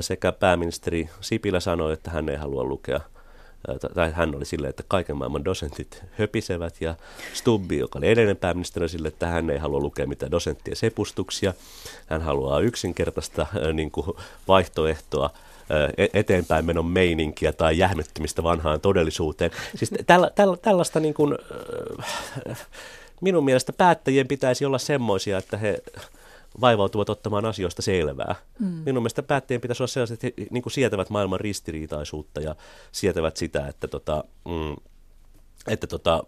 sekä 0.00 0.32
pääministeri 0.32 1.08
Sipilä 1.20 1.60
sanoi, 1.60 1.92
että 1.92 2.10
hän 2.10 2.28
ei 2.28 2.36
halua 2.36 2.64
lukea 2.64 3.00
tai 3.94 4.12
hän 4.12 4.34
oli 4.34 4.44
silleen, 4.44 4.70
että 4.70 4.82
kaiken 4.88 5.16
maailman 5.16 5.44
dosentit 5.44 6.02
höpisevät, 6.18 6.80
ja 6.80 6.94
Stubbi, 7.32 7.78
joka 7.78 7.98
oli 7.98 8.08
edellinen 8.08 8.36
pääministeri, 8.36 8.88
sille, 8.88 9.08
että 9.08 9.26
hän 9.26 9.50
ei 9.50 9.58
halua 9.58 9.80
lukea 9.80 10.06
mitään 10.06 10.30
dosenttien 10.30 10.76
sepustuksia. 10.76 11.54
Hän 12.06 12.22
haluaa 12.22 12.60
yksinkertaista 12.60 13.46
niin 13.72 13.90
kuin 13.90 14.06
vaihtoehtoa 14.48 15.30
e-, 15.96 16.08
eteenpäin 16.20 16.64
menon 16.64 16.86
meininkiä 16.86 17.52
tai 17.52 17.78
jähmettymistä 17.78 18.42
vanhaan 18.42 18.80
todellisuuteen. 18.80 19.50
Siis 19.76 19.90
tällä, 20.06 20.30
tällä, 20.34 20.56
tällaista 20.56 21.00
niin 21.00 21.14
kuin, 21.14 21.38
minun 23.20 23.44
mielestä 23.44 23.72
päättäjien 23.72 24.28
pitäisi 24.28 24.64
olla 24.64 24.78
semmoisia, 24.78 25.38
että 25.38 25.56
he 25.56 25.82
vaivautuvat 26.60 27.10
ottamaan 27.10 27.44
asioista 27.44 27.82
selvää. 27.82 28.34
Mm. 28.58 28.66
Minun 28.66 29.02
mielestä 29.02 29.22
päättäjien 29.22 29.60
pitäisi 29.60 29.82
olla 29.82 29.88
sellaiset, 29.88 30.24
että 30.24 30.42
he 30.42 30.46
niin 30.50 30.62
kuin 30.62 30.72
sietävät 30.72 31.10
maailman 31.10 31.40
ristiriitaisuutta 31.40 32.40
ja 32.40 32.56
sietävät 32.92 33.36
sitä, 33.36 33.66
että, 33.68 33.88
tota, 33.88 34.24
mm, 34.44 34.76
että 35.68 35.86
tota, 35.86 36.24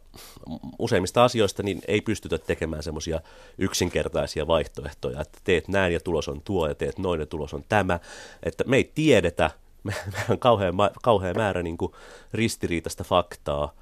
useimmista 0.79 1.25
asioista 1.25 1.63
niin 1.63 1.81
ei 1.89 2.01
pystytä 2.01 2.39
tekemään 2.39 2.83
semmoisia 2.83 3.21
yksinkertaisia 3.59 4.47
vaihtoehtoja, 4.47 5.21
että 5.21 5.39
teet 5.45 5.69
näin 5.69 5.93
ja 5.93 6.01
tulos 6.01 6.29
on 6.29 6.41
tuo 6.43 6.69
ja 6.69 6.75
teet 6.75 6.99
noin 6.99 7.21
ja 7.21 7.27
tulos 7.27 7.55
on 7.55 7.65
tämä. 7.69 8.01
Että 8.43 8.65
me 8.67 8.77
ei 8.77 8.93
tiedetä, 8.95 9.51
meillä 9.85 10.29
on 10.29 10.39
kauhean, 10.39 10.75
kauhean 11.03 11.37
määrä 11.37 11.63
niin 11.63 11.79
kuin 11.79 11.93
ristiriitaista 12.33 13.05
faktaa 13.05 13.75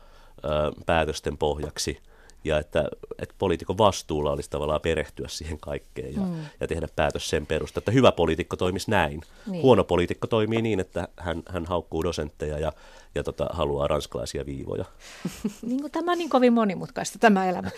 ö, 0.44 0.49
päätösten 0.86 1.38
pohjaksi– 1.38 1.99
ja 2.47 2.59
että, 2.59 2.84
että 3.18 3.34
poliitikon 3.38 3.78
vastuulla 3.78 4.32
olisi 4.32 4.51
tavallaan 4.51 4.80
perehtyä 4.80 5.28
siihen 5.28 5.59
kaikkeen 5.61 6.14
ja, 6.14 6.20
mm. 6.20 6.44
ja 6.61 6.68
tehdä 6.68 6.88
päätös 6.97 7.30
sen 7.30 7.47
perusta, 7.47 7.78
että 7.78 7.90
hyvä 7.90 8.12
poliitikko 8.12 8.57
toimisi 8.57 8.90
näin. 8.90 9.20
Niin. 9.47 9.62
Huono 9.62 9.84
poliitikko 9.84 10.26
toimii 10.26 10.62
niin, 10.62 10.80
että 10.80 11.09
hän, 11.16 11.42
hän 11.49 11.66
haukkuu 11.66 12.05
dosentteja 12.05 12.59
ja, 12.59 12.72
ja 13.14 13.22
tota, 13.22 13.47
haluaa 13.53 13.88
ranskalaisia 13.88 14.47
viivoja. 14.47 14.84
niin 15.62 15.80
kuin 15.80 15.92
tämä 15.92 16.12
on 16.12 16.18
niin 16.18 16.30
kovin 16.30 16.53
monimutkaista 16.53 17.18
tämä 17.18 17.49
elämä. 17.49 17.70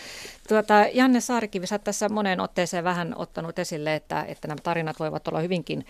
Tuota, 0.48 0.74
Janne 0.94 1.20
Saarikivi, 1.20 1.66
sä 1.66 1.78
tässä 1.78 2.08
moneen 2.08 2.40
otteeseen 2.40 2.84
vähän 2.84 3.14
ottanut 3.16 3.58
esille, 3.58 3.94
että, 3.94 4.22
että 4.22 4.48
nämä 4.48 4.60
tarinat 4.62 5.00
voivat 5.00 5.28
olla 5.28 5.40
hyvinkin 5.40 5.86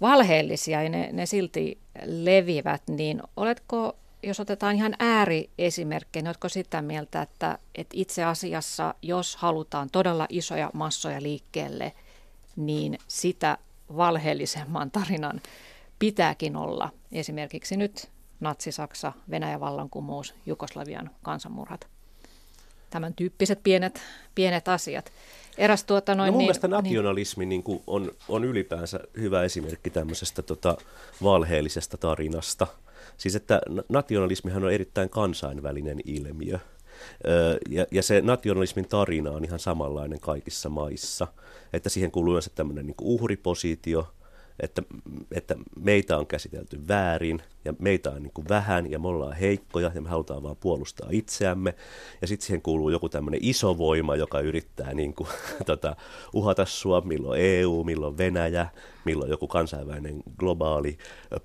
valheellisia 0.00 0.82
ja 0.82 0.88
ne, 0.88 1.08
ne 1.12 1.26
silti 1.26 1.78
levivät, 2.04 2.82
niin 2.88 3.22
oletko 3.36 3.96
jos 4.26 4.40
otetaan 4.40 4.76
ihan 4.76 4.94
ääriesimerkkejä, 4.98 6.22
niin 6.22 6.28
oletko 6.28 6.48
sitä 6.48 6.82
mieltä, 6.82 7.22
että, 7.22 7.58
että 7.74 7.94
itse 7.96 8.24
asiassa, 8.24 8.94
jos 9.02 9.36
halutaan 9.36 9.90
todella 9.90 10.26
isoja 10.28 10.70
massoja 10.74 11.22
liikkeelle, 11.22 11.92
niin 12.56 12.98
sitä 13.08 13.58
valheellisemman 13.96 14.90
tarinan 14.90 15.40
pitääkin 15.98 16.56
olla. 16.56 16.90
Esimerkiksi 17.12 17.76
nyt 17.76 18.08
Natsi-Saksa, 18.40 19.12
Venäjän 19.30 19.60
vallankumous, 19.60 20.34
Jugoslavian 20.46 21.10
kansanmurhat. 21.22 21.86
Tämän 22.90 23.14
tyyppiset 23.14 23.62
pienet, 23.62 24.00
pienet 24.34 24.68
asiat. 24.68 25.12
Eräs 25.58 25.84
tuota 25.84 26.14
noin, 26.14 26.26
no 26.26 26.32
mun 26.32 26.38
niin, 26.38 26.46
mielestä 26.46 26.68
niin- 26.68 26.72
nationalismi 26.74 27.46
niin, 27.46 27.62
niin 27.66 27.82
on, 27.86 28.12
on 28.28 28.44
ylipäänsä 28.44 29.00
hyvä 29.16 29.42
esimerkki 29.42 29.90
tämmöisestä 29.90 30.42
tota, 30.42 30.76
valheellisesta 31.22 31.96
tarinasta– 31.96 32.66
Siis 33.16 33.36
että 33.36 33.60
nationalismihan 33.88 34.64
on 34.64 34.72
erittäin 34.72 35.10
kansainvälinen 35.10 36.00
ilmiö. 36.04 36.58
Ja, 37.70 37.86
ja 37.90 38.02
se 38.02 38.20
nationalismin 38.20 38.88
tarina 38.88 39.30
on 39.30 39.44
ihan 39.44 39.58
samanlainen 39.58 40.20
kaikissa 40.20 40.68
maissa. 40.68 41.26
Että 41.72 41.88
siihen 41.88 42.10
kuuluu 42.10 42.32
yleensä 42.32 42.50
tämmöinen 42.54 42.86
niin 42.86 42.94
uhripositio, 43.00 44.08
että, 44.60 44.82
että 45.32 45.54
meitä 45.80 46.18
on 46.18 46.26
käsitelty 46.26 46.88
väärin 46.88 47.42
ja 47.66 47.74
meitä 47.78 48.10
on 48.10 48.22
niin 48.22 48.32
kuin 48.34 48.48
vähän 48.48 48.90
ja 48.90 48.98
me 48.98 49.08
ollaan 49.08 49.36
heikkoja 49.36 49.90
ja 49.94 50.00
me 50.00 50.08
halutaan 50.08 50.42
vaan 50.42 50.56
puolustaa 50.56 51.08
itseämme. 51.10 51.74
Ja 52.20 52.26
sitten 52.26 52.46
siihen 52.46 52.62
kuuluu 52.62 52.90
joku 52.90 53.08
tämmöinen 53.08 53.40
iso 53.42 53.78
voima, 53.78 54.16
joka 54.16 54.40
yrittää 54.40 54.94
niin 54.94 55.14
kuin, 55.14 55.28
tota, 55.66 55.96
uhata 56.32 56.64
sua, 56.64 57.00
milloin 57.00 57.40
EU, 57.40 57.84
milloin 57.84 58.18
Venäjä, 58.18 58.68
milloin 59.04 59.30
joku 59.30 59.46
kansainvälinen 59.46 60.22
globaali 60.38 60.98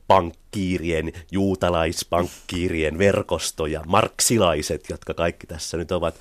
pankkiirien, 0.07 1.13
juutalaispankkiirien 1.31 2.97
verkosto 2.97 3.65
ja 3.65 3.81
marksilaiset, 3.87 4.89
jotka 4.89 5.13
kaikki 5.13 5.47
tässä 5.47 5.77
nyt 5.77 5.91
ovat. 5.91 6.15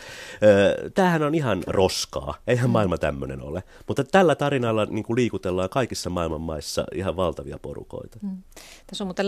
Tämähän 0.95 1.23
on 1.23 1.35
ihan 1.35 1.63
roskaa, 1.67 2.35
eihän 2.47 2.71
maailma 2.71 2.99
tämmöinen 2.99 3.43
ole. 3.43 3.63
Mutta 3.89 4.05
tällä 4.05 4.35
tarinalla 4.35 4.85
niin 4.85 5.05
kuin 5.05 5.17
liikutellaan 5.17 5.69
kaikissa 5.69 6.11
maailman 6.11 6.41
maissa 6.41 6.85
ihan 6.95 7.17
valtavia 7.17 7.59
porukoita. 7.63 8.19
Mm. 8.23 8.43
Tässä 8.87 9.05
on 9.05 9.07
muuten 9.07 9.27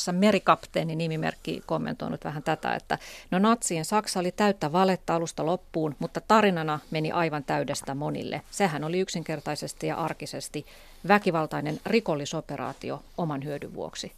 lähetysikkunassa 0.00 0.12
merikapteeni 0.12 0.96
nimimerkki 0.96 1.62
kommentoinut 1.66 2.24
vähän 2.24 2.42
tätä, 2.42 2.74
että 2.74 2.98
no 3.30 3.38
natsien 3.38 3.84
Saksa 3.84 4.20
oli 4.20 4.32
täyttä 4.32 4.72
valetta 4.72 5.14
alusta 5.14 5.46
loppuun, 5.46 5.94
mutta 5.98 6.20
tarinana 6.20 6.80
meni 6.90 7.12
aivan 7.12 7.44
täydestä 7.44 7.94
monille. 7.94 8.42
Sehän 8.50 8.84
oli 8.84 9.00
yksinkertaisesti 9.00 9.86
ja 9.86 9.96
arkisesti 9.96 10.66
väkivaltainen 11.08 11.80
rikollisoperaatio 11.86 13.02
oman 13.18 13.44
hyödyn 13.44 13.74
vuoksi. 13.74 14.12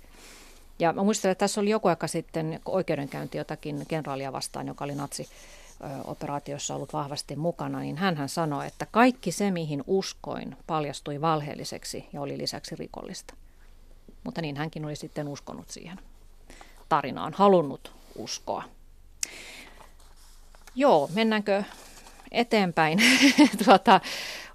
Ja 0.79 0.93
mä 0.93 1.03
muistelen, 1.03 1.33
että 1.33 1.45
tässä 1.45 1.61
oli 1.61 1.71
joku 1.71 1.89
aika 1.89 2.07
sitten 2.07 2.61
oikeudenkäynti 2.65 3.39
jotakin 3.39 3.85
kenraalia 3.89 4.33
vastaan, 4.33 4.67
joka 4.67 4.85
oli 4.85 4.95
natsi 4.95 5.29
operaatiossa 6.05 6.75
ollut 6.75 6.93
vahvasti 6.93 7.37
mukana, 7.37 7.81
niin 7.81 7.97
hän 7.97 8.29
sanoi, 8.29 8.67
että 8.67 8.87
kaikki 8.91 9.33
se, 9.33 9.51
mihin 9.51 9.85
uskoin, 9.87 10.57
paljastui 10.67 11.21
valheelliseksi 11.21 12.05
ja 12.13 12.21
oli 12.21 12.39
lisäksi 12.39 12.77
rikollista. 12.77 13.35
Mutta 14.25 14.41
niin 14.41 14.57
hänkin 14.57 14.85
oli 14.85 14.97
sitten 14.97 15.29
uskonut 15.29 15.71
siihen 15.71 16.01
tarinaan, 16.89 17.33
halunnut 17.33 17.93
uskoa. 18.17 18.63
Joo, 20.75 21.11
mennäänkö 21.15 21.63
eteenpäin? 22.31 22.99
tuota, 23.65 24.01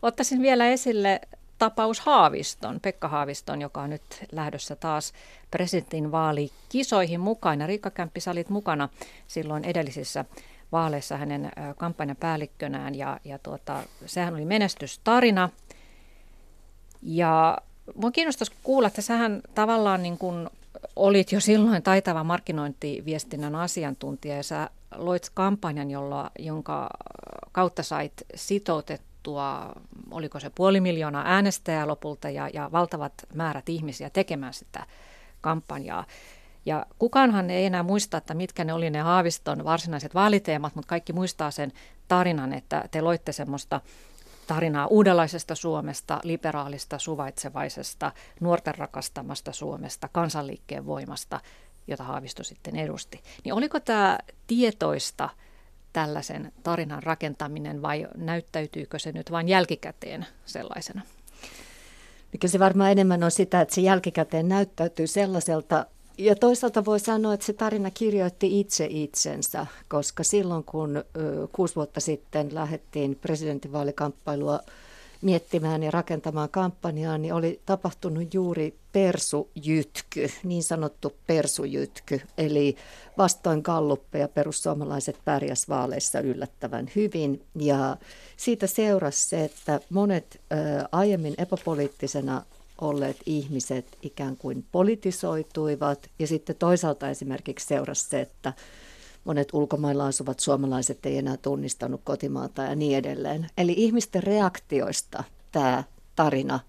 ottaisin 0.01 0.41
vielä 0.41 0.67
esille 0.67 1.21
tapaus 1.57 1.99
Haaviston, 1.99 2.79
Pekka 2.79 3.07
Haaviston, 3.07 3.61
joka 3.61 3.81
on 3.81 3.89
nyt 3.89 4.25
lähdössä 4.31 4.75
taas 4.75 5.13
presidentin 5.51 6.11
vaalikisoihin 6.11 7.19
mukaan. 7.19 7.59
Riikka 7.65 7.91
Kämppi, 7.91 8.19
olit 8.31 8.49
mukana 8.49 8.89
silloin 9.27 9.65
edellisissä 9.65 10.25
vaaleissa 10.71 11.17
hänen 11.17 11.51
kampanjapäällikkönään 11.77 12.95
ja, 12.95 13.19
ja 13.23 13.39
tuota, 13.39 13.83
sehän 14.05 14.33
oli 14.33 14.45
menestystarina. 14.45 15.49
Ja 17.01 17.57
minua 17.95 18.11
kiinnostaisi 18.11 18.53
kuulla, 18.63 18.87
että 18.87 19.01
sähän 19.01 19.41
tavallaan 19.55 20.03
niin 20.03 20.17
kuin 20.17 20.49
olit 20.95 21.31
jo 21.31 21.39
silloin 21.39 21.83
taitava 21.83 22.23
markkinointiviestinnän 22.23 23.55
asiantuntija 23.55 24.35
ja 24.35 24.43
sä 24.43 24.69
loit 24.95 25.31
kampanjan, 25.33 25.91
jolla, 25.91 26.31
jonka 26.39 26.89
kautta 27.51 27.83
sait 27.83 28.13
sitoutettua, 28.35 29.75
oliko 30.11 30.39
se 30.39 30.51
puoli 30.55 30.81
miljoonaa 30.81 31.23
äänestäjää 31.25 31.87
lopulta 31.87 32.29
ja, 32.29 32.49
ja 32.53 32.69
valtavat 32.71 33.13
määrät 33.33 33.69
ihmisiä 33.69 34.09
tekemään 34.09 34.53
sitä 34.53 34.85
kampanjaa. 35.41 36.05
Ja 36.65 36.85
kukaanhan 36.99 37.49
ei 37.49 37.65
enää 37.65 37.83
muista, 37.83 38.17
että 38.17 38.33
mitkä 38.33 38.63
ne 38.63 38.73
oli 38.73 38.89
ne 38.89 38.99
Haaviston 38.99 39.63
varsinaiset 39.63 40.15
vaaliteemat, 40.15 40.75
mutta 40.75 40.89
kaikki 40.89 41.13
muistaa 41.13 41.51
sen 41.51 41.71
tarinan, 42.07 42.53
että 42.53 42.83
te 42.91 43.01
loitte 43.01 43.31
semmoista 43.31 43.81
tarinaa 44.47 44.87
uudenlaisesta 44.87 45.55
Suomesta, 45.55 46.19
liberaalista, 46.23 46.99
suvaitsevaisesta, 46.99 48.11
nuorten 48.39 48.75
rakastamasta 48.75 49.51
Suomesta, 49.51 50.09
kansanliikkeen 50.11 50.85
voimasta, 50.85 51.39
jota 51.87 52.03
Haavisto 52.03 52.43
sitten 52.43 52.75
edusti. 52.75 53.21
Niin 53.43 53.53
oliko 53.53 53.79
tämä 53.79 54.17
tietoista 54.47 55.29
tällaisen 55.93 56.51
tarinan 56.63 57.03
rakentaminen 57.03 57.81
vai 57.81 58.07
näyttäytyykö 58.15 58.99
se 58.99 59.11
nyt 59.11 59.31
vain 59.31 59.47
jälkikäteen 59.47 60.25
sellaisena? 60.45 61.01
Mikä 62.33 62.47
se 62.47 62.59
varmaan 62.59 62.91
enemmän 62.91 63.23
on 63.23 63.31
sitä, 63.31 63.61
että 63.61 63.75
se 63.75 63.81
jälkikäteen 63.81 64.47
näyttäytyy 64.47 65.07
sellaiselta 65.07 65.85
ja 66.17 66.35
toisaalta 66.35 66.85
voi 66.85 66.99
sanoa, 66.99 67.33
että 67.33 67.45
se 67.45 67.53
tarina 67.53 67.91
kirjoitti 67.91 68.59
itse 68.59 68.87
itsensä, 68.89 69.65
koska 69.89 70.23
silloin 70.23 70.63
kun 70.63 70.97
ö, 70.97 71.03
kuusi 71.51 71.75
vuotta 71.75 71.99
sitten 71.99 72.55
lähdettiin 72.55 73.15
presidentinvaalikamppailua 73.15 74.59
miettimään 75.21 75.83
ja 75.83 75.91
rakentamaan 75.91 76.49
kampanjaa, 76.49 77.17
niin 77.17 77.33
oli 77.33 77.59
tapahtunut 77.65 78.33
juuri 78.33 78.75
persujytky, 78.91 80.29
niin 80.43 80.63
sanottu 80.63 81.13
persujytky. 81.27 82.21
Eli 82.37 82.75
vastoin 83.17 83.61
galluppeja 83.63 84.27
perussuomalaiset 84.27 85.17
pärjäs 85.25 85.69
vaaleissa 85.69 86.19
yllättävän 86.19 86.89
hyvin. 86.95 87.41
Ja 87.55 87.97
siitä 88.37 88.67
seurasi 88.67 89.27
se, 89.27 89.43
että 89.43 89.79
monet 89.89 90.41
ö, 90.51 90.55
aiemmin 90.91 91.35
epäpoliittisena 91.37 92.43
olleet 92.81 93.17
ihmiset 93.25 93.97
ikään 94.01 94.37
kuin 94.37 94.65
politisoituivat 94.71 96.09
ja 96.19 96.27
sitten 96.27 96.55
toisaalta 96.55 97.09
esimerkiksi 97.09 97.67
seurasi 97.67 98.09
se, 98.09 98.21
että 98.21 98.53
monet 99.25 99.53
ulkomailla 99.53 100.07
asuvat 100.07 100.39
suomalaiset 100.39 101.05
ei 101.05 101.17
enää 101.17 101.37
tunnistanut 101.37 102.01
kotimaata 102.03 102.61
ja 102.61 102.75
niin 102.75 102.97
edelleen. 102.97 103.47
Eli 103.57 103.73
ihmisten 103.77 104.23
reaktioista 104.23 105.23
tämä 105.51 105.83
tarina 106.15 106.59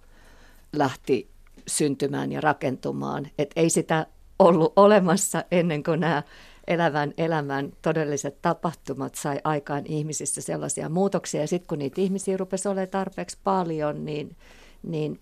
lähti 0.72 1.28
syntymään 1.66 2.32
ja 2.32 2.40
rakentumaan. 2.40 3.28
Et 3.38 3.50
ei 3.56 3.70
sitä 3.70 4.06
ollut 4.38 4.72
olemassa 4.76 5.44
ennen 5.50 5.82
kuin 5.82 6.00
nämä 6.00 6.22
elävän 6.66 7.12
elämän 7.18 7.72
todelliset 7.82 8.42
tapahtumat 8.42 9.14
sai 9.14 9.40
aikaan 9.44 9.86
ihmisissä 9.86 10.40
sellaisia 10.40 10.88
muutoksia. 10.88 11.40
Ja 11.40 11.48
sitten 11.48 11.68
kun 11.68 11.78
niitä 11.78 12.00
ihmisiä 12.00 12.36
rupesi 12.36 12.68
olemaan 12.68 12.88
tarpeeksi 12.88 13.38
paljon, 13.44 14.04
niin, 14.04 14.36
niin 14.82 15.20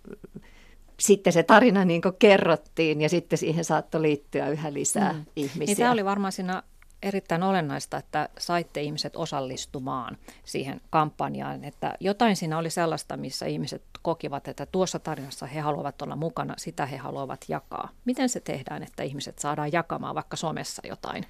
sitten 1.01 1.33
se 1.33 1.43
tarina 1.43 1.85
niin 1.85 2.03
kerrottiin 2.19 3.01
ja 3.01 3.09
sitten 3.09 3.39
siihen 3.39 3.65
saattoi 3.65 4.03
liittyä 4.03 4.49
yhä 4.49 4.73
lisää 4.73 5.13
mm. 5.13 5.25
ihmisiä. 5.37 5.67
Niin 5.67 5.77
tämä 5.77 5.93
oli 5.93 6.05
varmaan 6.05 6.33
siinä 6.33 6.63
erittäin 7.03 7.43
olennaista, 7.43 7.97
että 7.97 8.29
saitte 8.39 8.83
ihmiset 8.83 9.17
osallistumaan 9.17 10.17
siihen 10.45 10.81
kampanjaan, 10.91 11.65
että 11.65 11.95
jotain 12.01 12.37
siinä 12.37 12.59
oli 12.59 12.71
sellaista, 12.71 13.17
missä 13.17 13.47
ihmiset 13.47 13.83
kokivat, 14.03 14.49
että 14.49 14.67
tuossa 14.67 14.99
tarinassa 14.99 15.47
he 15.47 15.61
haluavat 15.61 16.03
olla 16.03 16.17
mukana, 16.17 16.55
sitä 16.59 16.87
he 16.87 16.97
haluavat 16.97 17.45
jakaa. 17.49 17.89
Miten 18.05 18.29
se 18.29 18.41
tehdään, 18.41 18.83
että 18.83 19.03
ihmiset 19.03 19.39
saadaan 19.39 19.73
jakamaan 19.73 20.15
vaikka 20.15 20.37
somessa 20.37 20.83
jotain, 20.89 21.25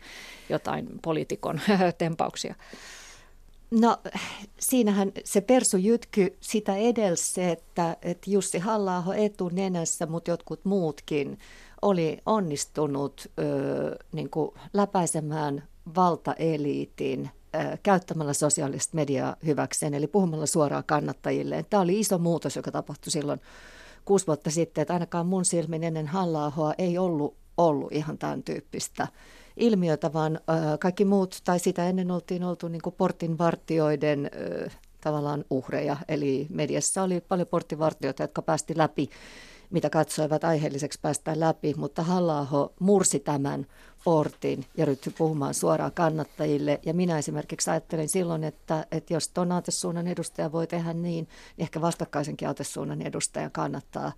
jotain 0.48 0.86
poliitikon 1.02 1.60
tempauksia? 1.98 2.54
No 3.70 3.96
siinähän 4.58 5.12
se 5.24 5.40
persujytky 5.40 6.36
sitä 6.40 6.76
edelsi 6.76 7.32
se, 7.32 7.50
että, 7.50 7.96
että 8.02 8.30
Jussi 8.30 8.58
halla 8.58 9.04
etunenässä, 9.16 10.06
mutta 10.06 10.30
jotkut 10.30 10.64
muutkin 10.64 11.38
oli 11.82 12.18
onnistunut 12.26 13.30
ö, 13.38 13.96
niin 14.12 14.30
kuin 14.30 14.50
läpäisemään 14.72 15.64
valtaeliitin 15.96 17.30
ö, 17.54 17.78
käyttämällä 17.82 18.32
sosiaalista 18.32 18.94
mediaa 18.94 19.36
hyväkseen, 19.46 19.94
eli 19.94 20.06
puhumalla 20.06 20.46
suoraan 20.46 20.84
kannattajille. 20.86 21.64
Tämä 21.70 21.80
oli 21.80 22.00
iso 22.00 22.18
muutos, 22.18 22.56
joka 22.56 22.70
tapahtui 22.70 23.10
silloin 23.10 23.40
kuusi 24.04 24.26
vuotta 24.26 24.50
sitten, 24.50 24.82
että 24.82 24.94
ainakaan 24.94 25.26
mun 25.26 25.44
silmin 25.44 25.84
ennen 25.84 26.06
halla 26.06 26.74
ei 26.78 26.98
ollut 26.98 27.36
ollut 27.56 27.92
ihan 27.92 28.18
tämän 28.18 28.42
tyyppistä 28.42 29.08
ilmiötä, 29.56 30.12
vaan 30.12 30.40
kaikki 30.80 31.04
muut, 31.04 31.40
tai 31.44 31.58
sitä 31.58 31.88
ennen 31.88 32.10
oltiin 32.10 32.44
oltu 32.44 32.68
niin 32.68 32.82
portinvartioiden 32.96 34.30
tavallaan 35.00 35.44
uhreja, 35.50 35.96
eli 36.08 36.46
mediassa 36.50 37.02
oli 37.02 37.20
paljon 37.20 37.48
portinvartioita, 37.48 38.22
jotka 38.22 38.42
päästi 38.42 38.76
läpi 38.76 39.10
mitä 39.70 39.90
katsoivat 39.90 40.44
aiheelliseksi 40.44 40.98
päästä 41.02 41.40
läpi, 41.40 41.74
mutta 41.76 42.02
halla 42.02 42.70
mursi 42.80 43.20
tämän 43.20 43.66
portin 44.04 44.64
ja 44.76 44.84
ryhtyi 44.84 45.12
puhumaan 45.18 45.54
suoraan 45.54 45.92
kannattajille. 45.92 46.80
Ja 46.86 46.94
minä 46.94 47.18
esimerkiksi 47.18 47.70
ajattelin 47.70 48.08
silloin, 48.08 48.44
että, 48.44 48.86
että 48.90 49.14
jos 49.14 49.28
tuon 49.28 49.52
aatesuunnan 49.52 50.06
edustaja 50.06 50.52
voi 50.52 50.66
tehdä 50.66 50.92
niin, 50.92 51.02
niin 51.02 51.28
ehkä 51.58 51.80
vastakkaisenkin 51.80 52.48
aatesuunnan 52.48 53.02
edustajan 53.02 53.50
kannattaa 53.50 54.12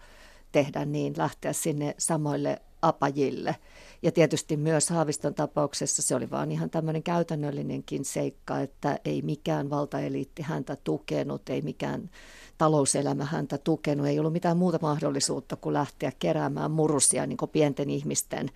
tehdä 0.53 0.85
niin, 0.85 1.15
lähteä 1.17 1.53
sinne 1.53 1.95
samoille 1.99 2.63
apajille. 2.83 3.57
Ja 4.03 4.13
tietysti 4.13 4.57
myös 4.57 4.91
Haaviston 4.91 5.35
tapauksessa 5.35 6.03
se 6.03 6.15
oli 6.15 6.31
vaan 6.31 6.53
ihan 6.53 6.71
tämmöinen 6.71 7.03
käytännöllinenkin 7.03 8.05
seikka, 8.05 8.61
että 8.61 8.99
ei 9.05 9.23
mikään 9.23 9.71
valtaeliitti 9.71 10.43
häntä 10.43 10.77
tukenut, 10.85 11.49
ei 11.49 11.63
mikään 11.63 12.11
talouselämä 12.59 13.25
häntä 13.25 13.59
tukenut. 13.59 14.07
Ei 14.07 14.19
ollut 14.19 14.33
mitään 14.33 14.57
muuta 14.57 14.79
mahdollisuutta 14.83 15.57
kuin 15.57 15.73
lähteä 15.73 16.13
keräämään 16.19 16.71
murusia 16.71 17.27
niin 17.27 17.37
kuin 17.37 17.51
pienten 17.51 17.91
ihmisten 17.91 18.51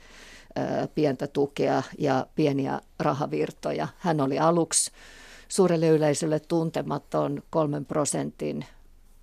ö, 0.59 0.89
pientä 0.95 1.27
tukea 1.27 1.83
ja 1.99 2.27
pieniä 2.35 2.81
rahavirtoja. 2.99 3.89
Hän 3.99 4.21
oli 4.21 4.39
aluksi 4.39 4.91
suurelle 5.49 5.89
yleisölle 5.89 6.41
tuntematon 6.41 7.43
kolmen 7.51 7.85
prosentin 7.85 8.65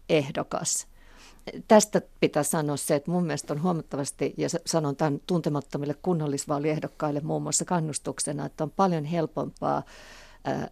ehdokas. 0.09 0.87
Tästä 1.67 2.01
pitää 2.19 2.43
sanoa 2.43 2.77
se, 2.77 2.95
että 2.95 3.11
mun 3.11 3.23
mielestä 3.25 3.53
on 3.53 3.61
huomattavasti, 3.61 4.33
ja 4.37 4.47
sanon 4.65 4.95
tämän 4.95 5.19
tuntemattomille 5.27 5.95
kunnallisvaaliehdokkaille 6.01 7.19
muun 7.19 7.43
muassa 7.43 7.65
kannustuksena, 7.65 8.45
että 8.45 8.63
on 8.63 8.71
paljon 8.71 9.05
helpompaa 9.05 9.83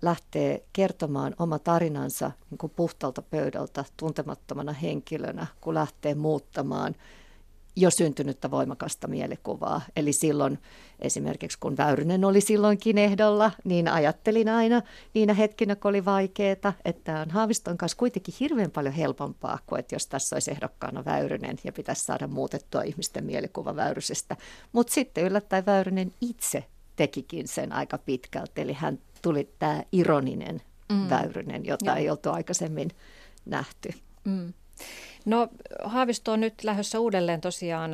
lähtee 0.02 0.64
kertomaan 0.74 1.36
oma 1.40 1.60
tarinansa 1.60 2.32
niin 2.50 2.58
kuin 2.58 2.74
puhtalta 2.76 3.22
pöydältä 3.22 3.86
tuntemattomana 3.98 4.74
henkilönä, 4.74 5.48
kun 5.62 5.74
lähtee 5.74 6.16
muuttamaan 6.16 6.96
jo 7.76 7.90
syntynyttä 7.90 8.52
voimakasta 8.52 9.08
mielikuvaa. 9.08 9.82
Eli 9.96 10.14
silloin 10.14 10.60
esimerkiksi 11.00 11.58
kun 11.60 11.78
Väyrynen 11.78 12.26
oli 12.26 12.42
silloinkin 12.42 12.98
ehdolla, 12.98 13.52
niin 13.64 13.88
ajattelin 13.88 14.50
aina 14.50 14.82
niinä 15.14 15.34
hetkinä, 15.34 15.76
kun 15.76 15.90
oli 15.90 16.06
vaikeaa, 16.06 16.74
että 16.86 17.20
on 17.20 17.32
Haaviston 17.32 17.78
kanssa 17.78 17.98
kuitenkin 17.98 18.34
hirveän 18.40 18.72
paljon 18.72 18.94
helpompaa 18.94 19.60
kuin 19.66 19.80
että 19.80 19.96
jos 19.96 20.08
tässä 20.08 20.36
olisi 20.36 20.52
ehdokkaana 20.52 21.06
Väyrynen 21.06 21.58
ja 21.64 21.74
pitäisi 21.74 22.06
saada 22.06 22.28
muutettua 22.28 22.82
ihmisten 22.82 23.24
mielikuva 23.24 23.76
Väyrysestä. 23.76 24.36
Mutta 24.72 24.94
sitten 24.94 25.24
yllättäen 25.24 25.66
Väyrynen 25.66 26.14
itse 26.22 26.64
tekikin 26.96 27.48
sen 27.48 27.74
aika 27.74 27.98
pitkälti, 27.98 28.62
eli 28.62 28.74
hän 28.74 29.00
tuli 29.22 29.50
tämä 29.60 29.84
ironinen 29.92 30.62
mm. 30.90 31.10
Väyrynen, 31.10 31.66
jota 31.66 31.86
Joo. 31.86 31.96
ei 31.96 32.10
oltu 32.10 32.30
aikaisemmin 32.30 32.90
nähty. 33.46 33.90
Mm. 34.24 34.54
No 35.26 35.48
Haavisto 35.84 36.32
on 36.32 36.40
nyt 36.40 36.64
lähdössä 36.64 37.00
uudelleen 37.00 37.42
tosiaan 37.42 37.92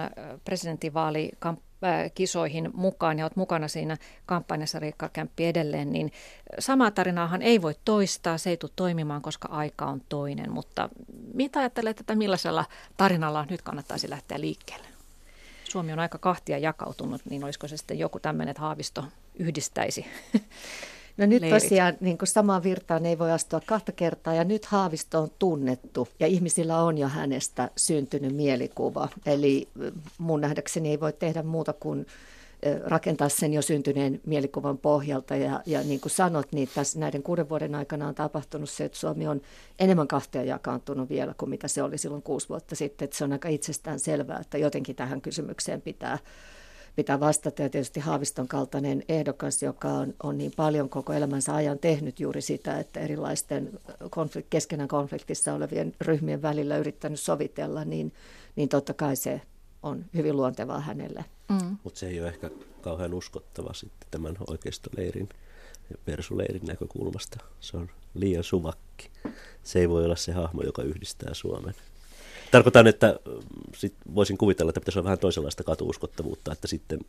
presidentinvaalikisoihin 1.84 2.70
mukaan 2.74 3.20
ja 3.20 3.26
olet 3.26 3.36
mukana 3.36 3.68
siinä 3.68 3.98
kampanjassa 4.26 4.80
Riikka 4.80 5.10
Kämppi 5.10 5.46
edelleen, 5.46 5.92
niin 5.92 6.12
samaa 6.60 6.92
tarinaahan 6.92 7.42
ei 7.42 7.62
voi 7.62 7.76
toistaa, 7.86 8.38
se 8.38 8.50
ei 8.50 8.58
tule 8.58 8.72
toimimaan, 8.76 9.22
koska 9.22 9.48
aika 9.48 9.86
on 9.86 10.02
toinen, 10.10 10.52
mutta 10.52 10.90
mitä 11.34 11.60
ajattelet, 11.60 12.00
että 12.00 12.16
millaisella 12.16 12.66
tarinalla 12.98 13.46
nyt 13.50 13.62
kannattaisi 13.62 14.10
lähteä 14.10 14.40
liikkeelle? 14.40 14.88
Suomi 15.64 15.94
on 15.94 16.00
aika 16.00 16.18
kahtia 16.18 16.58
jakautunut, 16.58 17.22
niin 17.30 17.44
olisiko 17.44 17.68
se 17.68 17.78
sitten 17.78 18.00
joku 18.00 18.20
tämmöinen, 18.20 18.52
että 18.52 18.62
Haavisto 18.62 19.06
yhdistäisi 19.36 20.06
No 21.18 21.26
nyt 21.26 21.41
leirit. 21.41 21.64
tosiaan 21.64 21.93
niin 21.99 22.18
kuin 22.18 22.28
samaan 22.28 22.64
virtaan 22.64 23.05
ei 23.05 23.20
voi 23.20 23.32
astua 23.32 23.61
kahta 23.66 23.91
kertaa 23.91 24.34
ja 24.34 24.43
nyt 24.43 24.66
Haavisto 24.66 25.20
on 25.20 25.32
tunnettu 25.39 26.07
ja 26.20 26.28
ihmisillä 26.28 26.82
on 26.82 26.97
jo 26.97 27.07
hänestä 27.07 27.70
syntynyt 27.78 28.36
mielikuva. 28.36 29.09
Eli 29.26 29.68
mun 30.18 30.41
nähdäkseni 30.41 30.89
ei 30.89 30.99
voi 30.99 31.14
tehdä 31.14 31.43
muuta 31.43 31.74
kuin 31.74 32.05
rakentaa 32.86 33.30
sen 33.30 33.53
jo 33.53 33.61
syntyneen 33.61 34.22
mielikuvan 34.26 34.78
pohjalta. 34.78 35.36
Ja, 35.36 35.61
ja 35.66 35.84
niin 35.84 35.99
kuin 35.99 36.11
sanot, 36.11 36.47
niin 36.51 36.70
tässä 36.76 36.99
näiden 36.99 37.24
kuuden 37.24 37.49
vuoden 37.49 37.76
aikana 37.76 38.07
on 38.07 38.16
tapahtunut 38.16 38.70
se, 38.70 38.86
että 38.86 38.97
Suomi 38.97 39.28
on 39.28 39.41
enemmän 39.80 40.07
kahtia 40.07 40.43
jakaantunut 40.43 41.09
vielä 41.09 41.36
kuin 41.38 41.49
mitä 41.49 41.68
se 41.68 41.84
oli 41.84 41.97
silloin 41.97 42.22
kuusi 42.22 42.49
vuotta 42.49 42.76
sitten. 42.76 43.05
Että 43.05 43.18
se 43.18 43.24
on 43.24 43.32
aika 43.32 43.49
itsestään 43.49 43.99
selvää, 43.99 44.39
että 44.39 44.57
jotenkin 44.57 44.95
tähän 44.95 45.22
kysymykseen 45.22 45.82
pitää 45.82 46.18
pitää 46.96 47.20
vastata. 47.20 47.62
Ja 47.62 47.70
tietysti 47.70 48.00
Haaviston 48.00 48.48
kaltainen 48.48 49.04
ehdokas, 49.10 49.64
joka 49.64 49.88
on, 49.88 50.14
on 50.24 50.38
niin 50.38 50.52
paljon 50.56 50.89
koko 50.89 51.14
elämänsä 51.14 51.56
ajan 51.56 51.80
tehnyt 51.80 52.20
juuri 52.20 52.41
sitä, 52.41 52.80
että 52.80 53.00
erilaisten 53.00 53.80
konflikt, 54.10 54.48
keskenään 54.50 54.88
konfliktissa 54.88 55.54
olevien 55.54 55.94
ryhmien 56.02 56.41
välillä 56.41 56.78
yrittänyt 56.78 57.20
sovitella, 57.20 57.86
niin, 57.86 58.14
niin 58.56 58.70
totta 58.70 58.94
kai 58.94 59.16
se 59.16 59.41
on 59.84 60.06
hyvin 60.14 60.38
luontevaa 60.38 60.80
hänelle. 60.80 61.26
Mm. 61.50 61.78
Mutta 61.84 62.00
se 62.00 62.08
ei 62.08 62.20
ole 62.20 62.28
ehkä 62.28 62.50
kauhean 62.82 63.14
uskottava 63.14 63.74
sitten 63.74 64.08
tämän 64.12 64.36
oikeistoleirin 64.48 65.30
ja 65.89 65.98
persuleirin 66.06 66.66
näkökulmasta. 66.66 67.38
Se 67.60 67.78
on 67.78 67.89
liian 68.14 68.44
suvakki. 68.44 69.10
Se 69.64 69.80
ei 69.80 69.89
voi 69.89 70.06
olla 70.06 70.16
se 70.16 70.32
hahmo, 70.32 70.62
joka 70.62 70.82
yhdistää 70.84 71.34
Suomen. 71.34 71.74
Tarkoitan, 72.54 72.88
että 72.88 73.20
mm, 73.26 73.39
sit 73.76 73.93
voisin 74.16 74.38
kuvitella, 74.38 74.70
että 74.70 74.80
pitäisi 74.80 74.99
olla 74.99 75.04
vähän 75.04 75.20
toisenlaista 75.20 75.64
katuuskottavuutta, 75.64 76.51
että 76.51 76.68
sitten 76.68 76.99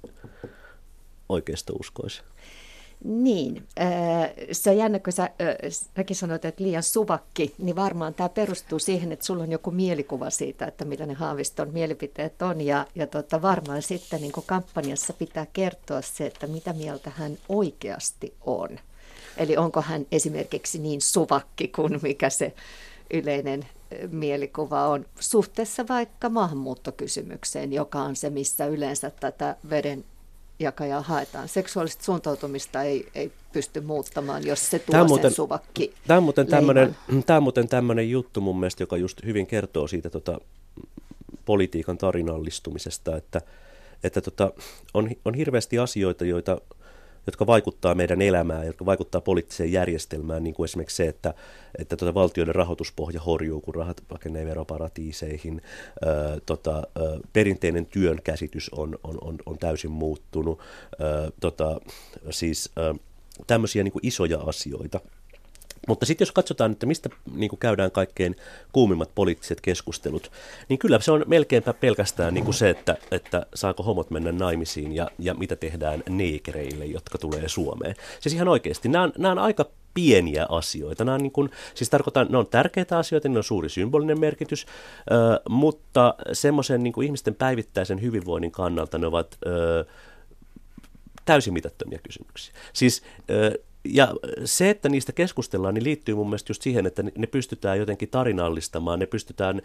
oikeisto 1.28 1.72
uskoisi. 1.72 2.22
Niin, 3.04 3.66
äh, 3.80 4.30
se 4.52 4.70
on 4.70 4.76
jännä, 4.76 4.98
kun 4.98 5.12
sä, 5.12 5.30
säkin 5.96 6.16
sanoit, 6.16 6.44
että 6.44 6.64
liian 6.64 6.82
suvakki, 6.82 7.54
niin 7.58 7.76
varmaan 7.76 8.14
tämä 8.14 8.28
perustuu 8.28 8.78
siihen, 8.78 9.12
että 9.12 9.24
sulla 9.24 9.42
on 9.42 9.52
joku 9.52 9.70
mielikuva 9.70 10.30
siitä, 10.30 10.66
että 10.66 10.84
mitä 10.84 11.06
ne 11.06 11.14
Haaviston 11.14 11.72
mielipiteet 11.72 12.42
on. 12.42 12.60
Ja, 12.60 12.86
ja 12.94 13.06
tota, 13.06 13.42
varmaan 13.42 13.82
sitten 13.82 14.20
niin 14.20 14.32
kampanjassa 14.46 15.12
pitää 15.12 15.46
kertoa 15.52 16.02
se, 16.02 16.26
että 16.26 16.46
mitä 16.46 16.72
mieltä 16.72 17.10
hän 17.10 17.38
oikeasti 17.48 18.34
on. 18.40 18.78
Eli 19.36 19.56
onko 19.56 19.82
hän 19.82 20.06
esimerkiksi 20.12 20.78
niin 20.78 21.00
suvakki 21.00 21.68
kuin 21.68 21.98
mikä 22.02 22.30
se 22.30 22.54
yleinen 23.12 23.66
mielikuva 24.10 24.86
on 24.86 25.06
suhteessa 25.20 25.88
vaikka 25.88 26.28
maahanmuuttokysymykseen, 26.28 27.72
joka 27.72 27.98
on 27.98 28.16
se, 28.16 28.30
missä 28.30 28.66
yleensä 28.66 29.10
tätä 29.10 29.56
veden 29.70 30.04
jakajaa 30.58 31.02
haetaan. 31.02 31.48
Seksuaalista 31.48 32.04
suuntautumista 32.04 32.82
ei, 32.82 33.08
ei 33.14 33.32
pysty 33.52 33.80
muuttamaan, 33.80 34.46
jos 34.46 34.70
se 34.70 34.78
tuo 34.78 34.92
tämä 34.92 35.04
muuten, 35.04 35.30
sen 35.30 35.36
suvakki 35.36 35.94
Tämä 36.06 36.18
on 36.18 36.24
muuten 36.24 36.46
tämmöinen, 36.46 36.96
tämä 37.26 37.36
on 37.36 37.42
muuten 37.42 37.68
tämmöinen 37.68 38.10
juttu 38.10 38.40
mun 38.40 38.60
mielestä, 38.60 38.82
joka 38.82 38.96
just 38.96 39.24
hyvin 39.24 39.46
kertoo 39.46 39.88
siitä 39.88 40.10
tota, 40.10 40.40
politiikan 41.44 41.98
tarinallistumisesta, 41.98 43.16
että, 43.16 43.40
että 44.04 44.20
tota, 44.20 44.52
on, 44.94 45.10
on 45.24 45.34
hirveästi 45.34 45.78
asioita, 45.78 46.24
joita 46.24 46.60
jotka 47.26 47.46
vaikuttaa 47.46 47.94
meidän 47.94 48.22
elämään, 48.22 48.66
jotka 48.66 48.86
vaikuttaa 48.86 49.20
poliittiseen 49.20 49.72
järjestelmään, 49.72 50.44
niin 50.44 50.54
kuin 50.54 50.64
esimerkiksi 50.64 50.96
se, 50.96 51.08
että, 51.08 51.34
että 51.78 51.96
tuota 51.96 52.14
valtioiden 52.14 52.54
rahoituspohja 52.54 53.20
horjuu, 53.20 53.60
kun 53.60 53.74
rahat 53.74 54.04
pakenee 54.08 54.46
veroparatiiseihin. 54.46 55.62
Ö, 56.06 56.40
tota, 56.46 56.82
ö, 56.96 57.20
perinteinen 57.32 57.86
työn 57.86 58.22
käsitys 58.24 58.70
on, 58.72 58.98
on, 59.02 59.18
on, 59.20 59.36
on 59.46 59.58
täysin 59.58 59.90
muuttunut. 59.90 60.60
Ö, 61.00 61.32
tota, 61.40 61.80
siis 62.30 62.70
ö, 62.78 62.94
tämmöisiä 63.46 63.82
niin 63.82 63.92
kuin 63.92 64.06
isoja 64.06 64.40
asioita. 64.40 65.00
Mutta 65.88 66.06
sitten 66.06 66.24
jos 66.24 66.32
katsotaan, 66.32 66.72
että 66.72 66.86
mistä 66.86 67.08
niin 67.34 67.48
kuin 67.48 67.60
käydään 67.60 67.90
kaikkein 67.90 68.36
kuumimmat 68.72 69.10
poliittiset 69.14 69.60
keskustelut, 69.60 70.32
niin 70.68 70.78
kyllä 70.78 71.00
se 71.00 71.12
on 71.12 71.24
melkeinpä 71.26 71.72
pelkästään 71.72 72.34
niin 72.34 72.44
kuin 72.44 72.54
se, 72.54 72.70
että, 72.70 72.96
että 73.10 73.46
saako 73.54 73.82
homot 73.82 74.10
mennä 74.10 74.32
naimisiin 74.32 74.92
ja, 74.92 75.10
ja 75.18 75.34
mitä 75.34 75.56
tehdään 75.56 76.02
neekereille, 76.08 76.84
jotka 76.84 77.18
tulee 77.18 77.48
Suomeen. 77.48 77.94
Siis 78.20 78.34
ihan 78.34 78.48
oikeasti, 78.48 78.88
nämä 78.88 79.04
on, 79.04 79.12
nämä 79.18 79.32
on 79.32 79.38
aika 79.38 79.70
pieniä 79.94 80.46
asioita. 80.48 81.04
Nämä 81.04 81.14
on, 81.14 81.22
niin 81.22 81.32
kuin, 81.32 81.50
siis 81.74 81.90
tarkoitan, 81.90 82.26
ne 82.30 82.38
on 82.38 82.46
tärkeitä 82.46 82.98
asioita, 82.98 83.28
ne 83.28 83.38
on 83.38 83.44
suuri 83.44 83.68
symbolinen 83.68 84.20
merkitys, 84.20 84.66
mutta 85.48 86.14
semmoisen 86.32 86.82
niin 86.82 86.92
kuin 86.92 87.04
ihmisten 87.04 87.34
päivittäisen 87.34 88.02
hyvinvoinnin 88.02 88.50
kannalta 88.50 88.98
ne 88.98 89.06
ovat 89.06 89.38
täysin 91.24 91.52
mitättömiä 91.52 91.98
kysymyksiä. 92.02 92.54
Siis 92.72 93.02
ja 93.84 94.14
se, 94.44 94.70
että 94.70 94.88
niistä 94.88 95.12
keskustellaan, 95.12 95.74
niin 95.74 95.84
liittyy 95.84 96.14
mun 96.14 96.26
mielestä 96.26 96.50
just 96.50 96.62
siihen, 96.62 96.86
että 96.86 97.02
ne 97.02 97.26
pystytään 97.26 97.78
jotenkin 97.78 98.08
tarinallistamaan, 98.08 98.98
ne, 98.98 99.06
pystytään, 99.06 99.62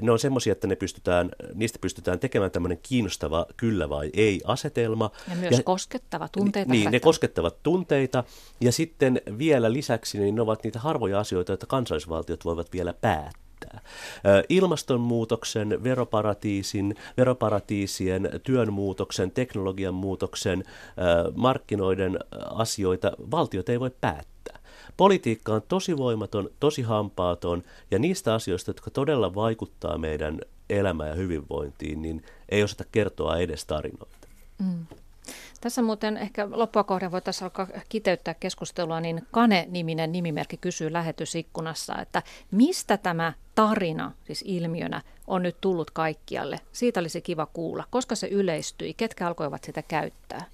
ne 0.00 0.12
on 0.12 0.18
semmoisia, 0.18 0.52
että 0.52 0.66
ne 0.66 0.76
pystytään, 0.76 1.30
niistä 1.54 1.78
pystytään 1.78 2.18
tekemään 2.18 2.50
tämmöinen 2.50 2.78
kiinnostava 2.82 3.46
kyllä 3.56 3.88
vai 3.88 4.10
ei 4.14 4.40
asetelma. 4.44 5.10
Ja 5.30 5.36
myös 5.36 5.56
ja, 5.56 5.62
koskettava 5.62 6.28
tunteita. 6.28 6.72
Niin, 6.72 6.90
ne 6.90 7.00
koskettavat 7.00 7.62
tunteita 7.62 8.24
ja 8.60 8.72
sitten 8.72 9.20
vielä 9.38 9.72
lisäksi 9.72 10.18
niin 10.18 10.34
ne 10.34 10.40
ovat 10.40 10.64
niitä 10.64 10.78
harvoja 10.78 11.20
asioita, 11.20 11.52
että 11.52 11.66
kansallisvaltiot 11.66 12.44
voivat 12.44 12.72
vielä 12.72 12.92
päättää 12.92 13.41
riittää. 13.62 13.80
Ilmastonmuutoksen, 14.48 15.84
veroparatiisin, 15.84 16.96
veroparatiisien, 17.16 18.30
työn 18.42 18.72
muutoksen, 18.72 19.30
teknologian 19.30 19.94
muutoksen, 19.94 20.64
markkinoiden 21.34 22.18
asioita 22.50 23.12
valtiot 23.30 23.68
ei 23.68 23.80
voi 23.80 23.90
päättää. 24.00 24.58
Politiikka 24.96 25.54
on 25.54 25.62
tosi 25.68 25.96
voimaton, 25.96 26.50
tosi 26.60 26.82
hampaaton 26.82 27.62
ja 27.90 27.98
niistä 27.98 28.34
asioista, 28.34 28.70
jotka 28.70 28.90
todella 28.90 29.34
vaikuttaa 29.34 29.98
meidän 29.98 30.40
elämään 30.70 31.10
ja 31.10 31.16
hyvinvointiin, 31.16 32.02
niin 32.02 32.22
ei 32.48 32.62
osata 32.62 32.84
kertoa 32.92 33.38
edes 33.38 33.64
tarinoita. 33.64 34.28
Mm. 34.58 34.86
Tässä 35.62 35.82
muuten 35.82 36.16
ehkä 36.16 36.48
loppua 36.50 36.84
kohden 36.84 37.12
voitaisiin 37.12 37.44
alkaa 37.44 37.66
kiteyttää 37.88 38.34
keskustelua, 38.34 39.00
niin 39.00 39.26
Kane-niminen 39.30 40.12
nimimerkki 40.12 40.56
kysyy 40.56 40.92
lähetysikkunassa, 40.92 41.98
että 41.98 42.22
mistä 42.50 42.96
tämä 42.96 43.32
tarina, 43.54 44.12
siis 44.24 44.44
ilmiönä, 44.46 45.02
on 45.26 45.42
nyt 45.42 45.56
tullut 45.60 45.90
kaikkialle. 45.90 46.60
Siitä 46.72 47.00
olisi 47.00 47.20
kiva 47.20 47.46
kuulla. 47.46 47.84
Koska 47.90 48.14
se 48.14 48.26
yleistyi, 48.26 48.94
ketkä 48.94 49.26
alkoivat 49.26 49.64
sitä 49.64 49.82
käyttää? 49.82 50.44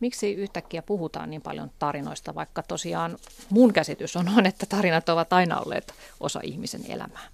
Miksi 0.00 0.32
yhtäkkiä 0.32 0.82
puhutaan 0.82 1.30
niin 1.30 1.42
paljon 1.42 1.70
tarinoista, 1.78 2.34
vaikka 2.34 2.62
tosiaan 2.62 3.18
mun 3.50 3.72
käsitys 3.72 4.16
on, 4.16 4.46
että 4.46 4.66
tarinat 4.66 5.08
ovat 5.08 5.32
aina 5.32 5.60
olleet 5.60 5.94
osa 6.20 6.40
ihmisen 6.42 6.82
elämää? 6.88 7.33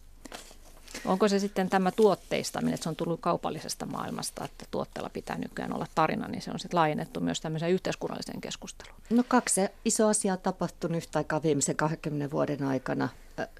Onko 1.04 1.28
se 1.28 1.38
sitten 1.38 1.70
tämä 1.70 1.90
tuotteistaminen, 1.90 2.74
että 2.74 2.84
se 2.84 2.88
on 2.88 2.96
tullut 2.96 3.20
kaupallisesta 3.20 3.86
maailmasta, 3.86 4.44
että 4.44 4.64
tuotteella 4.70 5.10
pitää 5.10 5.38
nykyään 5.38 5.74
olla 5.74 5.86
tarina, 5.94 6.28
niin 6.28 6.42
se 6.42 6.50
on 6.50 6.58
sitten 6.58 6.78
laajennettu 6.78 7.20
myös 7.20 7.40
tämmöiseen 7.40 7.72
yhteiskunnalliseen 7.72 8.40
keskusteluun? 8.40 9.00
No 9.10 9.24
kaksi 9.28 9.60
iso 9.84 10.08
asiaa 10.08 10.36
tapahtunut 10.36 10.96
yhtä 10.96 11.18
aikaa 11.18 11.42
viimeisen 11.42 11.76
20 11.76 12.30
vuoden 12.30 12.62
aikana. 12.62 13.08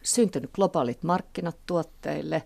Syntynyt 0.03 0.51
globaalit 0.53 1.03
markkinat 1.03 1.57
tuotteille, 1.67 2.43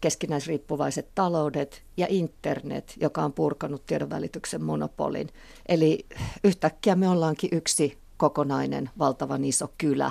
keskinäisriippuvaiset 0.00 1.08
taloudet 1.14 1.82
ja 1.96 2.06
internet, 2.10 2.94
joka 3.00 3.22
on 3.22 3.32
purkanut 3.32 3.86
tiedonvälityksen 3.86 4.64
monopolin. 4.64 5.28
Eli 5.68 6.06
yhtäkkiä 6.44 6.94
me 6.94 7.08
ollaankin 7.08 7.50
yksi 7.52 7.98
kokonainen 8.16 8.90
valtavan 8.98 9.44
iso 9.44 9.72
kylä 9.78 10.10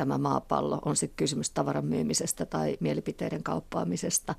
tämä 0.00 0.18
maapallo, 0.18 0.78
on 0.84 0.96
sitten 0.96 1.16
kysymys 1.16 1.50
tavaran 1.50 1.84
myymisestä 1.84 2.46
tai 2.46 2.76
mielipiteiden 2.80 3.42
kauppaamisesta, 3.42 4.34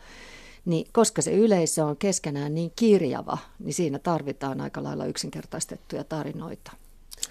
niin 0.66 0.88
koska 0.91 1.22
se 1.22 1.32
yleisö 1.32 1.86
on 1.86 1.97
keskenään 1.97 2.55
niin 2.55 2.72
kirjava, 2.76 3.38
niin 3.59 3.74
siinä 3.74 3.99
tarvitaan 3.99 4.62
aika 4.62 4.84
lailla 4.84 5.05
yksinkertaistettuja 5.05 6.03
tarinoita. 6.03 6.72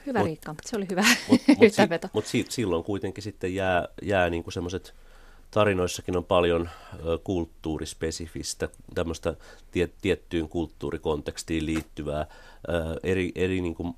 Hyvä 0.07 0.19
mut, 0.19 0.27
Riikka, 0.27 0.55
se 0.63 0.77
oli 0.77 0.87
hyvä 0.91 1.05
Mutta 1.31 1.53
mut, 1.59 2.13
mut 2.15 2.27
si, 2.27 2.47
silloin 2.49 2.85
kuitenkin 2.85 3.23
sitten 3.23 3.55
jää, 3.55 3.89
jää 4.03 4.31
niinku 4.31 4.51
semmoiset, 4.51 4.95
tarinoissakin 5.51 6.17
on 6.17 6.25
paljon 6.25 6.69
ö, 7.07 7.19
kulttuurispesifistä, 7.25 8.69
tämmöistä 8.95 9.37
tie, 9.71 9.89
tiettyyn 10.03 10.49
kulttuurikontekstiin 10.49 11.67
liittyvää, 11.67 12.27
ö, 12.69 13.01
eri, 13.03 13.33
eri 13.35 13.61
niinku 13.61 13.97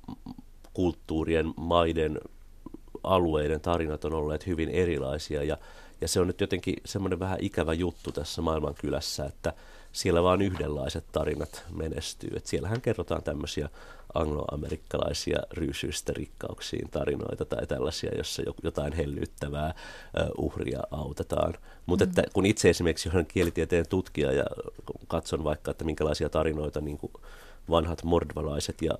kulttuurien, 0.73 1.53
maiden 1.55 2.19
alueiden 3.03 3.61
tarinat 3.61 4.05
on 4.05 4.13
olleet 4.13 4.47
hyvin 4.47 4.69
erilaisia 4.69 5.43
ja, 5.43 5.57
ja 6.01 6.07
se 6.07 6.19
on 6.19 6.27
nyt 6.27 6.41
jotenkin 6.41 6.75
semmoinen 6.85 7.19
vähän 7.19 7.37
ikävä 7.41 7.73
juttu 7.73 8.11
tässä 8.11 8.41
maailmankylässä, 8.41 9.25
että 9.25 9.53
siellä 9.91 10.23
vaan 10.23 10.41
yhdenlaiset 10.41 11.03
tarinat 11.11 11.63
menestyy. 11.75 12.29
Et 12.35 12.45
siellähän 12.45 12.81
kerrotaan 12.81 13.23
tämmöisiä 13.23 13.69
angloamerikkalaisia 14.13 15.39
ryysyistä 15.51 16.13
rikkauksiin 16.15 16.89
tarinoita 16.89 17.45
tai 17.45 17.67
tällaisia, 17.67 18.11
jossa 18.17 18.43
jotain 18.63 18.93
hellyttävää 18.93 19.73
uhria 20.37 20.79
autetaan. 20.91 21.53
Mutta 21.85 22.05
mm. 22.05 22.11
kun 22.33 22.45
itse 22.45 22.69
esimerkiksi 22.69 23.09
olen 23.13 23.25
kielitieteen 23.25 23.85
tutkija 23.89 24.31
ja 24.31 24.45
katson 25.07 25.43
vaikka, 25.43 25.71
että 25.71 25.85
minkälaisia 25.85 26.29
tarinoita 26.29 26.81
niin 26.81 26.97
kuin 26.97 27.13
vanhat 27.69 28.03
mordvalaiset 28.03 28.81
ja 28.81 28.91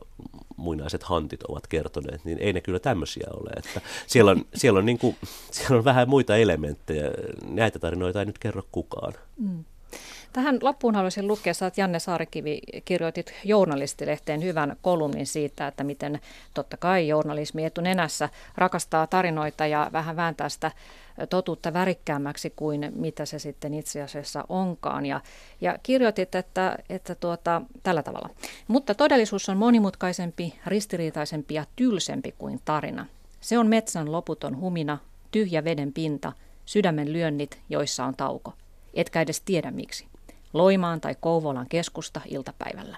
muinaiset 0.58 1.04
hantit 1.04 1.44
ovat 1.44 1.68
kertoneet, 1.68 2.26
niin 2.26 2.38
ei 2.38 2.54
ne 2.54 2.62
kyllä 2.62 2.80
tämmöisiä 2.80 3.28
ole. 3.34 3.50
Että 3.58 3.82
siellä, 4.08 4.32
on, 4.32 4.46
siellä, 4.56 4.80
on 4.80 4.86
niin 4.86 5.00
kuin, 5.00 5.16
siellä 5.52 5.78
on 5.78 5.86
vähän 5.86 6.10
muita 6.10 6.38
elementtejä. 6.38 7.12
Näitä 7.48 7.80
tarinoita 7.80 8.20
ei 8.20 8.26
nyt 8.26 8.40
kerro 8.40 8.64
kukaan. 8.72 9.14
Mm. 9.38 9.64
Tähän 10.34 10.60
loppuun 10.62 10.96
haluaisin 10.96 11.28
lukea, 11.28 11.52
että 11.68 11.82
Janne 11.82 12.00
Saarikivi 12.00 12.60
kirjoitit 12.86 13.34
journalistilehteen 13.44 14.44
hyvän 14.44 14.76
kolumnin 14.82 15.28
siitä, 15.28 15.68
että 15.68 15.84
miten 15.84 16.20
totta 16.54 16.78
kai 16.78 17.08
journalismi 17.08 17.66
etunenässä 17.66 18.30
rakastaa 18.56 19.08
tarinoita 19.08 19.68
ja 19.68 19.90
vähän 19.92 20.16
vääntää 20.16 20.50
sitä 20.50 20.72
totuutta 21.30 21.74
värikkäämmäksi 21.74 22.54
kuin 22.56 22.92
mitä 22.96 23.26
se 23.26 23.40
sitten 23.40 23.74
itse 23.74 24.02
asiassa 24.02 24.46
onkaan. 24.50 25.06
Ja, 25.06 25.22
ja 25.62 25.78
kirjoitit, 25.84 26.36
että, 26.36 26.78
että 26.90 27.16
tuota, 27.16 27.62
tällä 27.84 28.04
tavalla. 28.04 28.30
Mutta 28.68 28.96
todellisuus 28.96 29.50
on 29.50 29.58
monimutkaisempi, 29.58 30.60
ristiriitaisempi 30.68 31.54
ja 31.54 31.66
tylsempi 31.76 32.34
kuin 32.38 32.60
tarina. 32.66 33.06
Se 33.42 33.58
on 33.58 33.68
metsän 33.68 34.12
loputon 34.12 34.60
humina, 34.60 34.98
tyhjä 35.32 35.64
veden 35.64 35.94
pinta, 35.94 36.32
sydämen 36.66 37.14
lyönnit, 37.14 37.60
joissa 37.70 38.06
on 38.06 38.16
tauko. 38.16 38.54
Etkä 38.94 39.22
edes 39.22 39.42
tiedä 39.42 39.72
miksi. 39.72 40.13
Loimaan 40.54 41.02
tai 41.02 41.16
Kouvolan 41.20 41.70
keskusta 41.70 42.22
iltapäivällä. 42.26 42.98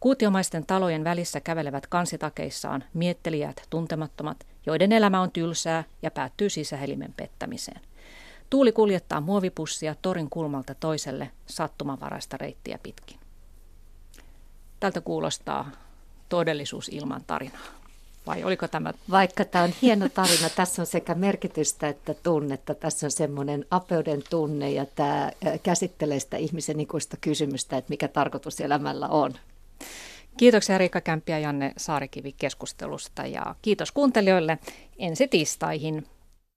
Kuutiomaisten 0.00 0.66
talojen 0.66 1.04
välissä 1.04 1.40
kävelevät 1.40 1.86
kansitakeissaan 1.86 2.84
miettelijät 2.94 3.62
tuntemattomat, 3.70 4.46
joiden 4.66 4.92
elämä 4.92 5.20
on 5.20 5.30
tylsää 5.30 5.84
ja 6.02 6.10
päättyy 6.10 6.50
sisähelimen 6.50 7.14
pettämiseen. 7.16 7.80
Tuuli 8.50 8.72
kuljettaa 8.72 9.20
muovipussia 9.20 9.94
torin 10.02 10.30
kulmalta 10.30 10.74
toiselle 10.74 11.30
sattumanvaraista 11.46 12.36
reittiä 12.36 12.78
pitkin. 12.82 13.20
Tältä 14.80 15.00
kuulostaa 15.00 15.70
todellisuus 16.28 16.88
ilman 16.88 17.24
tarinaa. 17.26 17.77
Vai 18.28 18.44
oliko 18.44 18.68
tämä? 18.68 18.92
Vaikka 19.10 19.44
tämä 19.44 19.64
on 19.64 19.70
hieno 19.82 20.08
tarina, 20.08 20.50
tässä 20.56 20.82
on 20.82 20.86
sekä 20.86 21.14
merkitystä 21.14 21.88
että 21.88 22.14
tunnetta. 22.14 22.74
Tässä 22.74 23.06
on 23.06 23.10
semmoinen 23.10 23.64
apeuden 23.70 24.22
tunne 24.30 24.70
ja 24.70 24.86
tämä 24.86 25.32
käsittelee 25.62 26.20
sitä 26.20 26.36
ihmisen 26.36 26.80
ikuista 26.80 27.16
kysymystä, 27.20 27.76
että 27.76 27.90
mikä 27.90 28.08
tarkoitus 28.08 28.60
elämällä 28.60 29.08
on. 29.08 29.34
Kiitoksia 30.36 30.78
Riikka 30.78 31.00
Kämpi 31.00 31.32
ja 31.32 31.38
Janne 31.38 31.72
Saarikivi 31.76 32.34
keskustelusta 32.38 33.26
ja 33.26 33.54
kiitos 33.62 33.92
kuuntelijoille 33.92 34.58
ensi 34.98 35.28
tiistaihin. 35.28 36.06